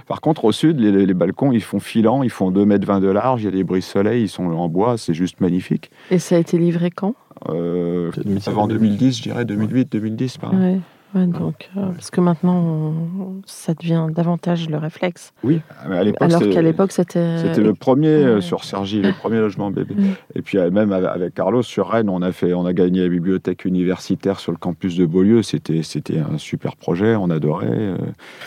Par 0.07 0.21
contre, 0.21 0.45
au 0.45 0.53
sud, 0.53 0.81
les, 0.81 1.07
les 1.07 1.15
balcons, 1.15 1.53
ils 1.53 1.63
font 1.63 1.81
filant, 1.81 2.23
ils 2.23 2.31
font 2.31 2.51
2,20 2.51 2.65
mètres 2.65 3.01
de 3.01 3.09
large, 3.11 3.43
il 3.43 3.45
y 3.47 3.49
a 3.49 3.51
des 3.53 3.65
bris-soleil, 3.65 4.23
ils 4.25 4.29
sont 4.29 4.45
en 4.45 4.69
bois, 4.69 4.99
c'est 4.99 5.15
juste 5.15 5.41
magnifique. 5.41 5.91
Et 6.11 6.19
ça 6.19 6.37
a 6.37 6.39
été 6.39 6.59
livré 6.59 6.91
quand? 6.91 7.15
Euh, 7.49 8.11
Peut-être 8.11 8.27
2005, 8.27 8.51
avant 8.51 8.67
2010, 8.69 9.17
je 9.19 9.23
dirais 9.23 9.45
2008, 9.45 9.93
2010, 9.93 10.39
par 10.39 10.53
là. 10.53 10.59
Ouais, 10.59 10.79
ouais, 11.15 11.27
donc, 11.27 11.69
euh, 11.77 11.87
parce 11.93 12.11
que 12.11 12.21
maintenant, 12.21 12.57
on- 12.57 13.43
ça 13.47 13.75
devient 13.75 14.07
davantage 14.11 14.69
le 14.69 14.77
réflexe. 14.79 15.33
Oui, 15.45 15.61
à 15.79 15.91
Alors 16.25 16.41
qu'à 16.49 16.63
l'époque, 16.63 16.93
c'était. 16.93 17.39
C'était 17.39 17.63
le 17.63 17.75
premier 17.75 18.09
euh, 18.09 18.35
ouais. 18.37 18.41
sur 18.41 18.65
Sergi, 18.65 19.03
le 19.03 19.13
premier 19.13 19.39
logement 19.39 19.71
bébé. 19.71 19.95
Mm. 19.95 20.05
Et 20.35 20.43
puis 20.43 20.59
euh, 20.59 20.71
même 20.71 20.93
avec- 20.93 21.35
Carlos 21.35 21.63
sur 21.63 21.89
Rennes, 21.89 22.09
on 22.09 22.23
a 22.23 22.33
fait, 22.33 22.55
on 22.55 22.67
a 22.67 22.73
gagné 22.73 23.03
la 23.03 23.09
bibliothèque 23.09 23.65
universitaire 23.65 24.41
sur 24.41 24.53
le 24.53 24.59
campus 24.59 24.97
de 24.97 25.07
Beaulieu. 25.07 25.43
C'était, 25.43 25.83
c'était 25.83 26.19
un 26.19 26.39
super 26.39 26.77
projet, 26.77 27.17
on 27.17 27.31
adorait. 27.31 27.67
euh. 27.71 27.97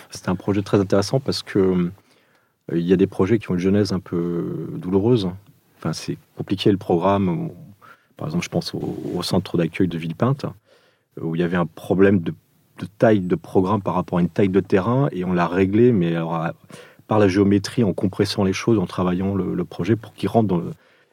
C'était 0.09 0.29
un 0.29 0.35
projet 0.35 0.61
très 0.61 0.79
intéressant 0.79 1.19
parce 1.19 1.43
que 1.43 1.59
euh, 1.59 1.89
il 2.73 2.81
y 2.87 2.93
a 2.93 2.97
des 2.97 3.07
projets 3.07 3.39
qui 3.39 3.51
ont 3.51 3.55
une 3.55 3.59
genèse 3.59 3.91
un 3.93 3.99
peu 3.99 4.69
douloureuse. 4.77 5.29
Enfin, 5.79 5.93
c'est 5.93 6.17
compliqué 6.37 6.71
le 6.71 6.77
programme. 6.77 7.49
Par 8.15 8.27
exemple, 8.27 8.45
je 8.45 8.49
pense 8.49 8.73
au, 8.73 8.95
au 9.15 9.23
centre 9.23 9.57
d'accueil 9.57 9.87
de 9.87 9.97
Villepinte, 9.97 10.45
où 11.19 11.35
il 11.35 11.41
y 11.41 11.43
avait 11.43 11.57
un 11.57 11.65
problème 11.65 12.19
de, 12.21 12.33
de 12.79 12.85
taille 12.85 13.21
de 13.21 13.35
programme 13.35 13.81
par 13.81 13.93
rapport 13.95 14.19
à 14.19 14.21
une 14.21 14.29
taille 14.29 14.49
de 14.49 14.59
terrain, 14.59 15.07
et 15.11 15.23
on 15.25 15.33
l'a 15.33 15.47
réglé, 15.47 15.91
mais 15.91 16.15
par 17.07 17.19
la 17.19 17.27
géométrie, 17.27 17.83
en 17.83 17.93
compressant 17.93 18.43
les 18.43 18.53
choses, 18.53 18.79
en 18.79 18.85
travaillant 18.85 19.35
le, 19.35 19.65
projet 19.65 19.95
pour 19.95 20.13
qu'il 20.13 20.29
rentre 20.29 20.47
dans 20.47 20.57
le. 20.57 20.71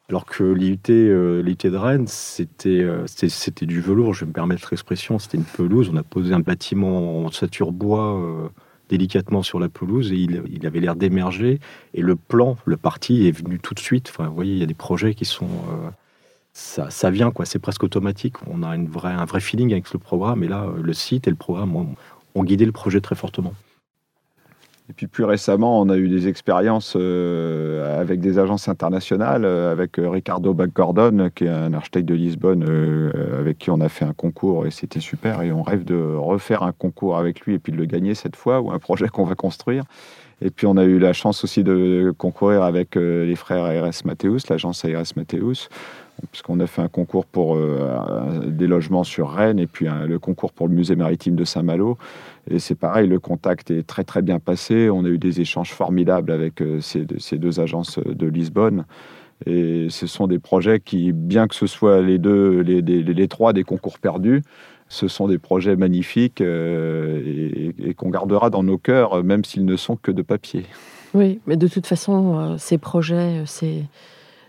Alors 0.08 0.24
que 0.24 0.42
l'IUT, 0.42 0.78
euh, 0.88 1.42
de 1.42 1.76
Rennes, 1.76 2.08
c'était, 2.08 2.80
euh, 2.80 3.06
c'était, 3.06 3.64
du 3.64 3.80
velours, 3.80 4.12
je 4.12 4.24
vais 4.24 4.26
me 4.26 4.32
permettre 4.32 4.66
l'expression, 4.72 5.20
c'était 5.20 5.38
une 5.38 5.44
pelouse. 5.44 5.88
On 5.92 5.96
a 5.96 6.02
posé 6.02 6.34
un 6.34 6.40
bâtiment 6.40 7.20
en 7.20 7.26
ossature 7.26 7.70
bois. 7.70 8.18
euh, 8.18 8.48
délicatement 8.88 9.44
sur 9.44 9.60
la 9.60 9.68
pelouse 9.68 10.10
et 10.10 10.16
il, 10.16 10.42
il 10.52 10.66
avait 10.66 10.80
l'air 10.80 10.96
d'émerger. 10.96 11.60
Et 11.94 12.02
le 12.02 12.16
plan, 12.16 12.56
le 12.64 12.76
parti 12.76 13.28
est 13.28 13.30
venu 13.30 13.60
tout 13.60 13.72
de 13.72 13.78
suite. 13.78 14.10
Enfin, 14.10 14.26
vous 14.26 14.34
voyez, 14.34 14.52
il 14.52 14.58
y 14.58 14.64
a 14.64 14.66
des 14.66 14.74
projets 14.74 15.14
qui 15.14 15.24
sont. 15.24 15.46
Ça, 16.52 17.10
vient, 17.10 17.30
quoi. 17.30 17.44
C'est 17.44 17.58
presque 17.58 17.84
automatique. 17.84 18.34
On 18.46 18.62
a 18.62 18.68
un 18.68 19.24
vrai 19.24 19.40
feeling 19.40 19.72
avec 19.72 19.92
le 19.92 19.98
programme. 19.98 20.42
Et 20.42 20.48
là, 20.48 20.64
euh, 20.64 20.80
le 20.82 20.92
site 20.92 21.26
et 21.26 21.30
le 21.30 21.36
programme 21.36 21.76
ont, 21.76 22.44
guidé 22.44 22.64
le 22.64 22.72
projet 22.72 23.00
très 23.00 23.14
fortement. 23.14 23.52
Et 24.88 24.92
puis 24.92 25.06
plus 25.06 25.22
récemment, 25.22 25.80
on 25.80 25.88
a 25.88 25.96
eu 25.96 26.08
des 26.08 26.26
expériences 26.26 26.94
euh, 26.96 28.00
avec 28.00 28.18
des 28.18 28.40
agences 28.40 28.66
internationales, 28.66 29.44
euh, 29.44 29.70
avec 29.70 29.92
Ricardo 29.98 30.52
Baggordon, 30.52 31.30
qui 31.32 31.44
est 31.44 31.48
un 31.48 31.72
architecte 31.74 32.08
de 32.08 32.14
Lisbonne, 32.14 32.64
avec 33.38 33.58
qui 33.58 33.70
on 33.70 33.80
a 33.80 33.88
fait 33.88 34.04
un 34.04 34.14
concours 34.14 34.66
et 34.66 34.72
c'était 34.72 34.98
super. 34.98 35.42
Et 35.42 35.52
on 35.52 35.62
rêve 35.62 35.84
de 35.84 35.94
refaire 36.16 36.64
un 36.64 36.72
concours 36.72 37.16
avec 37.18 37.42
lui 37.42 37.54
et 37.54 37.58
puis 37.60 37.72
de 37.72 37.76
le 37.76 37.84
gagner 37.84 38.14
cette 38.14 38.34
fois, 38.34 38.60
ou 38.60 38.72
un 38.72 38.80
projet 38.80 39.06
qu'on 39.12 39.24
va 39.24 39.36
construire. 39.36 39.84
Et 40.42 40.50
puis 40.50 40.66
on 40.66 40.76
a 40.76 40.84
eu 40.84 40.98
la 40.98 41.12
chance 41.12 41.44
aussi 41.44 41.62
de 41.62 42.12
concourir 42.16 42.62
avec 42.62 42.96
les 42.96 43.36
frères 43.36 43.64
ARS 43.64 44.04
Mathéus, 44.06 44.48
l'agence 44.48 44.84
ARS 44.84 45.12
Mathéus, 45.14 45.68
puisqu'on 46.30 46.61
a 46.61 46.66
fait 46.66 46.83
un 46.83 46.88
concours 46.88 47.26
pour 47.26 47.56
euh, 47.56 48.46
des 48.46 48.66
logements 48.66 49.04
sur 49.04 49.30
Rennes 49.30 49.59
et 49.59 49.66
puis 49.66 49.87
le 50.06 50.18
concours 50.18 50.52
pour 50.52 50.68
le 50.68 50.74
musée 50.74 50.96
maritime 50.96 51.37
de 51.37 51.44
Saint-Malo. 51.44 51.98
Et 52.50 52.59
c'est 52.59 52.74
pareil, 52.74 53.09
le 53.09 53.18
contact 53.18 53.70
est 53.70 53.87
très 53.87 54.04
très 54.04 54.22
bien 54.22 54.38
passé. 54.38 54.90
On 54.90 55.04
a 55.04 55.09
eu 55.09 55.18
des 55.18 55.40
échanges 55.40 55.72
formidables 55.72 56.33
avec 56.33 56.61
euh, 56.62 56.80
ces, 56.80 57.04
deux- 57.04 57.18
ces 57.18 57.38
deux 57.38 57.61
agences 57.61 57.98
de 57.98 58.26
Lisbonne. 58.26 58.85
Et 59.46 59.87
ce 59.88 60.06
sont 60.06 60.26
des 60.26 60.38
projets 60.38 60.80
qui, 60.80 61.12
bien 61.12 61.48
que 61.48 61.54
ce 61.54 61.66
soit 61.66 62.02
les 62.02 62.18
deux, 62.18 62.61
les, 62.61 63.28
trois 63.28 63.52
des 63.54 63.64
concours 63.64 63.98
perdus, 63.98 64.42
ce 64.88 65.09
sont 65.09 65.28
des 65.28 65.38
projets 65.38 65.76
magnifiques 65.76 66.40
euh, 66.42 67.22
et, 67.24 67.74
et 67.88 67.94
qu'on 67.94 68.11
gardera 68.11 68.50
dans 68.50 68.62
nos 68.62 68.76
cœurs, 68.76 69.24
même 69.24 69.44
s'ils 69.44 69.64
ne 69.64 69.76
sont 69.76 69.96
que 69.96 70.11
de 70.11 70.20
papier. 70.22 70.66
Oui, 71.14 71.40
mais 71.46 71.56
de 71.56 71.68
toute 71.68 71.87
façon, 71.87 72.56
ces 72.59 72.76
projets, 72.76 73.40
euh, 73.40 73.46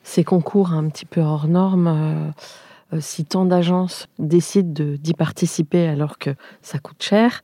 ces, 0.03 0.23
concours 0.23 0.73
un 0.73 0.87
petit 0.89 1.05
peu 1.05 1.21
hors 1.21 1.47
normes, 1.47 1.87
euh, 1.87 2.95
euh, 2.95 2.99
si 3.01 3.25
tant 3.25 3.45
d'agences 3.45 4.07
décident 4.19 4.71
de- 4.71 4.95
d'y 4.97 5.13
participer 5.13 5.87
alors 5.87 6.17
que 6.17 6.31
ça 6.61 6.79
coûte 6.79 7.01
cher, 7.01 7.41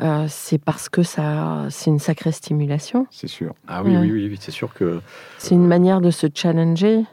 euh, 0.00 0.26
c'est 0.28 0.58
parce 0.58 0.88
que 0.88 1.02
ça, 1.02 1.66
c'est 1.70 1.90
une 1.90 1.98
sacrée 1.98 2.32
stimulation. 2.32 3.06
C'est 3.10 3.28
sûr. 3.28 3.54
Ah 3.68 3.82
oui, 3.84 3.90
Ouais. 3.92 3.98
oui, 4.02 4.12
oui, 4.12 4.28
oui, 4.30 4.38
c'est 4.40 4.50
sûr 4.50 4.72
que 4.72 5.00
C'est 5.38 5.54
une 5.54 5.66
manière 5.66 6.00
de 6.00 6.10
se 6.10 6.26
challenger. 6.34 7.04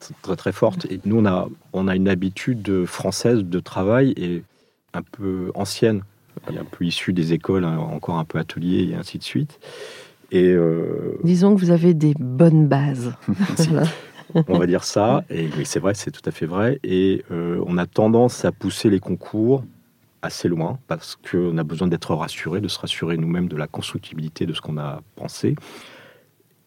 c'est 0.00 0.20
très 0.22 0.36
très 0.36 0.52
forte. 0.52 0.84
Et 0.90 1.00
nous, 1.06 1.16
on 1.18 1.24
a, 1.26 1.48
on 1.72 1.88
a 1.88 1.96
une 1.96 2.08
habitude 2.08 2.84
française 2.84 3.42
de 3.42 3.58
travail 3.60 4.12
et 4.18 4.42
un 4.92 5.02
peu 5.02 5.50
ancienne, 5.54 6.02
un 6.48 6.64
peu 6.70 6.84
issue 6.84 7.14
des 7.14 7.32
écoles, 7.32 7.64
hein, 7.64 7.78
encore 7.78 8.18
un 8.18 8.24
peu 8.24 8.38
atelier 8.38 8.90
et 8.90 8.94
ainsi 8.94 9.16
de 9.18 9.24
suite. 9.24 9.58
Et 10.30 10.44
euh, 10.50 11.18
Disons 11.24 11.54
que 11.54 11.60
vous 11.60 11.70
avez 11.70 11.94
des 11.94 12.12
bonnes 12.18 12.66
bases. 12.66 13.14
On 14.48 14.58
va 14.58 14.66
dire 14.66 14.84
ça. 14.84 15.24
Et 15.30 15.48
c'est 15.64 15.80
vrai, 15.80 15.94
c'est 15.94 16.10
tout 16.10 16.22
à 16.26 16.30
fait 16.30 16.46
vrai. 16.46 16.78
Et 16.84 17.24
euh, 17.30 17.62
on 17.66 17.78
a 17.78 17.86
tendance 17.86 18.44
à 18.44 18.52
pousser 18.52 18.90
les 18.90 19.00
concours 19.00 19.64
assez 20.22 20.48
loin 20.48 20.78
parce 20.88 21.16
qu'on 21.16 21.56
a 21.56 21.64
besoin 21.64 21.88
d'être 21.88 22.14
rassuré, 22.14 22.60
de 22.60 22.68
se 22.68 22.78
rassurer 22.78 23.16
nous-mêmes 23.16 23.48
de 23.48 23.56
la 23.56 23.66
constructibilité 23.66 24.44
de 24.44 24.52
ce 24.52 24.60
qu'on 24.60 24.76
a 24.78 25.00
pensé. 25.14 25.54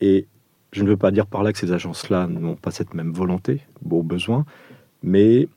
Et 0.02 0.28
je 0.72 0.84
ne 0.84 0.90
veux 0.90 0.98
pas 0.98 1.12
dire 1.12 1.28
par 1.28 1.44
là 1.44 1.52
que 1.52 1.60
ces 1.60 1.72
agences-là 1.72 2.28
n'ont 2.28 2.56
pas 2.56 2.72
cette 2.72 2.94
même 2.94 3.12
volonté, 3.12 3.62
au 3.90 4.04
besoin, 4.04 4.46
mais 5.04 5.48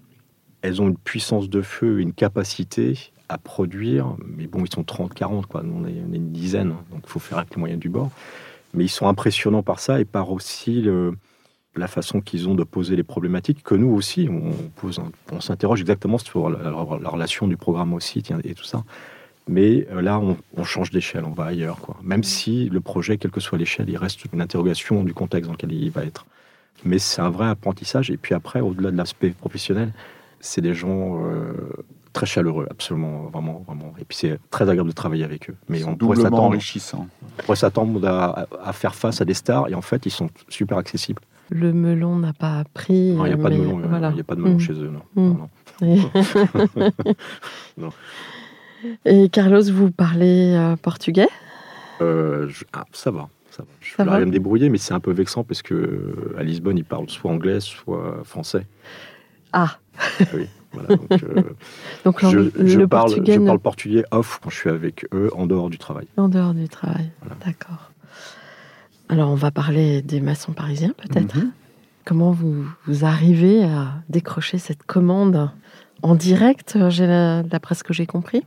elles 0.63 0.83
ont 0.83 0.89
une 0.89 0.97
puissance 0.97 1.49
de 1.49 1.63
feu, 1.63 2.01
une 2.01 2.13
capacité 2.13 2.99
à 3.29 3.39
produire. 3.39 4.17
Mais 4.25 4.47
bon, 4.47 4.65
ils 4.65 4.73
sont 4.73 4.85
30, 4.85 5.15
40, 5.15 5.47
quoi. 5.47 5.63
On 5.65 5.87
est, 5.87 6.03
on 6.09 6.13
est 6.13 6.17
une 6.17 6.33
dizaine, 6.33 6.73
hein, 6.73 6.85
donc 6.91 7.03
il 7.05 7.11
faut 7.11 7.19
faire 7.19 7.39
avec 7.39 7.55
les 7.55 7.61
moyens 7.61 7.81
du 7.81 7.89
bord. 7.89 8.11
Mais 8.75 8.85
ils 8.85 8.89
sont 8.89 9.07
impressionnants 9.07 9.63
par 9.63 9.81
ça 9.81 10.01
et 10.01 10.07
par 10.07 10.31
aussi 10.31 10.81
le, 10.81 11.15
la 11.77 11.87
façon 11.87 12.21
qu'ils 12.21 12.49
ont 12.49 12.55
de 12.55 12.65
poser 12.65 12.97
les 12.97 13.03
problématiques, 13.03 13.63
que 13.63 13.75
nous 13.75 13.89
aussi, 13.95 14.29
on, 14.31 14.53
pose, 14.77 14.99
un- 14.99 15.11
on 15.35 15.41
s'interroge 15.41 15.81
exactement 15.81 16.19
sur 16.19 16.51
la, 16.51 16.59
la- 16.59 16.71
la 17.01 17.09
relation 17.09 17.47
du 17.49 17.57
programme 17.57 17.95
aussi 17.95 18.23
et 18.45 18.55
tout 18.55 18.65
ça. 18.65 18.85
Mais 19.49 19.87
euh, 19.91 20.03
là, 20.03 20.19
on, 20.21 20.37
on 20.57 20.65
change 20.65 20.91
d'échelle, 20.91 21.25
on 21.25 21.31
va 21.33 21.47
ailleurs. 21.47 21.79
Quoi. 21.81 21.97
Même 22.03 22.23
si 22.25 22.69
le 22.69 22.81
projet, 22.81 23.17
quelle 23.19 23.31
que 23.31 23.41
soit 23.41 23.59
l'échelle, 23.59 23.89
il 23.89 23.97
reste 23.97 24.21
une 24.33 24.41
interrogation 24.41 25.03
du 25.03 25.15
contexte 25.15 25.47
dans 25.49 25.53
lequel 25.55 25.73
il 25.73 25.91
va 25.91 26.05
être. 26.05 26.27
Mais 26.85 26.99
c'est 26.99 27.21
un 27.23 27.31
vrai 27.31 27.49
apprentissage. 27.49 28.11
Et 28.11 28.17
puis 28.17 28.35
après, 28.35 28.61
au-delà 28.61 28.91
de 28.91 28.97
l'aspect 28.97 29.31
professionnel, 29.31 29.93
c'est 30.41 30.61
des 30.61 30.75
gens 30.75 31.25
euh, 31.25 31.53
très 32.13 32.27
chaleureux, 32.27 32.67
absolument, 32.71 33.25
vraiment, 33.33 33.65
vraiment. 33.67 33.95
Et 33.99 34.05
puis 34.05 34.17
c'est 34.17 34.39
très 34.51 34.69
agréable 34.69 34.91
de 34.91 34.95
travailler 34.95 35.25
avec 35.25 35.49
eux. 35.51 35.57
Mais 35.69 35.83
on 35.85 35.97
pourrait 35.97 36.17
s'attendre, 36.25 36.43
enrichissants. 36.43 37.09
on 37.39 37.43
pourrait 37.43 37.57
s'attendre 37.57 38.07
à, 38.07 38.47
à 38.63 38.73
faire 38.73 38.95
face 38.95 39.21
à 39.21 39.25
des 39.25 39.35
stars, 39.35 39.69
et 39.69 39.75
en 39.75 39.83
fait, 39.83 40.05
ils 40.07 40.11
sont 40.11 40.29
super 40.49 40.77
accessibles. 40.79 41.23
Le 41.55 41.73
melon 41.73 42.17
n'a 42.17 42.33
pas 42.33 42.59
appris. 42.61 43.13
Non, 43.13 43.27
Il 43.27 43.29
n'y 43.29 43.35
a, 43.35 43.43
pas 43.43 43.51
de 43.51 43.57
mais 43.57 43.61
melon, 43.61 43.81
voilà. 43.89 44.11
il 44.13 44.17
y 44.17 44.21
a 44.21 44.25
pas 44.25 44.35
de 44.35 44.41
melon 44.41 44.55
Mm. 44.57 44.61
chez 44.61 44.73
eux. 44.73 44.91
Non. 45.17 45.49
Mm. 45.81 45.93
Non. 47.79 47.91
Et 49.05 49.29
Carlos, 49.29 49.63
vous 49.73 49.91
parlez 49.91 50.55
euh, 50.57 50.77
portugais? 50.77 51.29
Euh, 52.01 52.49
je- 52.49 52.65
ah, 52.73 52.85
ça 52.93 53.11
va. 53.11 53.29
Ça 53.51 53.63
va. 53.63 53.69
Je 53.81 53.95
Ça 53.95 54.05
va? 54.05 54.19
me 54.21 54.31
débrouiller, 54.31 54.71
mais 54.71 54.79
c'est 54.79 54.95
un 54.95 55.01
peu 55.01 55.13
vexant 55.13 55.45
parce 55.45 55.63
que 55.63 55.75
euh, 55.75 56.35
à 56.39 56.43
Lisbonne, 56.43 56.79
ils 56.79 56.85
parlent 56.85 57.09
soit 57.09 57.31
anglais, 57.31 57.61
soit 57.61 58.21
français. 58.25 58.67
Ah, 59.53 59.79
Ah 59.99 60.25
oui, 60.35 60.49
voilà, 60.73 60.89
donc, 60.97 61.13
euh, 61.23 61.43
donc 62.05 62.25
je, 62.25 62.49
je 62.67 62.79
le 62.79 62.89
parle, 62.89 63.09
portugais 63.11 63.35
je 63.35 63.41
parle 63.41 63.59
portugais 63.59 64.05
off 64.11 64.41
quand 64.43 64.49
je 64.49 64.57
suis 64.57 64.71
avec 64.71 65.07
eux, 65.13 65.29
en 65.35 65.47
dehors 65.47 65.69
du 65.69 65.77
travail. 65.77 66.07
en 66.17 66.29
dehors 66.31 66.55
du 66.55 66.67
travail. 66.71 67.11
D'accord. 67.45 67.92
Alors, 69.13 69.31
on 69.31 69.35
va 69.35 69.51
parler 69.51 70.01
des 70.01 70.21
maçons 70.21 70.53
parisiens, 70.53 70.95
peut-être. 70.97 71.37
Mhm. 71.37 71.51
Comment 72.07 72.31
vous, 72.33 72.65
vous 72.87 73.05
arrivez 73.05 73.63
à 73.65 73.93
décrocher 74.09 74.57
cette 74.59 74.83
commande 74.85 75.51
en 76.03 76.15
direct, 76.15 76.75
euh, 76.77 76.89
j'ai 76.91 77.07
la- 77.07 77.43
d'après 77.43 77.75
ce 77.75 77.85
que 77.85 77.93
j'ai 77.93 78.07
compris? 78.07 78.43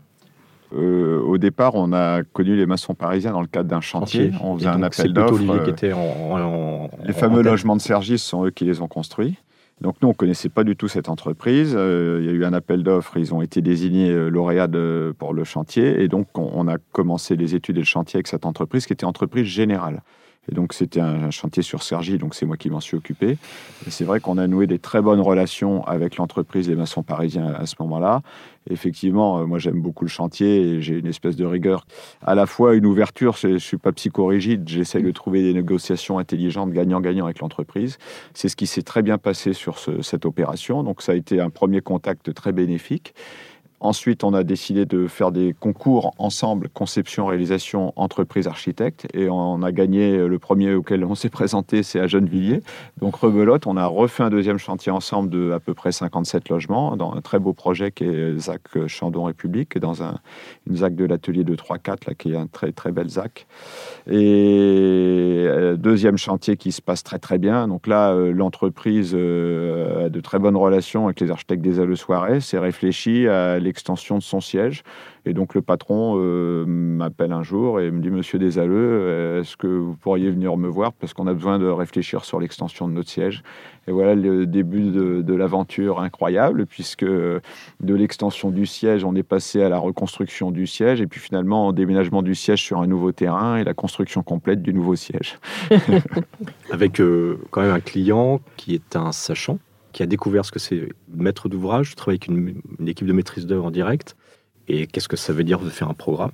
Euh, 0.73 1.21
au 1.21 1.38
départ, 1.38 1.75
on 1.75 1.93
a 1.93 2.23
connu 2.23 2.56
les 2.58 2.65
maçons 2.65 2.95
parisiens 2.95 3.32
dans 3.32 3.41
le 3.41 3.47
cadre 3.47 3.69
d'un 3.69 3.80
chantier. 3.80 4.32
On 4.41 4.58
faisait 4.58 4.67
un 4.67 4.80
donc, 4.80 4.93
c'est 4.95 5.04
appel 5.04 5.13
d'offres. 5.13 5.49
Euh, 5.51 5.67
était 5.67 5.93
en, 5.93 5.99
en- 5.99 6.39
en- 6.41 6.89
Les 7.06 7.12
en 7.13 7.17
fameux 7.17 7.43
tête. 7.43 7.51
logements 7.51 7.75
de 7.75 7.82
Sergis 7.82 8.17
sont 8.17 8.45
eux 8.45 8.49
qui 8.51 8.65
les 8.65 8.82
ont 8.82 8.88
construits. 8.88 9.38
Donc 9.82 9.95
nous, 10.01 10.08
on 10.08 10.12
ne 10.12 10.15
connaissait 10.17 10.49
pas 10.49 10.63
du 10.63 10.75
tout 10.75 10.88
cette 10.88 11.08
entreprise. 11.10 11.75
Euh, 11.78 12.19
il 12.21 12.25
y 12.25 12.30
a 12.30 12.34
eu 12.34 12.43
un 12.43 12.54
appel 12.54 12.82
d'offres, 12.82 13.17
ils 13.17 13.34
ont 13.34 13.41
été 13.41 13.62
désignés 13.62 14.12
lauréats 14.30 14.67
de- 14.67 15.13
pour 15.19 15.34
le 15.34 15.43
chantier. 15.43 16.01
Et 16.01 16.08
donc, 16.08 16.28
on, 16.38 16.49
on 16.56 16.67
a 16.67 16.78
commencé 16.91 17.36
les 17.36 17.54
études 17.56 17.78
et 17.78 17.82
le 17.82 17.86
chantier 17.86 18.17
avec 18.17 18.28
cette 18.28 18.45
entreprise 18.45 18.86
qui 18.88 18.93
était 18.93 19.06
entreprise 19.06 19.45
générale. 19.45 20.01
Et 20.51 20.55
donc, 20.55 20.73
c'était 20.73 20.99
un, 20.99 21.31
chantier 21.31 21.63
sur 21.63 21.84
Sergi, 21.84 22.17
donc 22.17 22.36
c'est 22.36 22.45
moi 22.45 22.58
qui 22.58 22.69
m'en 22.69 22.79
suis 22.79 22.95
occupé. 22.95 23.38
Et 23.88 23.89
c'est 23.89 24.03
vrai 24.03 24.19
qu'on 24.19 24.38
a 24.38 24.47
noué 24.47 24.67
des 24.67 24.79
très 24.79 25.01
bonnes 25.01 25.19
relations 25.21 25.84
avec 25.86 26.17
l'entreprise 26.17 26.67
des 26.67 26.75
maçons 26.75 27.03
parisiens 27.03 27.47
à 27.53 27.65
ce 27.65 27.75
moment-là. 27.79 28.21
Effectivement, 28.69 29.39
euh, 29.39 29.45
moi, 29.45 29.60
j'aime 29.60 29.79
beaucoup 29.81 30.05
le 30.05 30.10
chantier 30.10 30.62
et 30.62 30.81
j'ai 30.81 30.97
une 30.97 31.08
espèce 31.08 31.36
de 31.36 31.45
rigueur. 31.45 31.86
À 32.25 32.36
la 32.36 32.45
fois 32.45 32.75
une 32.75 32.86
ouverture, 32.86 33.36
je 33.38 33.47
ne 33.47 33.58
suis 33.58 33.77
pas 33.77 33.91
psychorigide, 33.91 34.67
j'essaye 34.67 35.03
de 35.03 35.12
trouver 35.12 35.43
des 35.43 35.53
négociations 35.53 36.17
intelligentes, 36.17 36.71
gagnant-gagnant 36.71 37.25
avec 37.25 37.39
l'entreprise. 37.39 37.97
C'est 38.34 38.49
ce 38.49 38.55
qui 38.55 38.67
s'est 38.67 38.81
très 38.81 39.01
bien 39.01 39.17
passé 39.17 39.53
sur 39.53 39.77
ce- 39.77 40.01
cette 40.01 40.25
opération. 40.25 40.84
Donc, 40.84 41.01
ça 41.01 41.12
a 41.12 41.15
été 41.15 41.39
un 41.39 41.49
premier 41.49 41.81
contact 41.81 42.34
très 42.34 42.51
bénéfique. 42.51 43.13
Ensuite, 43.86 44.24
on 44.24 44.34
a 44.34 44.43
décidé 44.43 44.88
de 44.88 45.06
faire 45.06 45.32
des 45.32 45.54
concours 45.54 46.15
ensemble, 46.17 46.69
conception, 46.69 47.28
réalisation, 47.28 47.93
entreprise, 47.95 48.48
architecte. 48.48 49.08
Et 49.13 49.30
on 49.30 49.62
a 49.62 49.71
gagné 49.71 50.17
le 50.17 50.39
premier 50.39 50.74
auquel 50.74 51.06
on 51.06 51.13
s'est 51.13 51.30
présenté, 51.30 51.84
c'est 51.84 52.00
à 52.00 52.08
Gennevilliers. 52.08 52.62
Donc, 53.00 53.15
rebelote, 53.15 53.67
on 53.67 53.78
a 53.78 53.86
refait 53.86 54.24
un 54.24 54.32
deuxième 54.32 54.58
chantier 54.58 54.91
ensemble 54.91 55.30
de 55.30 55.52
à 55.52 55.60
peu 55.60 55.76
près 55.76 55.91
57 55.91 56.50
logements 56.50 56.98
dans 56.98 57.13
un 57.13 57.21
très 57.21 57.38
beau 57.38 57.54
projet 57.54 57.91
qui 57.91 58.06
est 58.06 58.39
ZAC 58.39 58.88
Chandon 58.88 59.26
République, 59.26 59.78
dans 59.78 60.02
un, 60.02 60.15
une 60.67 60.78
ZAC 60.78 60.95
de 60.95 61.06
l'atelier 61.06 61.43
de 61.43 61.56
3-4, 61.56 62.08
là, 62.08 62.13
qui 62.17 62.34
est 62.34 62.38
un 62.38 62.48
très, 62.48 62.71
très 62.71 62.91
bel 62.91 63.08
ZAC. 63.08 63.45
Et 64.10 65.45
euh, 65.48 65.76
deuxième 65.76 66.17
chantier 66.17 66.58
qui 66.58 66.71
se 66.71 66.82
passe 66.82 67.04
très 67.04 67.19
très 67.19 67.38
bien. 67.38 67.67
Donc 67.67 67.86
là, 67.86 68.13
euh, 68.13 68.32
l'entreprise 68.32 69.12
euh, 69.13 70.06
a 70.06 70.10
de 70.10 70.19
très 70.21 70.39
bonnes 70.39 70.58
relations 70.58 71.06
avec 71.06 71.19
les 71.19 71.30
architectes 71.30 71.62
des 71.62 71.80
Alleux 71.80 71.95
Soirée, 71.95 72.41
s'est 72.41 72.58
réfléchi 72.58 73.28
à 73.28 73.60
l'extension 73.75 74.17
de 74.17 74.23
son 74.23 74.39
siège. 74.39 74.83
Et 75.25 75.33
donc 75.33 75.53
le 75.53 75.61
patron 75.61 76.15
euh, 76.17 76.65
m'appelle 76.65 77.34
un 77.34 77.43
jour 77.43 77.82
et 77.82 77.91
me 77.91 77.99
dit 77.99 78.09
Monsieur 78.09 78.39
Desalleux, 78.39 78.73
euh, 78.76 79.41
est-ce 79.41 79.57
que 79.57 79.67
vous 79.67 79.95
pourriez 79.95 80.32
venir 80.32 80.55
me 80.55 80.69
voir? 80.69 80.93
Parce 80.93 81.13
qu'on 81.13 81.28
a 81.28 81.34
besoin 81.34 81.59
de 81.59 81.67
réfléchir 81.67 82.23
sur 82.23 82.39
l'extension 82.39 82.88
de 82.88 82.93
notre 82.93 83.09
siège. 83.09 83.43
Et 83.88 83.91
voilà 83.91 84.15
le 84.15 84.45
début 84.45 84.91
de, 84.91 85.21
de 85.21 85.34
l'aventure 85.34 85.99
incroyable 85.99 86.65
puisque 86.65 87.05
de 87.05 87.41
l'extension 87.82 88.49
du 88.49 88.65
siège, 88.65 89.03
on 89.03 89.13
est 89.13 89.23
passé 89.23 89.61
à 89.61 89.69
la 89.69 89.78
reconstruction 89.78 90.51
du 90.51 90.67
siège 90.67 91.01
et 91.01 91.07
puis 91.07 91.19
finalement 91.19 91.67
au 91.67 91.73
déménagement 91.73 92.21
du 92.21 92.34
siège 92.34 92.63
sur 92.63 92.80
un 92.80 92.88
nouveau 92.88 93.11
terrain 93.11 93.57
et 93.57 93.63
la 93.63 93.73
construction 93.73 94.23
complète 94.23 94.61
du 94.61 94.73
nouveau 94.73 94.95
siège. 94.95 95.38
Avec 96.71 97.01
euh, 97.01 97.39
quand 97.51 97.61
même 97.61 97.73
un 97.73 97.80
client 97.80 98.39
qui 98.57 98.73
est 98.73 98.95
un 98.95 99.11
sachant, 99.11 99.59
qui 99.96 100.04
a 100.04 100.08
découvert 100.08 100.43
ce 100.43 100.52
que 100.52 100.60
c'est 100.60 100.89
maître 101.08 101.48
d'ouvrage. 101.48 101.91
Je 101.91 101.96
travaille 101.96 102.16
avec 102.16 102.28
une, 102.28 102.62
une 102.80 102.88
équipe 102.89 103.08
de 103.08 103.14
maîtrise 103.14 103.46
d'œuvre 103.46 103.64
en 103.66 103.72
direct. 103.72 104.18
Et 104.68 104.88
qu'est-ce 104.88 105.08
que 105.08 105.16
ça 105.16 105.32
veut 105.32 105.46
dire 105.46 105.60
de 105.60 105.70
faire 105.70 105.89
un 105.89 105.93
programme 105.93 106.32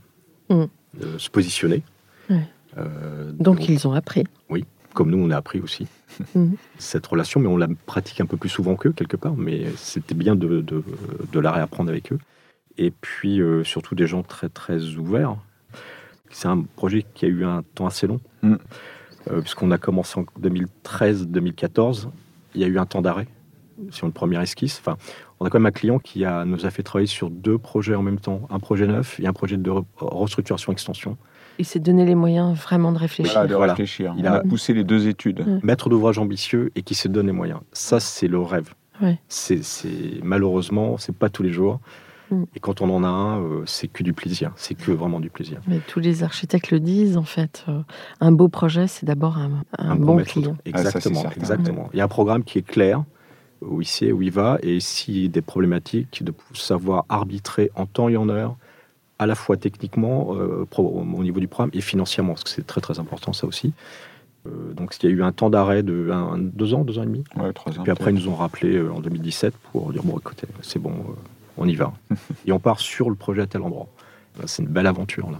Mm. 0.49 0.63
de 0.99 1.17
se 1.19 1.29
positionner. 1.29 1.83
Ouais. 2.29 2.41
Euh, 2.77 3.31
Donc 3.33 3.69
ils 3.69 3.87
ont 3.87 3.91
appris. 3.93 4.23
comme 4.95 5.11
nous, 5.11 5.19
on 5.19 5.29
a 5.29 5.37
appris 5.37 5.59
aussi 5.61 5.85
Mhm. 6.35 6.55
cette 6.79 7.05
relation, 7.05 7.39
mais 7.39 7.47
on 7.47 7.55
la 7.55 7.67
pratique 7.85 8.19
un 8.19 8.25
peu 8.25 8.35
plus 8.35 8.49
souvent 8.49 8.75
qu'eux, 8.75 8.91
quelque 8.93 9.15
part. 9.15 9.35
Mais 9.37 9.67
c'était 9.77 10.15
bien 10.15 10.35
de, 10.35 10.61
de, 10.61 10.83
de 11.31 11.39
la 11.39 11.51
réapprendre 11.51 11.89
avec 11.91 12.11
eux. 12.11 12.19
Et 12.79 12.89
puis, 12.89 13.39
euh, 13.41 13.63
surtout, 13.63 13.93
des 13.93 14.07
gens 14.07 14.23
très, 14.23 14.49
très 14.49 14.95
ouverts. 14.95 15.35
C'est 16.31 16.47
un 16.47 16.63
projet 16.75 17.05
qui 17.13 17.25
a 17.25 17.27
eu 17.29 17.45
un 17.45 17.61
temps 17.75 17.85
assez 17.85 18.07
long, 18.07 18.19
Mhm. 18.41 18.57
euh, 19.29 19.41
puisqu'on 19.41 19.69
a 19.71 19.77
commencé 19.77 20.19
en 20.19 20.25
2013-2014. 20.39 22.09
Il 22.55 22.61
y 22.61 22.63
a 22.63 22.67
eu 22.67 22.79
un 22.79 22.85
temps 22.85 23.01
d'arrêt 23.01 23.27
sur 23.89 24.05
une 24.07 24.13
première 24.13 24.41
esquisse. 24.41 24.79
Enfin, 24.79 24.97
on 25.39 25.45
a 25.45 25.49
quand 25.49 25.59
même 25.59 25.65
un 25.65 25.71
client 25.71 25.99
qui 25.99 26.23
a, 26.25 26.45
nous 26.45 26.65
a 26.65 26.69
fait 26.69 26.83
travailler 26.83 27.07
sur 27.07 27.29
deux 27.29 27.57
projets 27.57 27.95
en 27.95 28.01
même 28.03 28.19
temps, 28.19 28.41
un 28.49 28.59
projet 28.59 28.85
neuf 28.87 29.19
et 29.19 29.27
un 29.27 29.33
projet 29.33 29.57
de 29.57 29.69
re- 29.71 29.83
restructuration-extension. 29.99 31.17
Il 31.59 31.65
s'est 31.65 31.79
donné 31.79 32.05
les 32.05 32.15
moyens 32.15 32.57
vraiment 32.57 32.91
de 32.91 32.97
réfléchir. 32.97 33.33
Voilà, 33.33 33.47
de 33.47 33.55
Voilà. 33.55 33.73
réfléchir. 33.73 34.13
Il 34.17 34.27
On 34.27 34.31
a- 34.33 34.39
poussé 34.41 34.73
les 34.73 34.83
deux 34.83 35.07
études. 35.07 35.45
Mm. 35.45 35.59
maître 35.63 35.89
d'ouvrage 35.89 36.17
ambitieux 36.17 36.71
et 36.75 36.81
qui 36.81 36.95
se 36.95 37.07
donne 37.07 37.27
les 37.27 37.31
moyens. 37.33 37.59
Ça, 37.73 37.99
c'est 37.99 38.27
le 38.27 38.39
rêve. 38.39 38.73
Ouais. 39.01 39.19
C'est, 39.27 39.63
c'est- 39.63 40.19
malheureusement, 40.23 40.97
c'est 40.97 41.15
pas 41.15 41.29
tous 41.29 41.43
les 41.43 41.51
jours. 41.51 41.79
Mm. 42.31 42.43
Et 42.55 42.59
quand 42.59 42.81
on 42.81 42.89
en 42.89 43.03
a 43.03 43.07
un, 43.07 43.41
euh, 43.41 43.63
c'est 43.65 43.87
que 43.87 44.01
du 44.03 44.13
plaisir. 44.13 44.53
C'est 44.55 44.73
que 44.75 44.91
vraiment 44.91 45.19
du 45.19 45.29
plaisir. 45.29 45.59
Mais 45.67 45.79
tous 45.87 45.99
les 45.99 46.23
architectes 46.23 46.71
le 46.71 46.79
disent, 46.79 47.17
en 47.17 47.23
fait. 47.23 47.65
euh, 47.67 47.81
un 48.21 48.31
beau 48.31 48.47
projet, 48.47 48.87
c'est 48.87 49.05
d'abord 49.05 49.37
un, 49.37 49.63
un 49.77 49.95
bon 49.95 50.17
client. 50.23 50.55
Ah, 50.73 50.77
ça, 50.81 50.87
Exactement, 50.89 51.25
exactement. 51.35 51.89
Il 51.93 51.97
y 51.97 52.01
a 52.01 52.05
un 52.05 52.07
programme 52.07 52.43
qui 52.43 52.57
est 52.59 52.65
clair, 52.65 53.03
où 53.61 53.81
il 53.81 53.85
sait 53.87 54.11
où 54.11 54.21
il 54.21 54.31
va, 54.31 54.57
et 54.63 54.79
s'il 54.79 55.17
y 55.21 55.25
a 55.25 55.29
des 55.29 55.41
problématiques, 55.41 56.23
de 56.23 56.33
savoir 56.53 57.05
arbitrer 57.09 57.71
en 57.75 57.85
temps 57.85 58.09
et 58.09 58.17
en 58.17 58.27
heure, 58.29 58.55
à 59.19 59.27
la 59.27 59.35
fois 59.35 59.55
techniquement, 59.57 60.35
euh, 60.35 60.65
au 60.77 61.23
niveau 61.23 61.39
du 61.39 61.47
programme, 61.47 61.69
et 61.73 61.81
financièrement, 61.81 62.33
parce 62.33 62.43
que 62.43 62.49
c'est 62.49 62.65
très 62.65 62.81
très 62.81 62.99
important 62.99 63.33
ça 63.33 63.45
aussi. 63.45 63.73
Euh, 64.47 64.73
donc 64.73 64.95
il 65.03 65.09
y 65.09 65.13
a 65.13 65.15
eu 65.15 65.21
un 65.21 65.31
temps 65.31 65.51
d'arrêt 65.51 65.83
de 65.83 66.09
un- 66.11 66.39
deux 66.39 66.73
ans, 66.73 66.83
deux 66.83 66.97
ans 66.97 67.03
et 67.03 67.05
demi. 67.05 67.23
Ouais, 67.35 67.53
trois 67.53 67.71
ans. 67.77 67.83
Puis 67.83 67.91
après, 67.91 68.11
ils 68.11 68.15
nous 68.15 68.27
ont 68.29 68.35
rappelé 68.35 68.75
euh, 68.77 68.91
en 68.91 68.99
2017 68.99 69.53
pour 69.71 69.91
dire 69.93 70.01
bon, 70.03 70.17
écoutez, 70.17 70.47
c'est 70.63 70.79
bon, 70.79 70.91
euh, 70.93 71.13
on 71.57 71.67
y 71.67 71.75
va. 71.75 71.93
et 72.47 72.51
on 72.51 72.57
part 72.59 72.79
sur 72.79 73.09
le 73.11 73.15
projet 73.15 73.43
à 73.43 73.45
tel 73.47 73.61
endroit. 73.61 73.87
C'est 74.47 74.63
une 74.63 74.69
belle 74.69 74.87
aventure 74.87 75.29
là. 75.29 75.37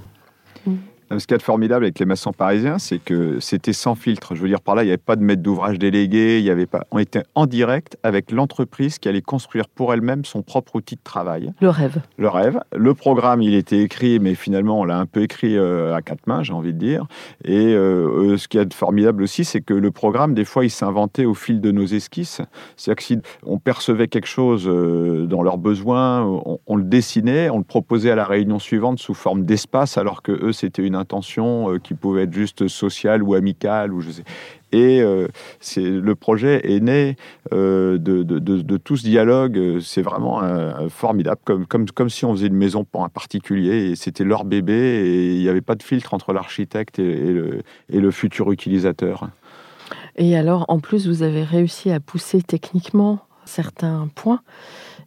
Ce 1.17 1.27
qu'il 1.27 1.33
y 1.33 1.35
a 1.35 1.37
de 1.37 1.43
formidable 1.43 1.85
avec 1.85 1.99
les 1.99 2.05
maçons 2.05 2.31
parisiens, 2.31 2.79
c'est 2.79 2.99
que 2.99 3.39
c'était 3.39 3.73
sans 3.73 3.95
filtre. 3.95 4.35
Je 4.35 4.41
veux 4.41 4.47
dire, 4.47 4.61
par 4.61 4.75
là, 4.75 4.83
il 4.83 4.85
n'y 4.85 4.91
avait 4.91 4.97
pas 4.97 5.15
de 5.15 5.23
maître 5.23 5.41
d'ouvrage 5.41 5.77
délégué, 5.77 6.39
il 6.39 6.45
y 6.45 6.49
avait 6.49 6.65
pas. 6.65 6.85
On 6.91 6.99
était 6.99 7.23
en 7.35 7.45
direct 7.45 7.97
avec 8.03 8.31
l'entreprise 8.31 8.99
qui 8.99 9.09
allait 9.09 9.21
construire 9.21 9.67
pour 9.67 9.93
elle-même 9.93 10.25
son 10.25 10.41
propre 10.41 10.75
outil 10.75 10.95
de 10.95 11.01
travail. 11.03 11.51
Le 11.61 11.69
rêve. 11.69 12.01
Le 12.17 12.29
rêve. 12.29 12.59
Le 12.75 12.93
programme, 12.93 13.41
il 13.41 13.55
était 13.55 13.79
écrit, 13.79 14.19
mais 14.19 14.35
finalement, 14.35 14.79
on 14.79 14.83
l'a 14.83 14.97
un 14.97 15.05
peu 15.05 15.21
écrit 15.21 15.57
euh, 15.57 15.95
à 15.95 16.01
quatre 16.01 16.27
mains, 16.27 16.43
j'ai 16.43 16.53
envie 16.53 16.73
de 16.73 16.79
dire. 16.79 17.05
Et 17.43 17.73
euh, 17.73 18.33
euh, 18.33 18.37
ce 18.37 18.47
qu'il 18.47 18.59
y 18.59 18.61
a 18.61 18.65
de 18.65 18.73
formidable 18.73 19.23
aussi, 19.23 19.43
c'est 19.43 19.61
que 19.61 19.73
le 19.73 19.91
programme, 19.91 20.33
des 20.33 20.45
fois, 20.45 20.65
il 20.65 20.69
s'inventait 20.69 21.25
au 21.25 21.33
fil 21.33 21.61
de 21.61 21.71
nos 21.71 21.85
esquisses. 21.85 22.41
C'est-à-dire 22.77 22.97
que 22.97 23.03
si 23.03 23.19
on 23.45 23.57
percevait 23.57 24.07
quelque 24.07 24.27
chose 24.27 24.65
dans 24.65 25.43
leurs 25.43 25.57
besoins, 25.57 26.23
on, 26.23 26.59
on 26.65 26.75
le 26.75 26.83
dessinait, 26.83 27.49
on 27.49 27.57
le 27.57 27.63
proposait 27.63 28.11
à 28.11 28.15
la 28.15 28.25
réunion 28.25 28.59
suivante 28.59 28.99
sous 28.99 29.13
forme 29.13 29.45
d'espace, 29.45 29.97
alors 29.97 30.21
que 30.21 30.31
eux, 30.31 30.53
c'était 30.53 30.83
une 30.83 30.95
intention 31.01 31.73
euh, 31.73 31.79
qui 31.79 31.93
pouvait 31.93 32.23
être 32.23 32.33
juste 32.33 32.67
sociale 32.69 33.21
ou 33.23 33.33
amicale, 33.33 33.91
ou 33.91 33.99
je 33.99 34.11
sais. 34.11 34.23
Et 34.71 35.01
euh, 35.01 35.27
c'est 35.59 35.83
le 35.83 36.15
projet 36.15 36.61
est 36.73 36.79
né 36.79 37.17
euh, 37.51 37.97
de, 37.97 38.23
de- 38.23 38.39
de- 38.39 38.77
tout 38.77 38.95
ce 38.95 39.03
dialogue. 39.03 39.79
C'est 39.81 40.01
vraiment 40.01 40.41
formidable, 40.87 41.41
comme, 41.43 41.65
comme, 41.65 41.85
comme 41.89 42.09
si 42.09 42.23
on 42.23 42.31
faisait 42.33 42.47
une 42.47 42.55
maison 42.55 42.85
pour 42.85 43.03
un 43.03 43.09
particulier 43.09 43.89
et 43.89 43.95
c'était 43.97 44.23
leur 44.23 44.45
bébé 44.45 44.73
et 44.73 45.35
il 45.35 45.41
n'y 45.41 45.49
avait 45.49 45.59
pas 45.59 45.75
de 45.75 45.83
filtre 45.83 46.13
entre 46.13 46.31
l'architecte 46.31 46.99
et 46.99 47.33
le, 47.33 47.63
et 47.89 47.99
le 47.99 48.11
futur 48.11 48.49
utilisateur. 48.51 49.29
Et 50.15 50.37
alors, 50.37 50.63
en 50.69 50.79
plus, 50.79 51.07
vous 51.07 51.21
avez 51.23 51.43
réussi 51.43 51.91
à 51.91 51.99
pousser 51.99 52.41
techniquement 52.41 53.19
certains 53.45 54.07
points, 54.15 54.41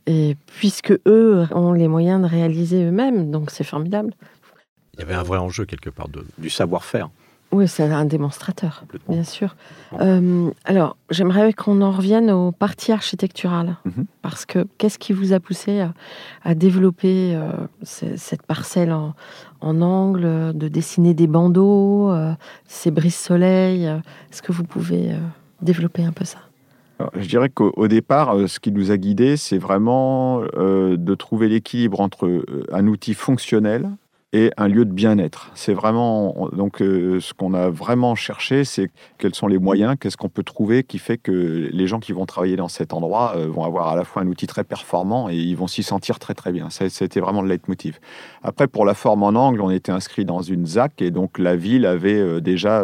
et 0.07 0.37
puisque 0.59 0.93
eux 1.07 1.47
ont 1.53 1.73
les 1.73 1.89
moyens 1.89 2.21
de 2.21 2.27
réaliser 2.27 2.85
eux-mêmes, 2.85 3.31
donc 3.31 3.51
c'est 3.51 3.65
formidable. 3.65 4.13
Il 4.95 5.01
y 5.01 5.03
avait 5.03 5.15
un 5.15 5.23
vrai 5.23 5.39
enjeu 5.39 5.65
quelque 5.67 5.91
part 5.91 6.09
de. 6.09 6.25
Du 6.39 6.49
savoir-faire. 6.51 7.11
Oui, 7.53 7.69
c'est 7.69 7.85
un 7.85 8.05
démonstrateur, 8.05 8.83
bien 9.09 9.23
sûr. 9.23 9.55
Euh, 10.01 10.51
alors, 10.65 10.97
j'aimerais 11.11 11.53
qu'on 11.53 11.83
en 11.83 11.93
revienne 11.93 12.29
aux 12.33 12.51
parties 12.51 12.91
architecturales, 12.91 13.77
Mhm. 13.85 14.07
parce 14.23 14.45
que 14.45 14.67
qu'est-ce 14.77 14.99
qui 14.99 15.13
vous 15.13 15.33
a 15.33 15.39
poussé 15.39 15.79
à, 15.81 15.93
à 16.43 16.57
développer 16.57 17.33
euh, 17.37 17.53
ce- 17.85 18.17
cette 18.17 18.43
parcelle 18.43 18.93
en, 18.93 19.15
en 19.61 19.83
angle, 19.83 20.53
de 20.57 20.67
dessiner 20.67 21.15
des 21.15 21.29
bandeaux, 21.29 22.11
euh, 22.11 22.33
ces 22.67 22.91
brises-soleil 22.91 23.85
Est-ce 24.33 24.43
que 24.43 24.51
vous 24.51 24.65
pouvez 24.65 25.13
euh, 25.13 25.19
développer 25.63 26.03
un 26.05 26.13
peu 26.13 26.25
ça? 26.25 26.39
Alors, 26.99 27.13
je 27.17 27.29
dirais 27.29 27.51
qu'au 27.51 27.73
au 27.77 27.87
départ, 27.87 28.35
ce 28.49 28.59
qui 28.59 28.73
nous 28.73 28.91
a 28.91 28.97
guidés, 28.97 29.37
c'est 29.37 29.59
vraiment 29.59 30.43
euh, 30.57 30.97
de 30.97 31.15
trouver 31.15 31.49
l'équilibre 31.49 32.01
entre 32.01 32.45
un 32.73 32.87
outil 32.89 33.15
fonctionnel 33.15 33.91
et 34.35 34.51
un 34.57 34.67
lieu 34.67 34.85
de 34.85 34.93
bien-être. 34.93 35.53
C'est 35.55 35.73
vraiment 35.75 36.35
on- 36.43 36.49
donc 36.49 36.83
euh, 36.83 37.21
ce 37.21 37.33
qu'on 37.33 37.55
a 37.55 37.71
vraiment 37.71 38.17
cherché, 38.17 38.65
c'est 38.65 38.91
quels 39.17 39.35
sont 39.35 39.47
les 39.47 39.59
moyens, 39.59 39.95
qu'est-ce 39.99 40.17
qu'on 40.17 40.29
peut 40.29 40.43
trouver 40.43 40.83
qui 40.83 40.99
fait 40.99 41.19
que 41.19 41.71
les 41.73 41.87
gens 41.87 42.01
qui 42.01 42.13
vont 42.13 42.27
travailler 42.27 42.57
dans 42.57 42.67
cet 42.69 42.93
endroit 42.93 43.35
euh, 43.37 43.47
vont 43.47 43.63
avoir 43.65 43.89
à 43.89 43.97
la 43.97 44.03
fois 44.03 44.23
un 44.23 44.27
outil 44.27 44.49
très 44.49 44.65
performant 44.65 45.31
et 45.31 45.37
ils 45.37 45.57
vont 45.57 45.69
s'y 45.69 45.85
sentir 45.85 46.19
très 46.19 46.35
très 46.35 46.51
bien. 46.51 46.69
C'était 46.69 47.21
vraiment 47.21 47.43
le 47.43 47.49
leitmotiv. 47.49 48.01
Après, 48.43 48.67
pour 48.67 48.85
la 48.85 48.95
forme 48.95 49.23
en 49.23 49.29
angle, 49.29 49.61
on 49.61 49.71
était 49.71 49.93
inscrit 49.93 50.25
dans 50.25 50.43
une 50.43 50.67
ZAC 50.67 51.01
et 51.01 51.13
donc 51.13 51.39
la 51.39 51.55
ville 51.55 51.87
avait 51.87 52.19
euh, 52.19 52.41
déjà 52.41 52.83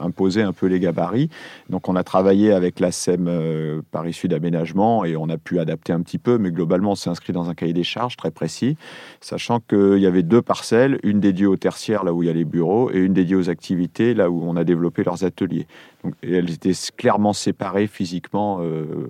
imposé 0.00 0.42
un 0.42 0.52
peu 0.52 0.66
les 0.66 0.80
gabarits. 0.80 1.28
Donc 1.70 1.88
on 1.88 1.94
a 1.94 2.02
travaillé 2.02 2.52
avec 2.52 2.80
la 2.80 2.90
SEM 2.90 3.82
Paris 3.92 4.12
Sud 4.12 4.32
Aménagement 4.32 5.04
et 5.04 5.16
on 5.16 5.28
a 5.28 5.38
pu 5.38 5.60
adapter 5.60 5.92
un 5.92 6.00
petit 6.02 6.18
peu, 6.18 6.38
mais 6.38 6.50
globalement 6.50 6.92
on 6.92 6.94
s'est 6.96 7.10
inscrit 7.10 7.32
dans 7.32 7.48
un 7.48 7.54
cahier 7.54 7.72
des 7.72 7.84
charges 7.84 8.16
très 8.16 8.32
précis, 8.32 8.76
sachant 9.20 9.60
qu'il 9.60 9.98
y 9.98 10.06
avait 10.06 10.24
deux 10.24 10.42
parcelles, 10.42 10.71
une 11.02 11.20
dédiée 11.20 11.46
au 11.46 11.56
tertiaire 11.56 12.04
là 12.04 12.12
où 12.12 12.22
il 12.22 12.26
y 12.26 12.30
a 12.30 12.32
les 12.32 12.44
bureaux 12.44 12.90
et 12.90 12.98
une 12.98 13.12
dédiée 13.12 13.36
aux 13.36 13.50
activités 13.50 14.14
là 14.14 14.30
où 14.30 14.42
on 14.42 14.56
a 14.56 14.64
développé 14.64 15.04
leurs 15.04 15.24
ateliers. 15.24 15.66
Donc, 16.04 16.14
elles 16.22 16.50
étaient 16.50 16.72
clairement 16.96 17.32
séparées 17.32 17.86
physiquement. 17.86 18.58
euh. 18.62 19.08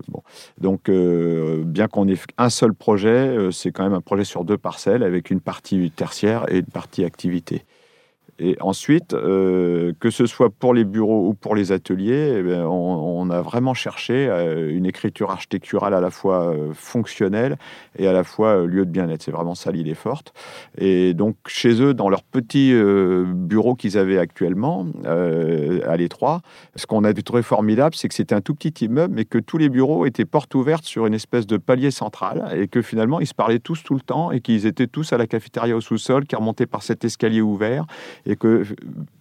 Donc 0.59 0.89
euh, 0.89 1.63
bien 1.65 1.89
qu'on 1.89 2.09
ait 2.09 2.19
un 2.39 2.51
seul 2.51 2.75
projet, 2.75 3.09
euh, 3.09 3.51
c'est 3.51 3.71
quand 3.73 3.85
même 3.85 3.95
un 3.95 4.01
projet 4.01 4.25
sur 4.25 4.45
deux 4.45 4.59
parcelles 4.59 5.03
avec 5.03 5.31
une 5.31 5.41
partie 5.41 5.91
tertiaire 5.91 6.45
et 6.53 6.59
une 6.59 6.65
partie 6.65 7.05
activité. 7.05 7.65
Et 8.39 8.57
ensuite, 8.61 9.13
euh, 9.13 9.93
que 10.01 10.11
ce 10.11 10.27
soit 10.27 10.51
pour 10.51 10.73
les 10.75 10.85
bureaux 10.85 11.29
ou 11.29 11.35
pour 11.35 11.55
les 11.55 11.71
ateliers, 11.71 12.43
eh 12.45 12.55
on, 12.65 13.29
a 13.31 13.41
vraiment 13.41 13.75
cherché 13.75 14.27
euh, 14.29 14.75
une 14.75 14.87
écriture 14.87 15.31
architecturale 15.31 15.95
à 15.95 16.01
la 16.01 16.11
fois 16.11 16.49
euh, 16.49 16.73
fonctionnelle 16.73 17.57
et 17.97 18.09
à 18.09 18.13
la 18.13 18.25
fois 18.25 18.67
lieu 18.67 18.85
de 18.85 18.91
bien-être. 18.91 19.23
C'est 19.23 19.31
vraiment 19.31 19.55
ça 19.55 19.71
l'idée 19.71 19.95
forte. 19.95 20.33
Et 20.77 21.15
donc, 21.15 21.37
chez 21.47 21.81
eux, 21.81 21.95
dans 21.95 22.09
leur 22.09 22.23
petit 22.23 22.73
euh, 22.73 23.25
bureau 23.27 23.75
qu'ils 23.75 23.99
avaient 23.99 24.19
actuellement, 24.19 24.87
à 25.05 25.97
l'étroit, 25.97 26.41
ce 26.75 26.87
qu'on 26.87 27.05
a 27.05 27.13
trouvé 27.13 27.43
formidable, 27.43 27.95
c'est 27.95 28.09
que 28.09 28.15
c'était 28.15 28.35
un 28.35 28.41
tout 28.41 28.55
petit 28.55 28.87
immeuble, 28.87 29.15
mais 29.15 29.25
que 29.25 29.39
tous 29.39 29.59
les 29.59 29.69
bureaux 29.69 30.07
étaient 30.07 30.25
portes 30.25 30.55
ouvertes 30.55 30.85
sur 30.85 31.07
une 31.07 31.15
espèce 31.15 31.47
de 31.47 31.57
palier 31.57 31.91
central 31.91 32.49
et 32.57 32.67
que 32.69 32.83
finalement, 32.83 33.21
ils 33.21 33.27
se 33.27 33.35
parlaient 33.35 33.59
tous 33.59 33.83
tout 33.83 33.95
le 33.95 34.01
temps 34.01 34.33
et 34.33 34.41
qu'ils 34.41 34.67
étaient 34.67 34.87
tous 34.87 35.13
à 35.13 35.19
la 35.19 35.27
cafétéria 35.27 35.77
au 35.77 35.81
sous-sol 35.81 36.25
qui 36.25 36.35
remontait 36.35 36.67
par 36.67 36.83
cet 36.83 37.05
escalier 37.05 37.41
ouvert 37.41 37.87
et 38.27 38.37
que 38.37 38.63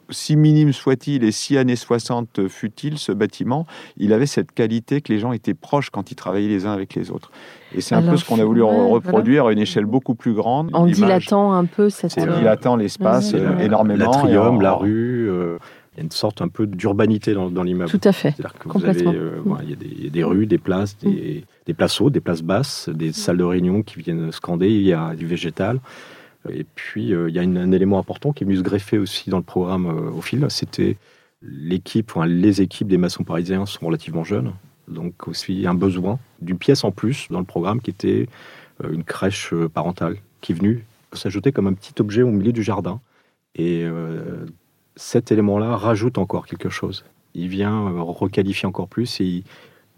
si 0.09 0.35
minime 0.35 0.73
soit-il 0.73 1.23
et 1.23 1.31
si 1.31 1.57
années 1.57 1.77
60 1.77 2.47
fut-il, 2.49 2.97
ce 2.97 3.11
bâtiment, 3.13 3.65
il 3.97 4.11
avait 4.11 4.25
cette 4.25 4.51
qualité 4.51 4.99
que 5.01 5.11
les 5.13 5.19
gens 5.19 5.31
étaient 5.31 5.53
proches 5.53 5.89
quand 5.89 6.11
ils 6.11 6.15
travaillaient 6.15 6.49
les 6.49 6.65
uns 6.65 6.73
avec 6.73 6.95
les 6.95 7.11
autres. 7.11 7.31
Et 7.73 7.79
c'est 7.79 7.95
un 7.95 8.01
peu 8.01 8.17
ce 8.17 8.25
qu'on 8.25 8.39
a 8.39 8.43
voulu 8.43 8.61
ouais, 8.61 8.69
voilà. 8.69 8.89
reproduire 8.93 9.45
à 9.45 9.53
une 9.53 9.59
échelle 9.59 9.85
beaucoup 9.85 10.13
plus 10.15 10.33
grande. 10.33 10.69
En 10.73 10.85
dilatant 10.85 11.53
un 11.53 11.63
peu 11.65 11.89
cette... 11.89 12.11
C'est 12.11 12.27
euh, 12.27 12.37
dilatant 12.37 12.75
l'espace 12.75 13.31
Ouais, 13.31 13.39
euh, 13.39 13.55
ouais. 13.55 13.65
énormément. 13.67 14.11
L'atrium, 14.11 14.57
en- 14.57 14.59
la 14.59 14.73
rue, 14.73 15.29
euh, 15.29 15.57
il 15.93 15.99
y 15.99 16.01
a 16.01 16.03
une 16.03 16.11
sorte 16.11 16.41
un 16.41 16.49
peu 16.49 16.67
d'urbanité 16.67 17.33
dans, 17.33 17.49
dans 17.49 17.63
l'immeuble. 17.63 17.89
Tout 17.89 18.01
à 18.03 18.11
fait. 18.11 18.31
C'est-à-dire 18.35 18.53
que 18.59 18.67
vous 18.67 18.85
avez, 18.85 19.03
Complètement. 19.05 19.41
voilà, 19.45 19.63
il, 19.63 19.69
y 19.69 19.73
a 19.73 19.75
des, 19.77 19.85
il 19.97 20.03
y 20.03 20.07
a 20.07 20.11
des 20.11 20.23
rues, 20.25 20.45
des 20.45 20.57
places, 20.57 20.97
des, 20.97 21.45
des 21.65 21.73
places 21.73 22.01
hautes, 22.01 22.11
des 22.11 22.19
places 22.19 22.41
basses, 22.43 22.89
des 22.89 23.13
salles 23.13 23.37
de 23.37 23.43
réunion 23.45 23.81
qui 23.81 23.99
viennent 24.01 24.29
scander, 24.33 24.69
il 24.69 24.81
y 24.83 24.91
a 24.91 25.15
du 25.15 25.25
végétal. 25.25 25.79
Et 26.49 26.65
puis, 26.75 27.13
euh, 27.13 27.29
il 27.29 27.35
y 27.35 27.39
a 27.39 27.41
un 27.41 27.71
élément 27.71 27.99
important 27.99 28.31
qui 28.31 28.43
est 28.43 28.47
venu 28.47 28.57
se 28.57 28.63
greffer 28.63 28.97
aussi 28.97 29.29
dans 29.29 29.37
le 29.37 29.43
programme 29.43 29.85
euh, 29.85 30.11
au 30.11 30.21
fil, 30.21 30.45
c'était 30.49 30.97
l'équipe, 31.41 32.11
les 32.25 32.61
équipes 32.61 32.87
des 32.87 32.97
maçons 32.97 33.23
parisiens 33.23 33.65
sont 33.65 33.85
relativement 33.85 34.23
jeunes, 34.23 34.53
donc 34.87 35.27
aussi 35.27 35.65
un 35.67 35.73
besoin 35.73 36.19
d'une 36.41 36.57
pièce 36.57 36.83
en 36.83 36.91
plus 36.91 37.27
dans 37.29 37.39
le 37.39 37.45
programme 37.45 37.81
qui 37.81 37.89
était 37.89 38.27
euh, 38.83 38.91
une 38.91 39.03
crèche 39.03 39.53
parentale 39.73 40.17
qui 40.41 40.51
est 40.51 40.55
venue 40.55 40.85
s'ajouter 41.13 41.51
comme 41.51 41.67
un 41.67 41.73
petit 41.73 41.93
objet 41.99 42.21
au 42.21 42.31
milieu 42.31 42.53
du 42.53 42.63
jardin. 42.63 43.01
Et 43.55 43.85
cet 44.95 45.29
élément-là 45.33 45.75
rajoute 45.75 46.17
encore 46.17 46.47
quelque 46.47 46.69
chose. 46.69 47.03
Il 47.33 47.49
vient 47.49 47.89
requalifier 47.99 48.65
encore 48.65 48.87
plus 48.87 49.19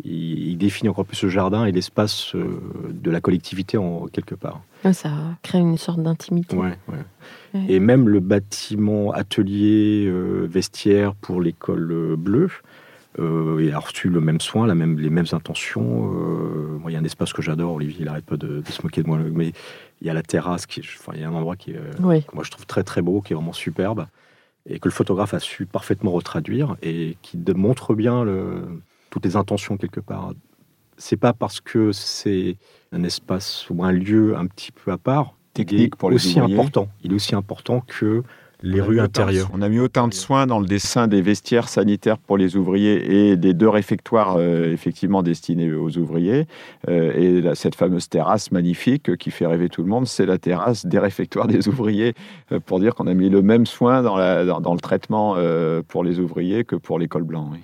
il, 0.03 0.49
il 0.49 0.57
définit 0.57 0.89
encore 0.89 1.05
plus 1.05 1.21
le 1.23 1.29
jardin 1.29 1.65
et 1.65 1.71
l'espace 1.71 2.35
euh, 2.35 2.59
de 2.91 3.11
la 3.11 3.21
collectivité 3.21 3.77
en 3.77 4.07
quelque 4.07 4.35
part. 4.35 4.61
Ouais, 4.85 4.93
Ça 4.93 5.11
crée 5.41 5.59
une 5.59 5.77
sorte 5.77 6.01
d'intimité. 6.01 6.55
Ouais, 6.55 6.77
ouais. 6.87 6.97
Ouais. 7.53 7.65
Et 7.69 7.79
même 7.79 8.09
le 8.09 8.19
bâtiment 8.19 9.11
atelier 9.11 10.05
euh, 10.07 10.47
vestiaire 10.49 11.13
pour 11.15 11.41
l'école 11.41 11.91
euh, 11.91 12.15
bleue, 12.15 12.49
euh, 13.19 13.59
il 13.63 13.71
a 13.71 13.77
reçu 13.79 14.09
le 14.09 14.19
même 14.19 14.41
soin, 14.41 14.65
la 14.65 14.73
même, 14.73 14.97
les 14.97 15.11
mêmes 15.11 15.27
intentions. 15.33 16.11
Euh, 16.13 16.77
moi, 16.79 16.89
il 16.89 16.95
y 16.95 16.97
a 16.97 16.99
un 16.99 17.03
espace 17.03 17.31
que 17.31 17.43
j'adore, 17.43 17.73
Olivier, 17.75 17.97
il 17.99 18.05
n'arrête 18.05 18.25
pas 18.25 18.37
de, 18.37 18.61
de 18.61 18.67
se 18.71 18.81
moquer 18.81 19.03
de 19.03 19.07
moi, 19.07 19.19
mais 19.31 19.53
il 20.01 20.07
y 20.07 20.09
a 20.09 20.13
la 20.13 20.23
terrasse, 20.23 20.65
qui, 20.65 20.79
enfin, 20.81 21.11
il 21.15 21.21
y 21.21 21.23
a 21.23 21.29
un 21.29 21.33
endroit 21.33 21.55
qui 21.55 21.71
est, 21.71 21.79
Oui. 22.01 22.23
que 22.23 22.33
moi 22.33 22.43
je 22.43 22.49
trouve 22.51 22.65
très 22.65 22.83
très 22.83 23.01
beau, 23.03 23.21
qui 23.21 23.33
est 23.33 23.35
vraiment 23.35 23.53
superbe, 23.53 24.07
et 24.67 24.79
que 24.79 24.87
le 24.87 24.93
photographe 24.93 25.35
a 25.35 25.39
su 25.39 25.67
parfaitement 25.67 26.09
retraduire, 26.11 26.75
et 26.81 27.15
qui 27.21 27.37
montre 27.55 27.93
bien 27.93 28.23
le, 28.23 28.63
toutes 29.13 29.25
les 29.25 29.35
intentions 29.35 29.77
quelque 29.77 29.99
part. 29.99 30.33
C'est 30.97 31.17
pas 31.17 31.33
parce 31.33 31.61
que 31.61 31.91
c'est 31.91 32.57
un 32.91 33.03
espace 33.03 33.67
ou 33.69 33.83
un 33.83 33.91
lieu 33.91 34.35
un 34.35 34.47
petit 34.47 34.71
peu 34.71 34.91
à 34.91 34.97
part, 34.97 35.35
Technique 35.53 35.95
pour 35.95 36.09
les 36.09 36.15
aussi 36.15 36.39
ouvriers. 36.39 36.55
important. 36.55 36.87
Il 37.03 37.11
est 37.11 37.15
aussi 37.15 37.35
important 37.35 37.81
que 37.85 38.23
les 38.63 38.81
rues 38.81 38.99
intérieures. 38.99 39.49
On 39.53 39.61
a 39.61 39.69
mis 39.69 39.77
autant 39.79 40.07
de 40.07 40.13
soins 40.15 40.47
dans 40.47 40.59
le 40.59 40.65
dessin 40.65 41.07
des 41.07 41.21
vestiaires 41.21 41.67
sanitaires 41.69 42.17
pour 42.17 42.37
les 42.37 42.55
ouvriers 42.55 43.29
et 43.29 43.35
des 43.35 43.53
deux 43.53 43.67
réfectoires 43.69 44.37
euh, 44.37 44.71
effectivement 44.71 45.21
destinés 45.21 45.71
aux 45.73 45.95
ouvriers. 45.97 46.47
Euh, 46.87 47.11
et 47.13 47.41
là, 47.41 47.53
cette 47.55 47.75
fameuse 47.75 48.07
terrasse 48.09 48.51
magnifique 48.51 49.09
euh, 49.09 49.15
qui 49.15 49.29
fait 49.31 49.45
rêver 49.45 49.69
tout 49.69 49.83
le 49.83 49.89
monde, 49.89 50.07
c'est 50.07 50.25
la 50.25 50.37
terrasse 50.39 50.85
des 50.87 50.97
réfectoires 50.97 51.45
des 51.47 51.67
ouvriers, 51.67 52.15
euh, 52.51 52.59
pour 52.59 52.79
dire 52.79 52.95
qu'on 52.95 53.05
a 53.07 53.13
mis 53.13 53.29
le 53.29 53.41
même 53.43 53.65
soin 53.67 54.01
dans, 54.01 54.15
la- 54.15 54.43
dans- 54.45 54.61
dans 54.61 54.73
le 54.73 54.79
traitement 54.79 55.35
euh, 55.37 55.81
pour 55.87 56.03
les 56.03 56.19
ouvriers 56.19 56.63
que 56.63 56.75
pour 56.77 56.97
l'école 56.97 57.23
blanc. 57.23 57.49
oui. 57.51 57.59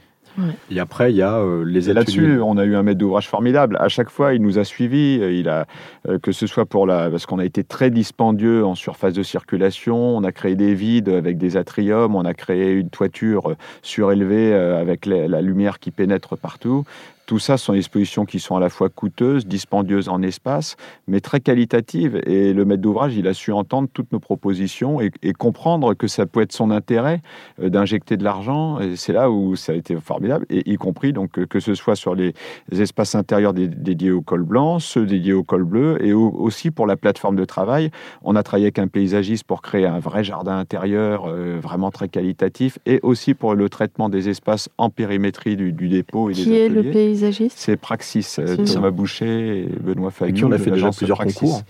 Et 0.72 0.80
après, 0.80 1.12
il 1.12 1.18
y 1.18 1.22
a 1.22 1.38
euh, 1.38 1.64
les 1.66 1.90
Et 1.90 1.94
là-dessus, 1.94 2.40
on 2.42 2.58
a 2.58 2.66
eu 2.66 2.76
un 2.76 2.84
maître 2.84 2.98
d'ouvrage 3.00 3.28
formidable. 3.28 3.78
À 3.80 3.90
chaque 3.90 4.10
fois, 4.10 4.34
il 4.34 4.42
nous 4.42 4.60
a 4.60 4.64
suivis. 4.64 5.20
euh, 5.22 5.32
Il 5.32 5.50
a, 5.50 5.66
euh, 6.08 6.20
que 6.20 6.32
ce 6.32 6.48
soit 6.48 6.66
pour 6.66 6.86
la, 6.86 7.10
parce 7.10 7.26
qu'on 7.26 7.40
a 7.40 7.46
été 7.46 7.64
très 7.64 7.90
dispendieux 7.90 8.66
en 8.66 8.76
surface 8.76 9.14
de 9.14 9.24
circulation. 9.24 9.98
On 10.18 10.24
a 10.24 10.32
créé 10.32 10.56
des 10.56 10.74
vides 10.74 11.10
avec 11.10 11.38
des 11.38 11.58
atriums. 11.58 12.16
On 12.16 12.26
a 12.26 12.34
créé 12.34 12.72
une 12.72 12.90
toiture 12.90 13.56
surélevée 13.82 14.54
euh, 14.54 14.80
avec 14.80 15.06
la, 15.06 15.28
la 15.28 15.42
lumière 15.42 15.80
qui 15.80 15.92
pénètre 15.92 16.38
partout. 16.38 16.84
Tout 17.30 17.38
ça 17.38 17.58
sont 17.58 17.74
des 17.74 17.78
expositions 17.78 18.26
qui 18.26 18.40
sont 18.40 18.56
à 18.56 18.60
la 18.60 18.70
fois 18.70 18.90
coûteuses, 18.90 19.46
dispendieuses 19.46 20.10
en 20.10 20.24
espace, 20.24 20.78
mais 21.08 21.20
très 21.20 21.40
qualitatives. 21.40 22.20
Et 22.26 22.54
le 22.54 22.66
maître 22.66 22.82
d'ouvrage, 22.82 23.16
il 23.16 23.28
a 23.28 23.36
su 23.36 23.52
entendre 23.52 23.88
toutes 23.94 24.12
nos 24.12 24.20
propositions 24.20 25.00
et, 25.00 25.12
et 25.22 25.34
comprendre 25.34 25.94
que 25.94 26.08
ça 26.08 26.26
peut 26.26 26.42
être 26.42 26.54
son 26.54 26.72
intérêt 26.72 27.22
euh, 27.62 27.70
d'injecter 27.70 28.18
de 28.18 28.24
l'argent. 28.24 28.80
Et 28.80 28.96
c'est 28.96 29.14
là 29.14 29.30
où 29.30 29.56
ça 29.56 29.74
a 29.74 29.76
été 29.76 29.96
formidable, 29.98 30.48
et 30.50 30.68
y 30.72 30.76
compris 30.78 31.14
donc 31.14 31.46
que 31.46 31.60
ce 31.60 31.76
soit 31.76 31.96
sur 31.96 32.16
les 32.16 32.34
espaces 32.72 33.14
intérieurs 33.14 33.54
dé- 33.54 33.68
dédiés 33.68 34.10
au 34.10 34.22
col 34.22 34.42
blanc, 34.42 34.80
ceux 34.80 35.06
dédiés 35.06 35.34
au 35.34 35.44
col 35.44 35.66
bleu, 35.66 36.04
et 36.04 36.14
au- 36.14 36.32
aussi 36.32 36.72
pour 36.72 36.88
la 36.88 36.98
plateforme 36.98 37.36
de 37.36 37.46
travail. 37.46 37.92
On 38.24 38.36
a 38.36 38.42
travaillé 38.42 38.66
avec 38.66 38.80
un 38.80 38.88
paysagiste 38.88 39.44
pour 39.44 39.62
créer 39.62 39.86
un 39.86 40.00
vrai 40.00 40.24
jardin 40.24 40.58
intérieur 40.58 41.26
euh, 41.28 41.60
vraiment 41.62 41.92
très 41.92 42.10
qualitatif, 42.10 42.80
et 42.88 43.00
aussi 43.04 43.36
pour 43.36 43.54
le 43.54 43.70
traitement 43.70 44.10
des 44.10 44.30
espaces 44.30 44.68
en 44.80 44.90
périmétrie 44.90 45.56
du, 45.56 45.74
du 45.74 45.90
dépôt 45.90 46.32
et 46.32 46.34
Qui 46.34 46.46
des 46.46 46.56
est 46.56 46.70
le 46.70 46.80
ateliers. 46.80 46.92
Paysagiste 47.20 47.58
C'est 47.58 47.78
Praxis, 47.78 48.40
euh, 48.40 48.58
Thomas 48.66 48.92
Boucher 48.92 49.60
et 49.60 49.66
Benoît 49.66 50.12
Fagnou. 50.12 50.30
Avec 50.30 50.36
qui 50.36 50.46
on 50.46 50.52
a 50.52 50.58
fait 50.58 50.72
déjà 50.72 50.92
plusieurs 50.92 51.18
Praxis, 51.18 51.40
concours. 51.40 51.64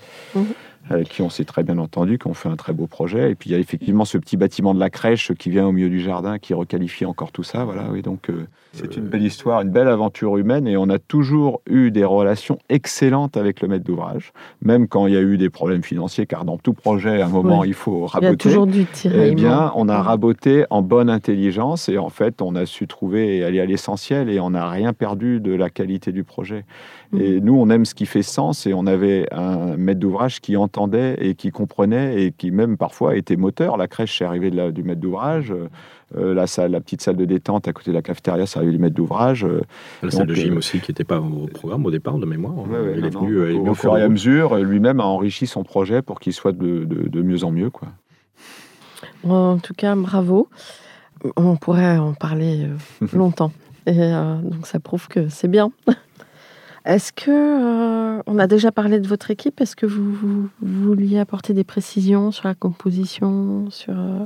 Avec 0.89 1.09
qui 1.09 1.21
on 1.21 1.29
s'est 1.29 1.45
très 1.45 1.63
bien 1.63 1.77
entendu, 1.77 2.17
qui 2.17 2.27
ont 2.27 2.33
fait 2.33 2.49
un 2.49 2.55
très 2.55 2.73
beau 2.73 2.87
projet. 2.87 3.31
Et 3.31 3.35
puis 3.35 3.49
il 3.49 3.53
y 3.53 3.55
a 3.55 3.59
effectivement 3.59 4.05
ce 4.05 4.17
petit 4.17 4.37
bâtiment 4.37 4.73
de 4.73 4.79
la 4.79 4.89
crèche 4.89 5.31
qui 5.33 5.49
vient 5.49 5.67
au 5.67 5.71
milieu 5.71 5.89
du 5.89 5.99
jardin, 6.01 6.39
qui 6.39 6.53
requalifie 6.53 7.05
encore 7.05 7.31
tout 7.31 7.43
ça. 7.43 7.63
Voilà, 7.63 7.87
oui, 7.91 8.01
donc 8.01 8.29
euh, 8.29 8.47
c'est 8.73 8.97
une 8.97 9.03
belle 9.05 9.23
histoire, 9.23 9.61
une 9.61 9.69
belle 9.69 9.87
aventure 9.87 10.37
humaine. 10.37 10.67
Et 10.67 10.77
on 10.77 10.89
a 10.89 10.97
toujours 10.99 11.61
eu 11.69 11.91
des 11.91 12.03
relations 12.05 12.57
excellentes 12.69 13.37
avec 13.37 13.61
le 13.61 13.67
maître 13.67 13.85
d'ouvrage, 13.85 14.33
même 14.63 14.87
quand 14.87 15.05
il 15.07 15.13
y 15.13 15.17
a 15.17 15.21
eu 15.21 15.37
des 15.37 15.49
problèmes 15.49 15.83
financiers, 15.83 16.25
car 16.25 16.43
dans 16.45 16.57
tout 16.57 16.73
projet, 16.73 17.21
à 17.21 17.25
un 17.25 17.29
moment, 17.29 17.59
Ouais. 17.59 17.67
il 17.67 17.73
faut 17.73 17.97
Il 17.97 18.01
y 18.01 18.25
a 18.25 18.27
raboter. 18.27 18.37
toujours 18.49 18.67
du 18.67 18.81
Eh 18.81 18.85
tiraillement. 18.85 19.35
bien, 19.35 19.71
on 19.75 19.89
a 19.89 20.01
raboté 20.01 20.65
en 20.71 20.81
bonne 20.81 21.09
intelligence 21.09 21.87
et 21.89 21.97
en 21.97 22.09
fait, 22.09 22.41
on 22.41 22.55
a 22.55 22.65
su 22.65 22.87
trouver 22.87 23.37
et 23.37 23.43
aller 23.43 23.59
à 23.59 23.65
l'essentiel 23.65 24.29
et 24.29 24.39
on 24.39 24.49
n'a 24.51 24.67
rien 24.69 24.93
perdu 24.93 25.39
de 25.39 25.53
la 25.53 25.69
qualité 25.69 26.11
du 26.11 26.23
projet. 26.23 26.65
Mhm. 27.11 27.21
Et 27.21 27.41
nous, 27.41 27.55
on 27.55 27.69
aime 27.69 27.85
ce 27.85 27.93
qui 27.95 28.05
fait 28.05 28.21
sens 28.23 28.65
et 28.67 28.73
on 28.73 28.85
avait 28.87 29.27
un 29.31 29.77
maître 29.77 29.99
d'ouvrage 29.99 30.41
qui 30.41 30.55
entendait 30.79 31.15
et 31.19 31.35
qui 31.35 31.51
comprenait 31.51 32.23
et 32.23 32.31
qui 32.31 32.51
même 32.51 32.77
parfois 32.77 33.15
était 33.15 33.35
moteur. 33.35 33.75
La 33.77 33.87
crèche, 33.87 34.17
c'est 34.17 34.25
arrivé 34.25 34.49
de 34.49 34.55
la- 34.55 34.71
du 34.71 34.83
maître 34.83 35.01
d'ouvrage. 35.01 35.53
Euh, 36.17 36.33
la, 36.33 36.47
salle, 36.47 36.71
la 36.71 36.79
petite 36.79 37.01
salle 37.01 37.17
de 37.17 37.25
détente 37.25 37.67
à 37.67 37.73
côté 37.73 37.91
de 37.91 37.95
la 37.95 38.01
cafétéria, 38.01 38.45
c'est 38.45 38.57
arrivé 38.57 38.71
du 38.71 38.79
maître 38.79 38.95
d'ouvrage. 38.95 39.43
Euh, 39.43 39.61
La 40.01 40.09
salle 40.09 40.27
Donc, 40.27 40.35
de 40.35 40.41
gym 40.41 40.53
euh, 40.53 40.57
aussi, 40.57 40.79
qui 40.79 40.89
n'était 40.91 41.03
pas 41.03 41.19
au 41.19 41.47
programme 41.47 41.85
au 41.85 41.91
départ 41.91 42.17
de 42.17 42.25
mémoire. 42.25 42.57
ouais, 42.57 42.79
ouais, 42.79 42.93
il 42.97 43.05
est 43.05 43.09
non, 43.11 43.21
venu, 43.21 43.33
non. 43.35 43.41
euh, 43.41 43.51
il 43.51 43.65
est 43.65 43.69
au, 43.69 43.73
fur 43.75 43.97
et 43.97 44.01
à 44.01 44.09
mesure, 44.09 44.53
euh, 44.55 44.63
lui-même 44.63 44.99
a 45.01 45.03
enrichi 45.05 45.45
son 45.47 45.63
projet 45.63 46.01
pour 46.01 46.19
qu'il 46.19 46.33
soit 46.33 46.51
de, 46.53 46.85
de- 46.85 47.07
de 47.09 47.21
mieux 47.21 47.43
en 47.43 47.51
mieux. 47.51 47.69
Quoi. 47.69 47.89
En 49.27 49.57
tout 49.59 49.73
cas, 49.73 49.95
bravo. 49.95 50.47
On 51.35 51.57
pourrait 51.57 51.97
en 51.97 52.13
parler 52.13 52.65
euh, 53.01 53.07
longtemps. 53.13 53.51
Et 53.85 53.93
euh, 53.99 54.35
donc, 54.41 54.65
ça 54.67 54.79
prouve 54.79 55.07
que 55.09 55.27
c'est 55.29 55.47
bien. 55.49 55.71
Est-ce 56.89 57.13
que 57.13 57.29
euh, 57.29 58.23
on 58.25 58.39
a 58.39 58.47
déjà 58.47 58.71
parlé 58.71 58.99
de 58.99 59.07
votre 59.07 59.29
équipe? 59.29 59.61
Est-ce 59.61 59.75
que 59.75 59.85
vous, 59.85 60.11
vous- 60.11 60.49
vous 60.59 60.83
vouliez 60.83 61.19
apporter 61.19 61.53
des 61.53 61.63
précisions 61.63 62.31
sur 62.31 62.47
la 62.47 62.55
composition, 62.55 63.69
sur 63.69 63.93
euh, 63.93 64.25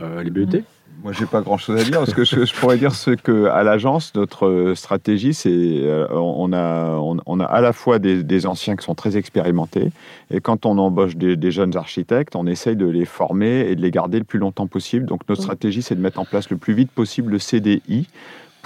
Euh, 0.00 0.22
les 0.22 0.30
BET 0.30 0.64
Moi, 1.02 1.12
j'ai 1.12 1.26
pas 1.26 1.42
grand-chose 1.42 1.78
à 1.78 1.84
dire 1.84 1.98
parce 1.98 2.14
que 2.14 2.24
je, 2.24 2.46
je 2.46 2.54
pourrais 2.54 2.78
dire 2.78 2.94
ce 2.94 3.10
que 3.10 3.46
à 3.48 3.62
l'agence 3.64 4.14
notre 4.14 4.72
stratégie, 4.74 5.34
c'est 5.34 5.50
euh, 5.52 6.06
on 6.10 6.54
a 6.54 6.92
on, 6.96 7.18
on 7.26 7.38
a 7.40 7.44
à 7.44 7.60
la 7.60 7.74
fois 7.74 7.98
des, 7.98 8.22
des 8.22 8.46
anciens 8.46 8.74
qui 8.76 8.84
sont 8.86 8.94
très 8.94 9.18
expérimentés 9.18 9.90
et 10.30 10.40
quand 10.40 10.64
on 10.64 10.78
embauche 10.78 11.16
des, 11.16 11.36
des 11.36 11.50
jeunes 11.50 11.76
architectes, 11.76 12.34
on 12.34 12.46
essaye 12.46 12.76
de 12.76 12.86
les 12.86 13.04
former 13.04 13.68
et 13.70 13.76
de 13.76 13.82
les 13.82 13.90
garder 13.90 14.16
le 14.18 14.24
plus 14.24 14.38
longtemps 14.38 14.66
possible. 14.68 15.04
Donc 15.04 15.20
notre 15.28 15.42
stratégie, 15.42 15.82
c'est 15.82 15.96
de 15.96 16.00
mettre 16.00 16.18
en 16.18 16.24
place 16.24 16.48
le 16.48 16.56
plus 16.56 16.72
vite 16.72 16.90
possible 16.90 17.32
le 17.32 17.38
CDI 17.38 18.08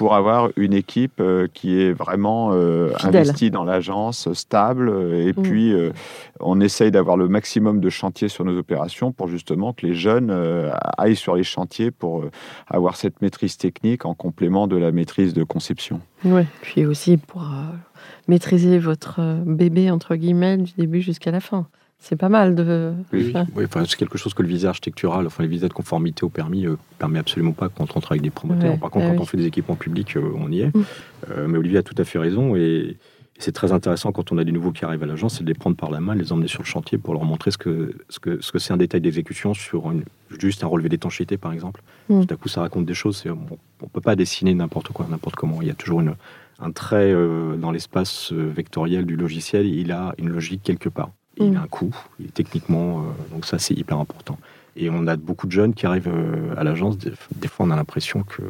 pour 0.01 0.15
avoir 0.15 0.49
une 0.57 0.73
équipe 0.73 1.21
euh, 1.21 1.47
qui 1.53 1.79
est 1.79 1.93
vraiment 1.93 2.53
euh, 2.55 2.91
investie 3.05 3.51
dans 3.51 3.65
l'agence, 3.65 4.33
stable. 4.33 4.89
euh, 4.89 5.29
Et 5.29 5.35
Mhm. 5.37 5.43
puis, 5.43 5.75
on 6.41 6.59
essaye 6.59 6.91
d'avoir 6.91 7.19
le 7.19 7.29
maximum 7.29 7.81
de 7.81 7.91
chantiers 7.91 8.29
sur 8.29 8.47
nos 8.47 8.57
opérations 8.59 9.13
pour 9.13 9.29
justement 9.29 9.75
que 9.75 9.87
les 9.87 9.93
jeunes 9.93 10.31
aillent 10.97 11.17
sur 11.17 11.37
les 11.37 11.43
chantiers 11.43 11.91
pour 11.91 12.25
avoir 12.67 12.97
cette 12.97 13.21
maîtrise 13.21 13.59
technique 13.59 14.07
en 14.07 14.15
complément 14.15 14.67
de 14.67 14.79
la 14.79 14.91
maîtrise 14.91 15.35
de 15.35 15.45
conception. 15.45 16.01
ouais, 16.25 16.47
puis 16.63 16.87
aussi 16.87 17.19
pour 17.19 17.45
maîtriser 18.27 18.79
votre 18.79 19.21
bébé 19.45 19.91
entre 19.91 20.17
guillemets 20.17 20.57
du 20.57 20.73
début 20.79 21.03
jusqu'à 21.03 21.31
la 21.31 21.41
fin. 21.41 21.67
C'est 22.03 22.17
pas 22.17 22.31
mal 22.31 22.55
de. 22.55 22.93
Oui, 23.13 23.33
oui, 23.55 23.65
enfin, 23.67 23.85
c'est 23.87 23.97
quelque 23.97 24.17
chose 24.17 24.33
que 24.33 24.43
le 24.43 24.49
visa 24.49 24.71
architectural, 24.71 25.27
enfin 25.27 25.43
les 25.43 25.49
visas 25.51 25.69
de 25.69 25.75
conformité 25.75 26.25
au 26.25 26.31
permis, 26.31 26.67
euh, 26.67 26.77
permet 26.99 27.19
absolument 27.19 27.53
pas 27.53 27.69
quand 27.69 27.85
on 27.95 28.01
travaille 28.01 28.19
avec 28.21 28.23
des 28.23 28.31
promoteurs. 28.31 28.73
Ouais, 28.73 28.79
Par 28.79 28.91
contre, 28.91 29.05
ah 29.07 29.11
quand 29.11 29.17
oui. 29.17 29.23
on 29.23 29.27
fait 29.27 29.37
des 29.37 29.47
équipements 29.47 29.77
publics, 29.77 30.17
euh, 30.17 30.33
on 30.35 30.51
y 30.51 30.61
est. 30.63 30.75
Mm. 30.75 30.85
Euh, 31.31 31.47
mais 31.47 31.59
Olivier 31.59 31.79
a 31.79 31.83
tout 31.83 31.95
à 31.99 32.05
fait 32.05 32.19
raison 32.19 32.57
et 32.57 32.97
c'est 33.39 33.53
très 33.53 33.73
intéressant 33.73 34.13
quand 34.13 34.33
on 34.33 34.39
a 34.39 34.45
des 34.45 34.53
nouveaux 34.53 34.73
qui 34.73 34.85
arrivent 34.85 35.03
à 35.03 35.07
l'agence, 35.07 35.37
c'est 35.39 35.45
de 35.45 35.49
les 35.49 35.55
prendre 35.55 35.77
par 35.77 35.91
la 35.91 36.01
main, 36.01 36.15
les 36.15 36.33
emmener 36.33 36.49
sur 36.49 36.63
le 36.63 36.67
chantier 36.67 36.97
pour 36.99 37.13
leur 37.15 37.25
montrer 37.25 37.51
ce 37.51 37.59
que 37.59 37.95
ce 38.09 38.19
que 38.19 38.41
ce 38.41 38.51
que 38.51 38.59
c'est 38.59 38.73
un 38.73 38.77
détail 38.79 39.03
d'exécution 39.03 39.53
sur 39.53 39.91
une, 39.91 40.05
juste 40.39 40.65
un 40.65 40.69
relevé 40.69 40.89
d'étanchéité 40.89 41.37
par 41.37 41.53
exemple. 41.53 41.83
Mm. 42.09 42.25
Tout 42.25 42.35
à 42.35 42.37
coup, 42.39 42.49
ça 42.49 42.63
raconte 42.63 42.87
des 42.87 42.95
choses. 42.95 43.19
c'est- 43.19 43.31
On, 43.31 43.47
on 43.83 43.89
peut 43.89 44.01
pas 44.01 44.17
dessiner 44.17 44.55
n'importe 44.55 44.89
quoi, 44.93 45.07
n'importe 45.11 45.37
comment. 45.37 45.61
Il 45.61 45.69
y 45.69 45.71
a 45.71 45.75
toujours 45.75 46.01
une, 46.01 46.15
un 46.61 46.71
trait 46.71 47.13
euh, 47.13 47.57
dans 47.57 47.71
l'espace 47.73 48.33
vectoriel 48.33 49.05
du 49.05 49.17
logiciel. 49.17 49.67
Il 49.67 49.93
a 49.93 50.15
une 50.19 50.31
logique 50.31 50.63
quelque 50.63 50.89
part. 50.89 51.11
Il 51.39 51.53
Mm. 51.53 51.57
a 51.57 51.61
un 51.63 51.67
coût. 51.69 51.95
Il 52.19 52.27
est 52.27 52.35
techniquement, 52.35 53.01
euh, 53.01 53.03
donc 53.35 53.45
ça 53.47 53.59
c'est 53.59 53.75
hyper 53.75 53.99
important. 53.99 54.39
Et 54.77 54.91
on 54.91 55.07
a 55.07 55.17
beaucoup 55.17 55.47
de 55.47 55.53
jeunes 55.53 55.75
qui 55.75 55.87
arrivent 55.87 56.09
euh, 56.13 56.55
à 56.57 56.65
l'agence. 56.65 56.99
Des, 56.99 57.13
des 57.37 57.49
fois, 57.49 57.67
on 57.67 57.71
a 57.71 57.77
l'impression 57.77 58.23
que 58.23 58.43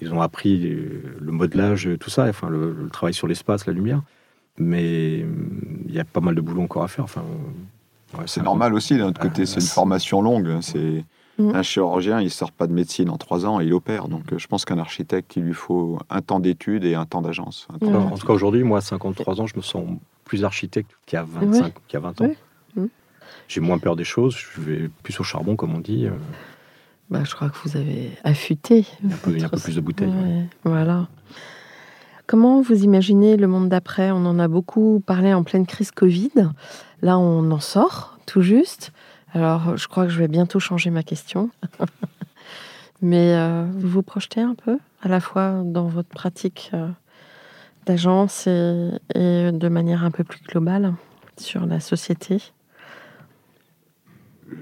ils 0.00 0.12
ont 0.12 0.20
appris 0.20 0.66
euh, 0.66 1.16
le 1.20 1.32
modelage, 1.32 1.88
tout 2.00 2.10
ça, 2.10 2.24
enfin 2.28 2.48
le, 2.48 2.72
le 2.72 2.88
travail 2.88 3.14
sur 3.14 3.26
l'espace, 3.28 3.66
la 3.66 3.72
lumière. 3.72 4.02
Mais 4.58 5.22
hum, 5.24 5.60
il 5.88 5.94
y 5.94 6.00
a 6.00 6.04
pas 6.04 6.20
mal 6.20 6.34
de 6.34 6.40
boulot 6.40 6.62
encore 6.62 6.82
à 6.82 6.88
faire. 6.88 7.04
Enfin, 7.04 7.22
ouais, 8.18 8.24
C'est 8.26 8.42
normal 8.42 8.74
aussi, 8.74 8.96
d'un 8.98 9.06
autre 9.08 9.20
Ah, 9.22 9.28
côté, 9.28 9.46
c'est 9.46 9.56
une 9.56 9.60
c'est- 9.62 9.74
formation 9.74 10.20
longue. 10.22 10.58
C'est 10.60 11.04
Mhm. 11.38 11.54
Un 11.54 11.62
chirurgien, 11.62 12.20
il 12.20 12.28
sort 12.30 12.52
pas 12.52 12.66
de 12.66 12.74
médecine 12.74 13.08
en 13.08 13.16
trois 13.16 13.46
ans 13.46 13.58
et 13.58 13.64
il 13.64 13.72
opère. 13.72 14.06
Donc, 14.08 14.36
je 14.36 14.46
pense 14.46 14.66
qu'un 14.66 14.78
architecte, 14.78 15.34
il 15.36 15.44
lui 15.44 15.54
faut 15.54 15.98
un 16.10 16.20
temps 16.20 16.40
d'études 16.40 16.84
et 16.84 16.94
un 16.94 17.06
temps 17.06 17.22
d'agence. 17.22 17.66
un 17.72 17.78
temps 17.78 17.86
Ouais. 17.86 17.96
En 18.12 18.18
tout 18.18 18.26
cas, 18.26 18.34
aujourd'hui, 18.34 18.62
moi, 18.64 18.78
à 18.78 18.80
53 18.82 19.40
ans, 19.40 19.46
je 19.46 19.56
me 19.56 19.62
sens 19.62 19.86
plus 20.24 20.44
architecte 20.44 20.90
qu'à 21.06 21.22
25, 21.24 21.64
Ouais. 21.64 21.72
qu'à 21.88 22.00
20 22.00 22.20
ans. 22.20 22.24
Ouais. 22.26 22.36
Mhm. 22.76 22.88
J'ai 23.48 23.60
moins 23.60 23.78
peur 23.78 23.96
des 23.96 24.04
choses, 24.04 24.36
je 24.36 24.60
vais 24.60 24.90
plus 25.02 25.18
au 25.20 25.22
charbon, 25.24 25.56
comme 25.56 25.74
on 25.74 25.80
dit. 25.80 26.06
euh, 26.06 26.10
Bah, 27.10 27.24
je 27.24 27.34
crois 27.34 27.50
que 27.50 27.56
vous 27.68 27.76
avez 27.76 28.10
affûté. 28.24 28.86
Il 29.02 29.10
y 29.10 29.12
a 29.12 29.14
un 29.14 29.18
peu, 29.18 29.30
il 29.32 29.38
y 29.40 29.42
a 29.42 29.46
un 29.46 29.48
peu 29.50 29.58
plus 29.58 29.76
de 29.76 29.80
bouteilles. 29.80 30.08
Ouais, 30.08 30.44
Voilà. 30.64 31.08
Comment 32.26 32.62
vous 32.62 32.84
imaginez 32.84 33.36
le 33.36 33.46
monde 33.46 33.68
d'après? 33.68 34.10
On 34.10 34.24
en 34.24 34.38
a 34.38 34.48
beaucoup 34.48 35.02
parlé 35.04 35.34
en 35.34 35.42
pleine 35.42 35.66
crise 35.66 35.90
Covid. 35.90 36.30
Là, 37.02 37.18
on 37.18 37.50
en 37.50 37.60
sort 37.60 38.16
tout 38.26 38.40
juste. 38.42 38.92
Alors, 39.34 39.76
je 39.76 39.88
crois 39.88 40.04
que 40.04 40.10
je 40.10 40.18
vais 40.18 40.28
bientôt 40.28 40.60
changer 40.60 40.90
ma 40.90 41.02
question. 41.02 41.50
Mais 43.02 43.34
euh, 43.34 43.66
vous 43.74 43.88
vous 43.88 44.02
projetez 44.02 44.40
un 44.40 44.54
peu, 44.54 44.78
à 45.02 45.08
la 45.08 45.20
fois 45.20 45.62
dans 45.64 45.88
votre 45.88 46.08
pratique 46.08 46.70
euh, 46.72 46.88
d'agence 47.86 48.46
et, 48.46 48.90
de 49.14 49.68
manière 49.68 50.04
un 50.04 50.10
peu 50.10 50.24
plus 50.24 50.42
globale 50.42 50.94
sur 51.36 51.66
la 51.66 51.80
société. 51.80 52.38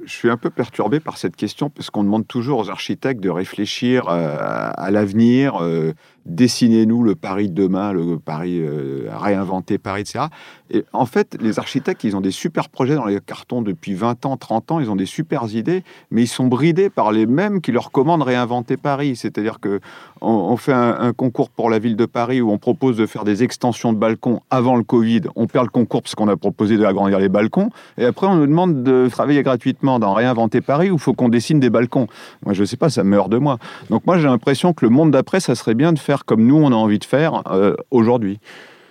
Je 0.05 0.12
suis 0.12 0.31
un 0.31 0.37
peu 0.37 0.51
perturbé 0.51 1.01
par 1.01 1.18
cette 1.18 1.37
question 1.37 1.68
parce 1.68 1.91
qu'on 1.91 2.05
demande 2.05 2.27
toujours 2.27 2.61
aux 2.61 2.71
architectes 2.71 3.21
de 3.21 3.31
réfléchir 3.31 4.09
euh, 4.09 4.37
à 4.39 4.91
l'avenir, 4.91 5.62
euh, 5.62 5.95
dessinez-nous 6.27 7.03
le 7.03 7.14
Paris 7.14 7.49
de 7.49 7.55
demain, 7.55 7.93
le 7.93 8.18
Paris 8.18 8.59
euh, 8.61 9.09
réinventer 9.11 9.79
Paris, 9.79 10.03
etc. 10.03 10.27
Et 10.71 10.85
en 10.93 11.07
fait, 11.07 11.37
les 11.41 11.59
architectes, 11.59 12.05
ils 12.05 12.16
ont 12.16 12.21
des 12.21 12.31
super 12.31 12.68
projets 12.68 12.95
dans 12.95 13.07
les 13.07 13.18
cartons 13.21 13.62
depuis 13.62 13.95
20 13.95 14.27
ans, 14.27 14.37
30 14.37 14.73
ans, 14.73 14.81
ils 14.81 14.91
ont 14.91 14.97
des 14.97 15.07
super 15.07 15.45
idées, 15.55 15.83
mais 16.11 16.23
ils 16.23 16.29
sont 16.29 16.47
bridés 16.47 16.91
par 16.91 17.12
les 17.12 17.27
mêmes 17.27 17.61
qui 17.61 17.73
leur 17.73 17.91
commandent 17.91 18.23
réinventer 18.23 18.77
Paris. 18.77 19.16
C'est-à-dire 19.16 19.61
que 19.61 19.81
on, 20.21 20.57
fait 20.57 20.73
un, 20.73 21.12
concours 21.12 21.51
pour 21.51 21.71
la 21.71 21.79
ville 21.79 21.97
de 21.97 22.07
Paris 22.07 22.41
où 22.41 22.51
on 22.51 22.59
propose 22.59 22.97
de 22.97 23.07
faire 23.07 23.25
des 23.25 23.43
extensions 23.43 23.93
de 23.93 23.99
balcons 23.99 24.43
avant 24.51 24.77
le 24.77 24.85
Covid. 24.85 25.23
On 25.35 25.47
perd 25.47 25.64
le 25.64 25.71
concours 25.71 26.03
parce 26.03 26.14
qu'on 26.14 26.29
a 26.29 26.37
proposé 26.37 26.77
de 26.77 26.85
agrandir 26.85 27.18
les 27.18 27.29
balcons, 27.29 27.71
et 27.97 28.05
après 28.05 28.27
on 28.27 28.37
nous 28.37 28.47
demande 28.47 28.83
de 28.83 29.09
travailler 29.11 29.43
gratuitement 29.43 29.99
dans 29.99 30.12
réinventer 30.12 30.61
Paris 30.61 30.91
où 30.91 30.95
il 30.95 31.01
faut 31.01 31.14
qu'on 31.14 31.29
dessine 31.29 31.61
des 31.61 31.71
balcons. 31.71 32.07
Moi, 32.45 32.55
je 32.55 32.64
sais 32.64 32.77
pas, 32.77 32.91
ça 32.91 33.03
meurt 33.03 33.31
de 33.31 33.39
moi. 33.39 33.59
Donc 33.89 34.07
moi, 34.07 34.18
j'ai 34.18 34.27
l'impression 34.27 34.73
que 34.73 34.85
le 34.85 34.91
monde 34.91 35.11
d'après, 35.11 35.41
ça 35.41 35.55
serait 35.55 35.75
bien 35.75 35.93
de 35.93 35.99
faire 35.99 36.10
comme 36.19 36.47
nous, 36.47 36.57
on 36.57 36.73
a 36.73 36.77
envie 36.77 36.99
de 36.99 37.05
faire 37.05 37.43
euh, 37.51 37.75
aujourd'hui. 37.91 38.41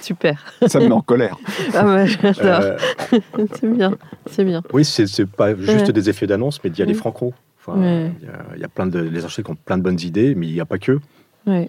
Super. 0.00 0.54
Ça 0.66 0.78
me 0.78 0.86
met 0.86 0.92
en 0.92 1.00
colère. 1.00 1.36
Ah 1.74 1.86
ouais, 1.86 2.06
j'adore. 2.06 2.60
Euh, 2.60 2.78
c'est 3.54 3.68
bien, 3.68 3.96
c'est 4.26 4.44
bien. 4.44 4.62
Oui, 4.72 4.84
c'est 4.84 5.26
pas 5.26 5.54
juste 5.56 5.90
des 5.90 6.08
effets 6.08 6.26
d'annonce, 6.26 6.62
mais 6.62 6.70
il 6.70 6.78
y 6.78 6.82
a 6.82 6.86
des 6.86 6.94
franco. 6.94 7.34
Il 7.68 8.12
y, 8.60 8.64
a 8.64 8.68
plein 8.68 8.86
de, 8.86 9.00
les 9.00 9.24
architectes 9.24 9.50
ont 9.50 9.56
plein 9.56 9.76
de 9.76 9.82
bonnes 9.82 9.98
idées, 10.00 10.36
mais 10.36 10.46
il 10.46 10.52
n'y 10.52 10.60
a 10.60 10.64
pas 10.64 10.78
que. 10.78 11.00
Ouais. 11.48 11.68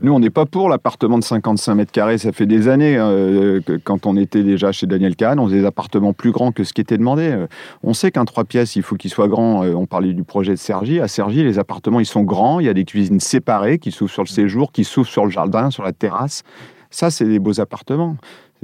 Nous, 0.00 0.12
on 0.12 0.20
n'est 0.20 0.30
pas 0.30 0.46
pour 0.46 0.68
l'appartement 0.68 1.18
de 1.18 1.24
55 1.24 1.74
mètres 1.74 1.90
carrés. 1.90 2.18
Ça 2.18 2.30
fait 2.30 2.46
des 2.46 2.68
années 2.68 2.96
euh, 2.96 3.60
quand 3.82 4.06
on 4.06 4.16
était 4.16 4.44
déjà 4.44 4.70
chez 4.70 4.86
Daniel 4.86 5.16
Kahn, 5.16 5.40
on 5.40 5.46
faisait 5.46 5.60
des 5.60 5.66
appartements 5.66 6.12
plus 6.12 6.30
grands 6.30 6.52
que 6.52 6.62
ce 6.62 6.72
qui 6.72 6.80
était 6.80 6.98
demandé. 6.98 7.28
Euh, 7.28 7.46
on 7.82 7.94
sait 7.94 8.12
qu'un 8.12 8.24
3 8.24 8.44
pièces, 8.44 8.76
il 8.76 8.82
faut 8.82 8.94
qu'il 8.94 9.10
soit 9.10 9.26
grand. 9.26 9.64
Euh, 9.64 9.74
on 9.74 9.86
parlait 9.86 10.12
du 10.12 10.22
projet 10.22 10.52
de 10.52 10.56
Sergi. 10.56 11.00
À 11.00 11.08
Sergi, 11.08 11.42
les 11.42 11.58
appartements, 11.58 11.98
ils 11.98 12.06
sont 12.06 12.22
grands. 12.22 12.60
Il 12.60 12.66
y 12.66 12.68
a 12.68 12.74
des 12.74 12.84
cuisines 12.84 13.18
séparées 13.18 13.80
qui 13.80 13.90
s'ouvrent 13.90 14.12
sur 14.12 14.22
le 14.22 14.28
séjour, 14.28 14.70
qui 14.70 14.84
s'ouvrent 14.84 15.10
sur 15.10 15.24
le 15.24 15.32
jardin, 15.32 15.70
sur 15.70 15.82
la 15.82 15.92
terrasse. 15.92 16.44
Ça, 16.90 17.10
c'est 17.10 17.26
des 17.26 17.40
beaux 17.40 17.60
appartements. 17.60 18.16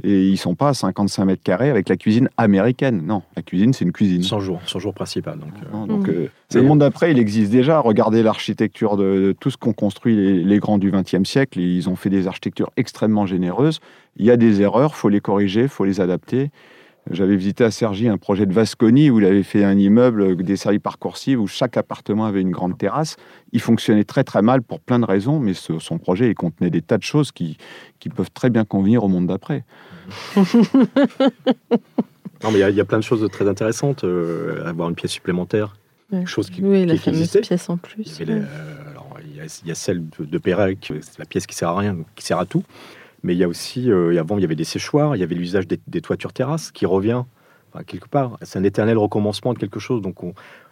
Et 0.03 0.27
ils 0.27 0.37
sont 0.37 0.55
pas 0.55 0.69
à 0.69 0.73
55 0.73 1.25
mètres 1.25 1.43
carrés 1.43 1.69
avec 1.69 1.87
la 1.89 1.95
cuisine 1.95 2.29
américaine. 2.37 3.03
Non, 3.05 3.23
la 3.35 3.41
cuisine, 3.41 3.73
c'est 3.73 3.85
une 3.85 3.91
cuisine. 3.91 4.23
100 4.23 4.39
jours, 4.41 4.61
100 4.65 4.79
jours 4.79 4.93
principal. 4.93 5.39
Donc, 5.39 5.49
euh. 5.63 5.85
donc 5.85 6.09
euh, 6.09 6.29
le 6.53 6.61
monde 6.63 6.79
d'après, 6.79 7.11
il 7.11 7.19
existe 7.19 7.51
déjà. 7.51 7.79
Regardez 7.79 8.21
l'architecture 8.21 8.97
de, 8.97 9.33
tout 9.39 9.49
ce 9.49 9.57
qu'ont 9.57 9.73
construit 9.73 10.43
les, 10.43 10.59
grands 10.59 10.77
du 10.77 10.91
XXe 10.91 11.23
siècle. 11.23 11.59
Ils 11.59 11.89
ont 11.89 11.95
fait 11.95 12.09
des 12.09 12.27
architectures 12.27 12.71
extrêmement 12.75 13.25
généreuses. 13.25 13.79
Il 14.17 14.25
y 14.25 14.31
a 14.31 14.37
des 14.37 14.61
erreurs, 14.61 14.95
faut 14.95 15.09
les 15.09 15.21
corriger, 15.21 15.67
faut 15.67 15.85
les 15.85 16.01
adapter. 16.01 16.51
J'avais 17.11 17.35
visité 17.35 17.63
à 17.63 17.69
Sergi 17.69 18.07
un 18.07 18.17
projet 18.17 18.47
de 18.47 18.53
Vasconi 18.53 19.11
où 19.11 19.19
il 19.19 19.25
avait 19.25 19.43
fait 19.43 19.63
un 19.63 19.77
immeuble 19.77 20.41
des 20.43 20.55
séries 20.55 20.79
parcoursives 20.79 21.39
où 21.39 21.45
chaque 21.45 21.77
appartement 21.77 22.25
avait 22.25 22.41
une 22.41 22.49
grande 22.49 22.79
terrasse. 22.79 23.15
Il 23.51 23.61
fonctionnait 23.61 24.03
très 24.03 24.23
très 24.23 24.41
mal 24.41 24.63
pour 24.63 24.79
plein 24.79 24.97
de 24.97 25.05
raisons, 25.05 25.39
mais 25.39 25.53
son 25.53 25.99
projet 25.99 26.29
il 26.29 26.33
contenait 26.33 26.71
des 26.71 26.81
tas 26.81 26.97
de 26.97 27.03
choses 27.03 27.31
qui, 27.31 27.57
qui 27.99 28.09
peuvent 28.09 28.31
très 28.31 28.49
bien 28.49 28.65
convenir 28.65 29.03
au 29.03 29.07
monde 29.07 29.27
d'après. 29.27 29.63
non, 30.35 30.43
mais 32.51 32.59
il 32.59 32.75
y, 32.75 32.81
a 32.81 32.85
plein 32.85 32.97
de 32.97 33.03
choses 33.03 33.27
très 33.31 33.47
intéressantes. 33.47 34.03
Euh, 34.03 34.65
avoir 34.65 34.89
une 34.89 34.95
pièce 34.95 35.11
supplémentaire, 35.11 35.77
ouais. 36.11 36.25
chose 36.25 36.49
qui, 36.49 36.63
oui, 36.63 36.87
la 36.87 36.97
fameuse 36.97 37.37
pièce 37.39 37.69
en 37.69 37.77
plus. 37.77 38.19
Il 38.19 39.67
y, 39.67 39.71
a 39.71 39.75
celle 39.75 40.09
de, 40.09 40.25
de 40.25 40.37
Pérec, 40.39 40.91
c'est 41.01 41.19
la 41.19 41.25
pièce 41.25 41.45
qui 41.45 41.55
sert 41.55 41.69
à 41.69 41.77
rien, 41.77 41.97
qui 42.15 42.25
sert 42.25 42.39
à 42.39 42.47
tout. 42.47 42.63
Mais 43.25 43.33
il 43.33 43.39
y 43.39 43.43
a 43.43 43.47
aussi, 43.47 43.89
euh, 43.89 44.19
avant, 44.19 44.37
il 44.37 44.41
y 44.41 44.45
avait 44.45 44.55
des 44.55 44.63
séchoirs, 44.63 45.15
il 45.15 45.19
y 45.19 45.23
avait 45.23 45.33
l'usage 45.33 45.65
des, 45.67 46.01
toitures 46.01 46.31
terrasses 46.31 46.71
qui 46.71 46.85
revient 46.85 47.23
quelque 47.87 48.07
part. 48.07 48.37
C'est 48.43 48.59
un 48.59 48.63
éternel 48.63 48.97
recommencement 48.97 49.53
de 49.53 49.57
quelque 49.57 49.79
chose. 49.79 50.01
Donc, 50.01 50.17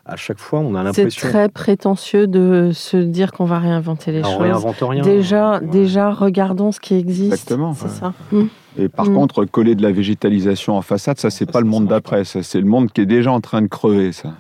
à 0.06 0.16
chaque 0.16 0.38
fois, 0.38 0.60
on 0.60 0.76
a 0.76 0.84
l'impression. 0.84 1.10
C'est 1.10 1.30
très 1.30 1.50
prétentieux 1.50 2.28
de 2.28 2.70
se 2.72 2.96
dire 2.96 3.32
qu'on 3.32 3.46
va 3.46 3.58
réinventer 3.58 4.12
les 4.12 4.22
choses. 4.22 4.36
On 4.36 4.38
réinvente 4.38 4.76
rien. 4.82 5.02
Déjà, 5.02 5.60
déjà, 5.60 6.12
regardons 6.12 6.72
ce 6.72 6.80
qui 6.80 6.94
existe. 6.94 7.34
Exactement. 7.34 7.74
C'est 7.74 7.90
ça. 7.90 8.14
Mmh. 8.32 8.44
Et 8.78 8.88
par 8.88 9.08
mmh. 9.08 9.16
contre, 9.16 9.46
coller 9.46 9.74
de 9.74 9.82
la 9.82 9.92
végétalisation 9.92 10.78
en 10.78 10.82
façade, 10.84 11.18
ça, 11.18 11.32
c'est 11.32 11.52
pas 11.52 11.60
le 11.60 11.68
monde 11.68 11.88
d'après. 11.88 12.24
c'est 12.24 12.60
le 12.60 12.66
monde 12.66 12.92
qui 12.92 13.02
est 13.02 13.08
déjà 13.08 13.32
en 13.32 13.42
train 13.42 13.64
de 13.64 13.68
crever, 13.68 14.12
ça. 14.12 14.34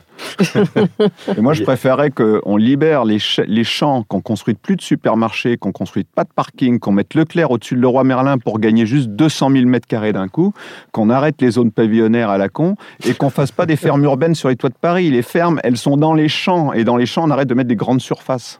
Et 1.37 1.41
moi, 1.41 1.53
je 1.53 1.63
préférais 1.63 2.11
qu'on 2.11 2.57
libère 2.57 3.05
les, 3.05 3.19
les 3.47 3.63
champs, 3.63 4.03
qu'on 4.03 4.21
construise 4.21 4.57
plus 4.61 4.75
de 4.75 4.81
supermarchés, 4.81 5.57
qu'on 5.57 5.71
construise 5.71 6.05
pas 6.15 6.23
de 6.23 6.29
parking, 6.35 6.79
qu'on 6.79 6.91
mette 6.91 7.13
Leclerc 7.13 7.51
au-dessus 7.51 7.75
de 7.75 7.81
Leroy 7.81 8.03
Merlin 8.03 8.37
pour 8.37 8.59
gagner 8.59 8.85
juste 8.85 9.09
200 9.09 9.51
000 9.51 9.65
mètres 9.65 9.87
carrés 9.87 10.13
d'un 10.13 10.27
coup, 10.27 10.53
qu'on 10.91 11.09
arrête 11.09 11.41
les 11.41 11.51
zones 11.51 11.71
pavillonnaires 11.71 12.29
à 12.29 12.37
la 12.37 12.49
con 12.49 12.75
et 13.05 13.13
qu'on 13.13 13.29
fasse 13.29 13.51
pas 13.51 13.65
des 13.65 13.75
fermes 13.75 14.03
urbaines 14.03 14.35
sur 14.35 14.49
les 14.49 14.55
toits 14.55 14.69
de 14.69 14.75
Paris. 14.79 15.09
Les 15.09 15.21
fermes, 15.21 15.59
elles 15.63 15.77
sont 15.77 15.97
dans 15.97 16.13
les 16.13 16.29
champs 16.29 16.73
et 16.73 16.83
dans 16.83 16.97
les 16.97 17.05
champs, 17.05 17.23
on 17.25 17.31
arrête 17.31 17.47
de 17.47 17.53
mettre 17.53 17.69
des 17.69 17.75
grandes 17.75 18.01
surfaces. 18.01 18.59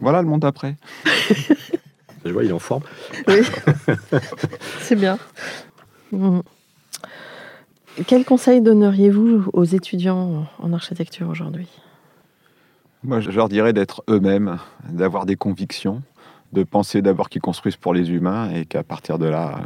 Voilà 0.00 0.20
le 0.20 0.28
monde 0.28 0.44
après. 0.44 0.76
Je 2.24 2.32
vois, 2.32 2.44
il 2.44 2.50
est 2.50 2.52
en 2.52 2.58
forme. 2.58 2.82
Oui. 3.28 3.40
C'est 4.80 4.96
bien. 4.96 5.18
Mmh. 6.12 6.40
Quel 8.04 8.26
conseil 8.26 8.60
donneriez-vous 8.60 9.48
aux 9.54 9.64
étudiants 9.64 10.46
en 10.58 10.72
architecture 10.74 11.28
aujourd'hui? 11.30 11.68
Moi, 13.02 13.20
je 13.20 13.30
leur 13.30 13.48
dirais 13.48 13.72
d'être 13.72 14.02
eux-mêmes, 14.10 14.58
d'avoir 14.90 15.24
des 15.24 15.36
convictions, 15.36 16.02
de 16.52 16.62
penser 16.62 17.00
d'abord 17.00 17.30
qu'ils 17.30 17.40
construisent 17.40 17.76
pour 17.76 17.94
les 17.94 18.10
humains 18.10 18.50
et 18.50 18.66
qu'à 18.66 18.82
partir 18.82 19.18
de 19.18 19.26
là, 19.26 19.60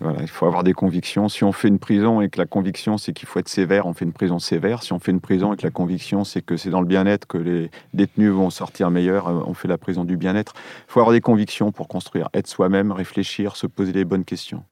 voilà, 0.00 0.20
il 0.22 0.28
faut 0.28 0.46
avoir 0.46 0.64
des 0.64 0.72
convictions. 0.72 1.28
Si 1.28 1.44
on 1.44 1.52
fait 1.52 1.68
une 1.68 1.78
prison 1.78 2.20
et 2.20 2.28
que 2.28 2.38
la 2.38 2.46
conviction 2.46 2.98
c'est 2.98 3.12
qu'il 3.12 3.28
faut 3.28 3.38
être 3.38 3.48
sévère, 3.48 3.86
on 3.86 3.94
fait 3.94 4.04
une 4.04 4.12
prison 4.12 4.40
sévère. 4.40 4.82
Si 4.82 4.92
on 4.92 4.98
fait 4.98 5.12
une 5.12 5.20
prison 5.20 5.52
et 5.52 5.56
que 5.56 5.62
la 5.62 5.70
conviction 5.70 6.24
c'est 6.24 6.42
que 6.42 6.56
c'est 6.56 6.70
dans 6.70 6.80
le 6.80 6.86
bien-être 6.86 7.26
que 7.26 7.38
les 7.38 7.70
détenus 7.92 8.32
vont 8.32 8.50
sortir 8.50 8.90
meilleurs, 8.90 9.28
euh, 9.28 9.40
on 9.46 9.54
fait 9.54 9.68
la 9.68 9.78
prison 9.78 10.04
du 10.04 10.16
bien-être. 10.16 10.54
Il 10.88 10.92
faut 10.92 11.00
avoir 11.00 11.12
des 11.12 11.20
convictions 11.20 11.70
pour 11.70 11.86
construire, 11.86 12.28
être 12.34 12.48
soi-même, 12.48 12.90
réfléchir, 12.90 13.54
se 13.54 13.68
poser 13.68 13.92
les 13.92 14.04
bonnes 14.04 14.24
questions. 14.24 14.64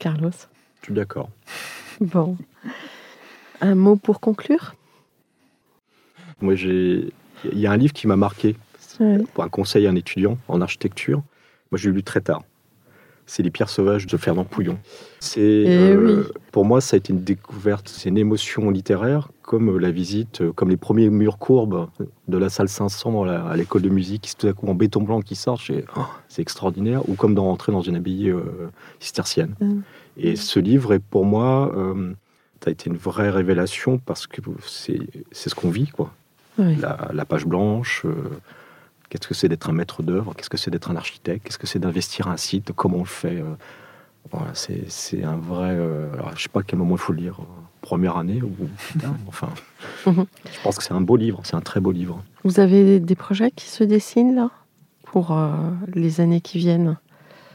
Carlos? 0.00 0.30
Je 0.80 0.86
suis 0.86 0.94
d'accord. 0.94 1.28
Bon. 2.00 2.36
Un 3.60 3.74
mot 3.74 3.96
pour 3.96 4.20
conclure? 4.20 4.74
Moi, 6.40 6.54
j'ai. 6.54 7.12
Il 7.44 7.58
y 7.58 7.66
a 7.66 7.72
un 7.72 7.76
livre 7.76 7.92
qui 7.92 8.06
m'a 8.06 8.16
marqué 8.16 8.56
pour 9.32 9.44
un 9.44 9.48
conseil 9.48 9.86
à 9.86 9.90
un 9.90 9.94
étudiant 9.94 10.38
en 10.48 10.60
architecture. 10.60 11.22
Moi, 11.70 11.78
j'ai 11.78 11.90
lu 11.90 12.02
très 12.02 12.20
tard. 12.20 12.42
C'est 13.28 13.42
Les 13.42 13.50
pierres 13.50 13.68
sauvages 13.68 14.06
de 14.06 14.16
Fernand 14.16 14.44
Pouillon. 14.44 14.78
C'est, 15.20 15.40
eh 15.40 15.92
euh, 15.92 16.32
Pour 16.50 16.64
moi, 16.64 16.80
ça 16.80 16.94
a 16.94 16.98
été 16.98 17.12
une 17.12 17.22
découverte, 17.22 17.88
c'est 17.88 18.08
une 18.08 18.16
émotion 18.16 18.70
littéraire, 18.70 19.28
comme 19.42 19.78
la 19.78 19.90
visite, 19.90 20.40
euh, 20.40 20.52
comme 20.52 20.70
les 20.70 20.78
premiers 20.78 21.10
murs 21.10 21.36
courbes 21.36 21.88
de 22.26 22.38
la 22.38 22.48
salle 22.48 22.70
500 22.70 23.24
à 23.24 23.54
l'école 23.54 23.82
de 23.82 23.90
musique, 23.90 24.22
qui 24.22 24.34
tout 24.34 24.46
à 24.46 24.54
coup 24.54 24.66
en 24.66 24.74
béton 24.74 25.02
blanc 25.02 25.20
qui 25.20 25.36
sort, 25.36 25.60
oh, 25.96 26.00
c'est 26.28 26.40
extraordinaire, 26.40 27.06
ou 27.06 27.16
comme 27.16 27.34
d'entrer 27.34 27.70
dans 27.70 27.82
une 27.82 27.96
abbaye 27.96 28.30
euh, 28.30 28.70
cistercienne. 28.98 29.54
Mm. 29.60 29.80
Et 30.16 30.36
ce 30.36 30.58
livre 30.58 30.94
est 30.94 30.98
pour 30.98 31.26
moi, 31.26 31.70
euh, 31.76 32.14
ça 32.64 32.70
a 32.70 32.72
été 32.72 32.88
une 32.88 32.96
vraie 32.96 33.30
révélation 33.30 33.98
parce 33.98 34.26
que 34.26 34.40
c'est 34.64 34.98
ce 35.32 35.54
qu'on 35.54 35.70
vit, 35.70 35.88
quoi. 35.88 36.12
La, 36.58 37.24
page 37.24 37.46
blanche, 37.46 38.02
euh, 38.04 38.14
qu'est-ce 39.08 39.26
que 39.26 39.34
c'est 39.34 39.48
d'être 39.48 39.68
un 39.70 39.72
maître 39.72 40.02
d'œuvre, 40.02 40.34
qu'est-ce 40.34 40.50
que 40.50 40.56
c'est 40.56 40.70
d'être 40.70 40.90
un 40.90 40.96
architecte, 40.96 41.46
qu'est-ce 41.46 41.58
que 41.58 41.66
c'est 41.66 41.78
d'investir 41.78 42.28
un 42.28 42.36
site, 42.36 42.72
comment 42.72 42.98
on 42.98 43.00
le 43.00 43.06
fait. 43.06 43.40
Euh, 43.40 43.54
voilà, 44.30 44.48
c'est 44.54 45.24
un 45.24 45.36
vrai. 45.36 45.70
alors, 45.70 46.32
je 46.36 46.42
sais 46.42 46.48
pas 46.50 46.60
à 46.60 46.62
quel 46.62 46.78
moment 46.78 46.96
il 46.96 47.00
faut 47.00 47.14
le 47.14 47.20
lire, 47.20 47.40
première 47.80 48.18
année 48.18 48.42
ou 48.42 48.50
enfin. 49.26 49.48
Mhm. 50.06 50.26
je 50.52 50.60
pense 50.62 50.76
que 50.76 50.84
c'est 50.84 50.92
un 50.92 51.00
beau 51.00 51.16
livre, 51.16 51.40
c'est 51.44 51.54
un 51.54 51.62
très 51.62 51.80
beau 51.80 51.92
livre. 51.92 52.22
Vous 52.44 52.60
avez 52.60 53.00
des 53.00 53.14
projets 53.14 53.50
qui 53.50 53.66
se 53.66 53.84
dessinent 53.84 54.34
là? 54.34 54.50
Pour 55.04 55.34
les 55.94 56.20
années 56.20 56.42
qui 56.42 56.58
viennent? 56.58 56.98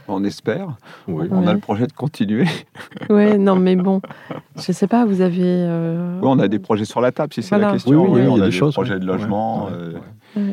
On 0.08 0.24
espère. 0.24 0.76
On 1.08 1.48
a 1.48 1.54
le 1.54 1.60
projet 1.60 1.88
de 1.88 1.94
continuer. 1.94 2.46
Oui, 3.10 3.38
non, 3.38 3.56
mais 3.56 3.76
bon, 3.76 4.02
je 4.56 4.66
ne 4.70 4.74
sais 4.74 4.88
pas, 4.88 5.06
vous 5.06 5.22
avez. 5.22 5.42
Euh, 5.44 6.20
oui, 6.22 6.28
on 6.30 6.40
a 6.40 6.48
des 6.48 6.60
projets 6.60 6.86
sur 6.86 7.02
la 7.02 7.12
table, 7.12 7.34
si 7.34 7.42
c'est 7.42 7.58
la 7.58 7.72
question. 7.74 8.06
Oui, 8.06 8.22
on 8.28 8.42
a, 8.42 8.46
des, 8.46 8.52
choses, 8.52 8.74
projets 8.74 9.00
de 9.00 9.06
logement. 9.06 9.70
Euh, 9.72 10.52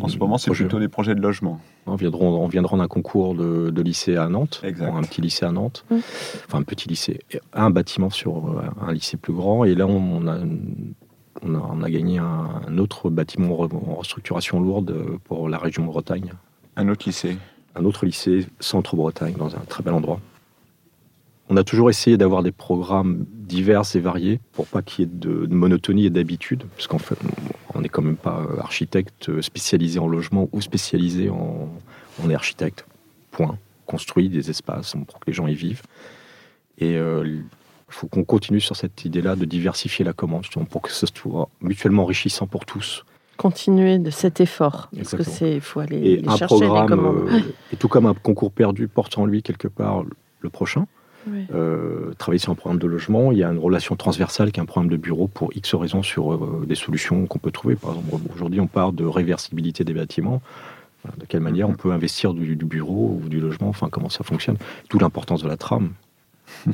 en 0.00 0.08
ce 0.08 0.18
moment, 0.18 0.38
c'est 0.38 0.50
plutôt 0.50 0.78
des 0.78 0.88
projets 0.88 1.14
de 1.14 1.20
logement. 1.20 1.60
On 1.86 1.96
viendra, 1.96 2.24
on 2.24 2.48
viendra 2.48 2.76
d'un 2.76 2.88
concours 2.88 3.34
de, 3.34 3.82
lycée 3.82 4.16
à 4.16 4.28
Nantes, 4.28 4.60
exact. 4.64 4.92
un 4.94 5.02
petit 5.02 5.20
lycée 5.20 5.46
à 5.46 5.52
Nantes, 5.52 5.84
enfin 6.46 6.58
un 6.58 6.62
petit 6.62 6.88
lycée, 6.88 7.20
un 7.52 7.70
bâtiment 7.70 8.10
sur 8.10 8.48
euh, 8.48 8.62
un 8.86 8.92
lycée 8.92 9.16
plus 9.16 9.32
grand. 9.32 9.64
Et 9.64 9.74
là, 9.74 9.86
on 9.86 10.26
a, 10.26 10.38
on 11.42 11.82
a, 11.82 11.90
gagné 11.90 12.18
un, 12.18 12.78
autre 12.78 13.10
bâtiment 13.10 13.60
en 13.60 13.94
restructuration 13.94 14.60
lourde 14.60 14.94
pour 15.24 15.48
la 15.48 15.58
région 15.58 15.84
Bretagne. 15.84 16.32
Un 16.76 16.88
autre 16.88 17.06
lycée 17.06 17.36
un 17.78 17.84
autre 17.84 18.06
lycée, 18.06 18.46
Centre-Bretagne, 18.60 19.34
dans 19.38 19.54
un 19.54 19.60
très 19.68 19.82
bel 19.82 19.94
endroit. 19.94 20.20
On 21.50 21.56
a 21.56 21.64
toujours 21.64 21.88
essayé 21.90 22.16
d'avoir 22.16 22.42
des 22.42 22.52
programmes 22.52 23.24
divers 23.30 23.82
et 23.94 24.00
variés 24.00 24.40
pour 24.52 24.66
pas 24.66 24.82
qu'il 24.82 25.04
y 25.04 25.08
ait 25.08 25.10
de, 25.12 25.46
monotonie 25.46 26.06
et 26.06 26.10
d'habitude, 26.10 26.64
puisqu'en 26.76 26.98
fait, 26.98 27.18
on 27.74 27.80
n'est 27.80 27.88
quand 27.88 28.02
même 28.02 28.16
pas 28.16 28.46
architecte 28.58 29.40
spécialisé 29.40 29.98
en 29.98 30.08
logement 30.08 30.48
ou 30.52 30.60
spécialisé 30.60 31.30
en. 31.30 31.68
On 32.22 32.30
est 32.30 32.34
architecte, 32.34 32.84
point. 33.30 33.56
Construit 33.86 34.28
des 34.28 34.50
espaces 34.50 34.94
pour 35.06 35.18
que 35.18 35.24
les 35.28 35.32
gens 35.32 35.46
y 35.46 35.54
vivent. 35.54 35.82
Et 36.76 36.96
euh, 36.96 37.24
il 37.26 37.44
faut 37.88 38.06
qu'on 38.06 38.24
continue 38.24 38.60
sur 38.60 38.76
cette 38.76 39.04
idée-là 39.06 39.34
de 39.34 39.46
diversifier 39.46 40.04
la 40.04 40.12
commande, 40.12 40.44
pour 40.68 40.82
que 40.82 40.90
ce 40.90 41.06
soit 41.06 41.48
mutuellement 41.62 42.02
enrichissant 42.02 42.46
pour 42.46 42.66
tous. 42.66 43.04
Continuer 43.38 43.98
de 43.98 44.10
cet 44.10 44.40
effort, 44.40 44.90
parce 44.94 45.14
que 45.14 45.22
c'est, 45.22 45.60
faut 45.60 45.80
aller 45.80 45.96
et 45.96 46.16
les 46.16 46.36
chercher 46.36 46.60
les 46.60 46.86
commandes. 46.86 47.28
Euh, 47.30 47.40
et 47.72 47.76
tout 47.76 47.88
comme 47.88 48.04
un 48.04 48.14
concours 48.14 48.52
perdu 48.52 48.88
porte 48.88 49.16
en 49.16 49.24
lui 49.24 49.42
quelque 49.42 49.68
part 49.68 50.04
le 50.40 50.50
prochain. 50.50 50.86
Euh, 51.52 52.12
travailler 52.18 52.38
sur 52.38 52.52
un 52.52 52.54
programme 52.54 52.78
de 52.78 52.86
logement, 52.86 53.32
il 53.32 53.38
y 53.38 53.44
a 53.44 53.50
une 53.50 53.58
relation 53.58 53.96
transversale 53.96 54.52
qui 54.52 54.60
est 54.60 54.62
un 54.62 54.66
programme 54.66 54.90
de 54.90 54.96
bureau 54.96 55.28
pour 55.28 55.50
X 55.54 55.74
raisons 55.74 56.02
sur 56.02 56.34
euh, 56.34 56.64
des 56.66 56.74
solutions 56.74 57.26
qu'on 57.26 57.38
peut 57.38 57.50
trouver. 57.50 57.76
Par 57.76 57.90
exemple, 57.90 58.22
aujourd'hui, 58.34 58.60
on 58.60 58.66
parle 58.66 58.94
de 58.94 59.04
réversibilité 59.04 59.84
des 59.84 59.94
bâtiments. 59.94 60.40
de 61.16 61.24
quelle 61.26 61.40
manière 61.40 61.68
on 61.68 61.74
peut 61.74 61.92
investir 61.92 62.34
du, 62.34 62.54
bureau 62.56 63.20
ou 63.22 63.28
du 63.28 63.40
logement, 63.40 63.68
enfin 63.68 63.88
comment 63.90 64.08
ça 64.08 64.24
fonctionne. 64.24 64.56
D'où 64.90 64.98
l'importance 64.98 65.42
de 65.42 65.48
la 65.48 65.56
trame. 65.56 65.92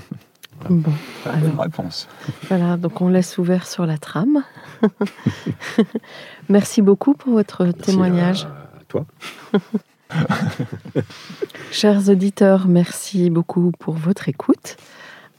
Bon, 0.71 0.93
alors, 1.27 1.63
réponse. 1.63 2.09
Voilà, 2.49 2.77
donc 2.77 3.01
on 3.01 3.09
laisse 3.09 3.39
ouvert 3.39 3.67
sur 3.67 3.87
la 3.87 3.99
trame. 3.99 4.45
Merci 6.49 6.81
beaucoup 6.81 7.15
pour 7.15 7.33
votre 7.33 7.67
témoignage. 7.73 8.45
À 8.45 8.85
toi. 8.87 9.05
Chers 11.71 12.09
auditeurs, 12.09 12.67
merci 12.67 13.31
beaucoup 13.31 13.73
pour 13.79 13.95
votre 13.95 14.29
écoute. 14.29 14.77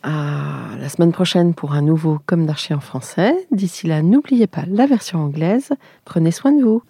À 0.03 0.77
la 0.79 0.89
semaine 0.89 1.11
prochaine 1.11 1.53
pour 1.53 1.73
un 1.73 1.81
nouveau 1.81 2.19
Comme 2.25 2.45
d'Archi 2.45 2.73
en 2.73 2.79
français. 2.79 3.33
D'ici 3.51 3.87
là, 3.87 4.01
n'oubliez 4.03 4.47
pas 4.47 4.63
la 4.67 4.85
version 4.85 5.19
anglaise. 5.19 5.71
Prenez 6.03 6.31
soin 6.31 6.51
de 6.51 6.63
vous. 6.63 6.83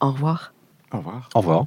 Au 0.00 0.10
revoir. 0.10 0.52
Au 0.92 0.98
revoir. 0.98 1.28
Au 1.34 1.40
revoir. 1.40 1.66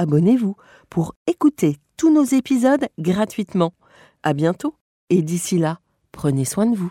abonnez-vous 0.00 0.56
pour 0.88 1.14
écouter 1.26 1.76
tous 1.98 2.10
nos 2.10 2.24
épisodes 2.24 2.86
gratuitement. 2.98 3.74
À 4.22 4.32
bientôt 4.32 4.74
et 5.10 5.20
d'ici 5.20 5.58
là, 5.58 5.80
prenez 6.10 6.46
soin 6.46 6.64
de 6.64 6.74
vous. 6.74 6.90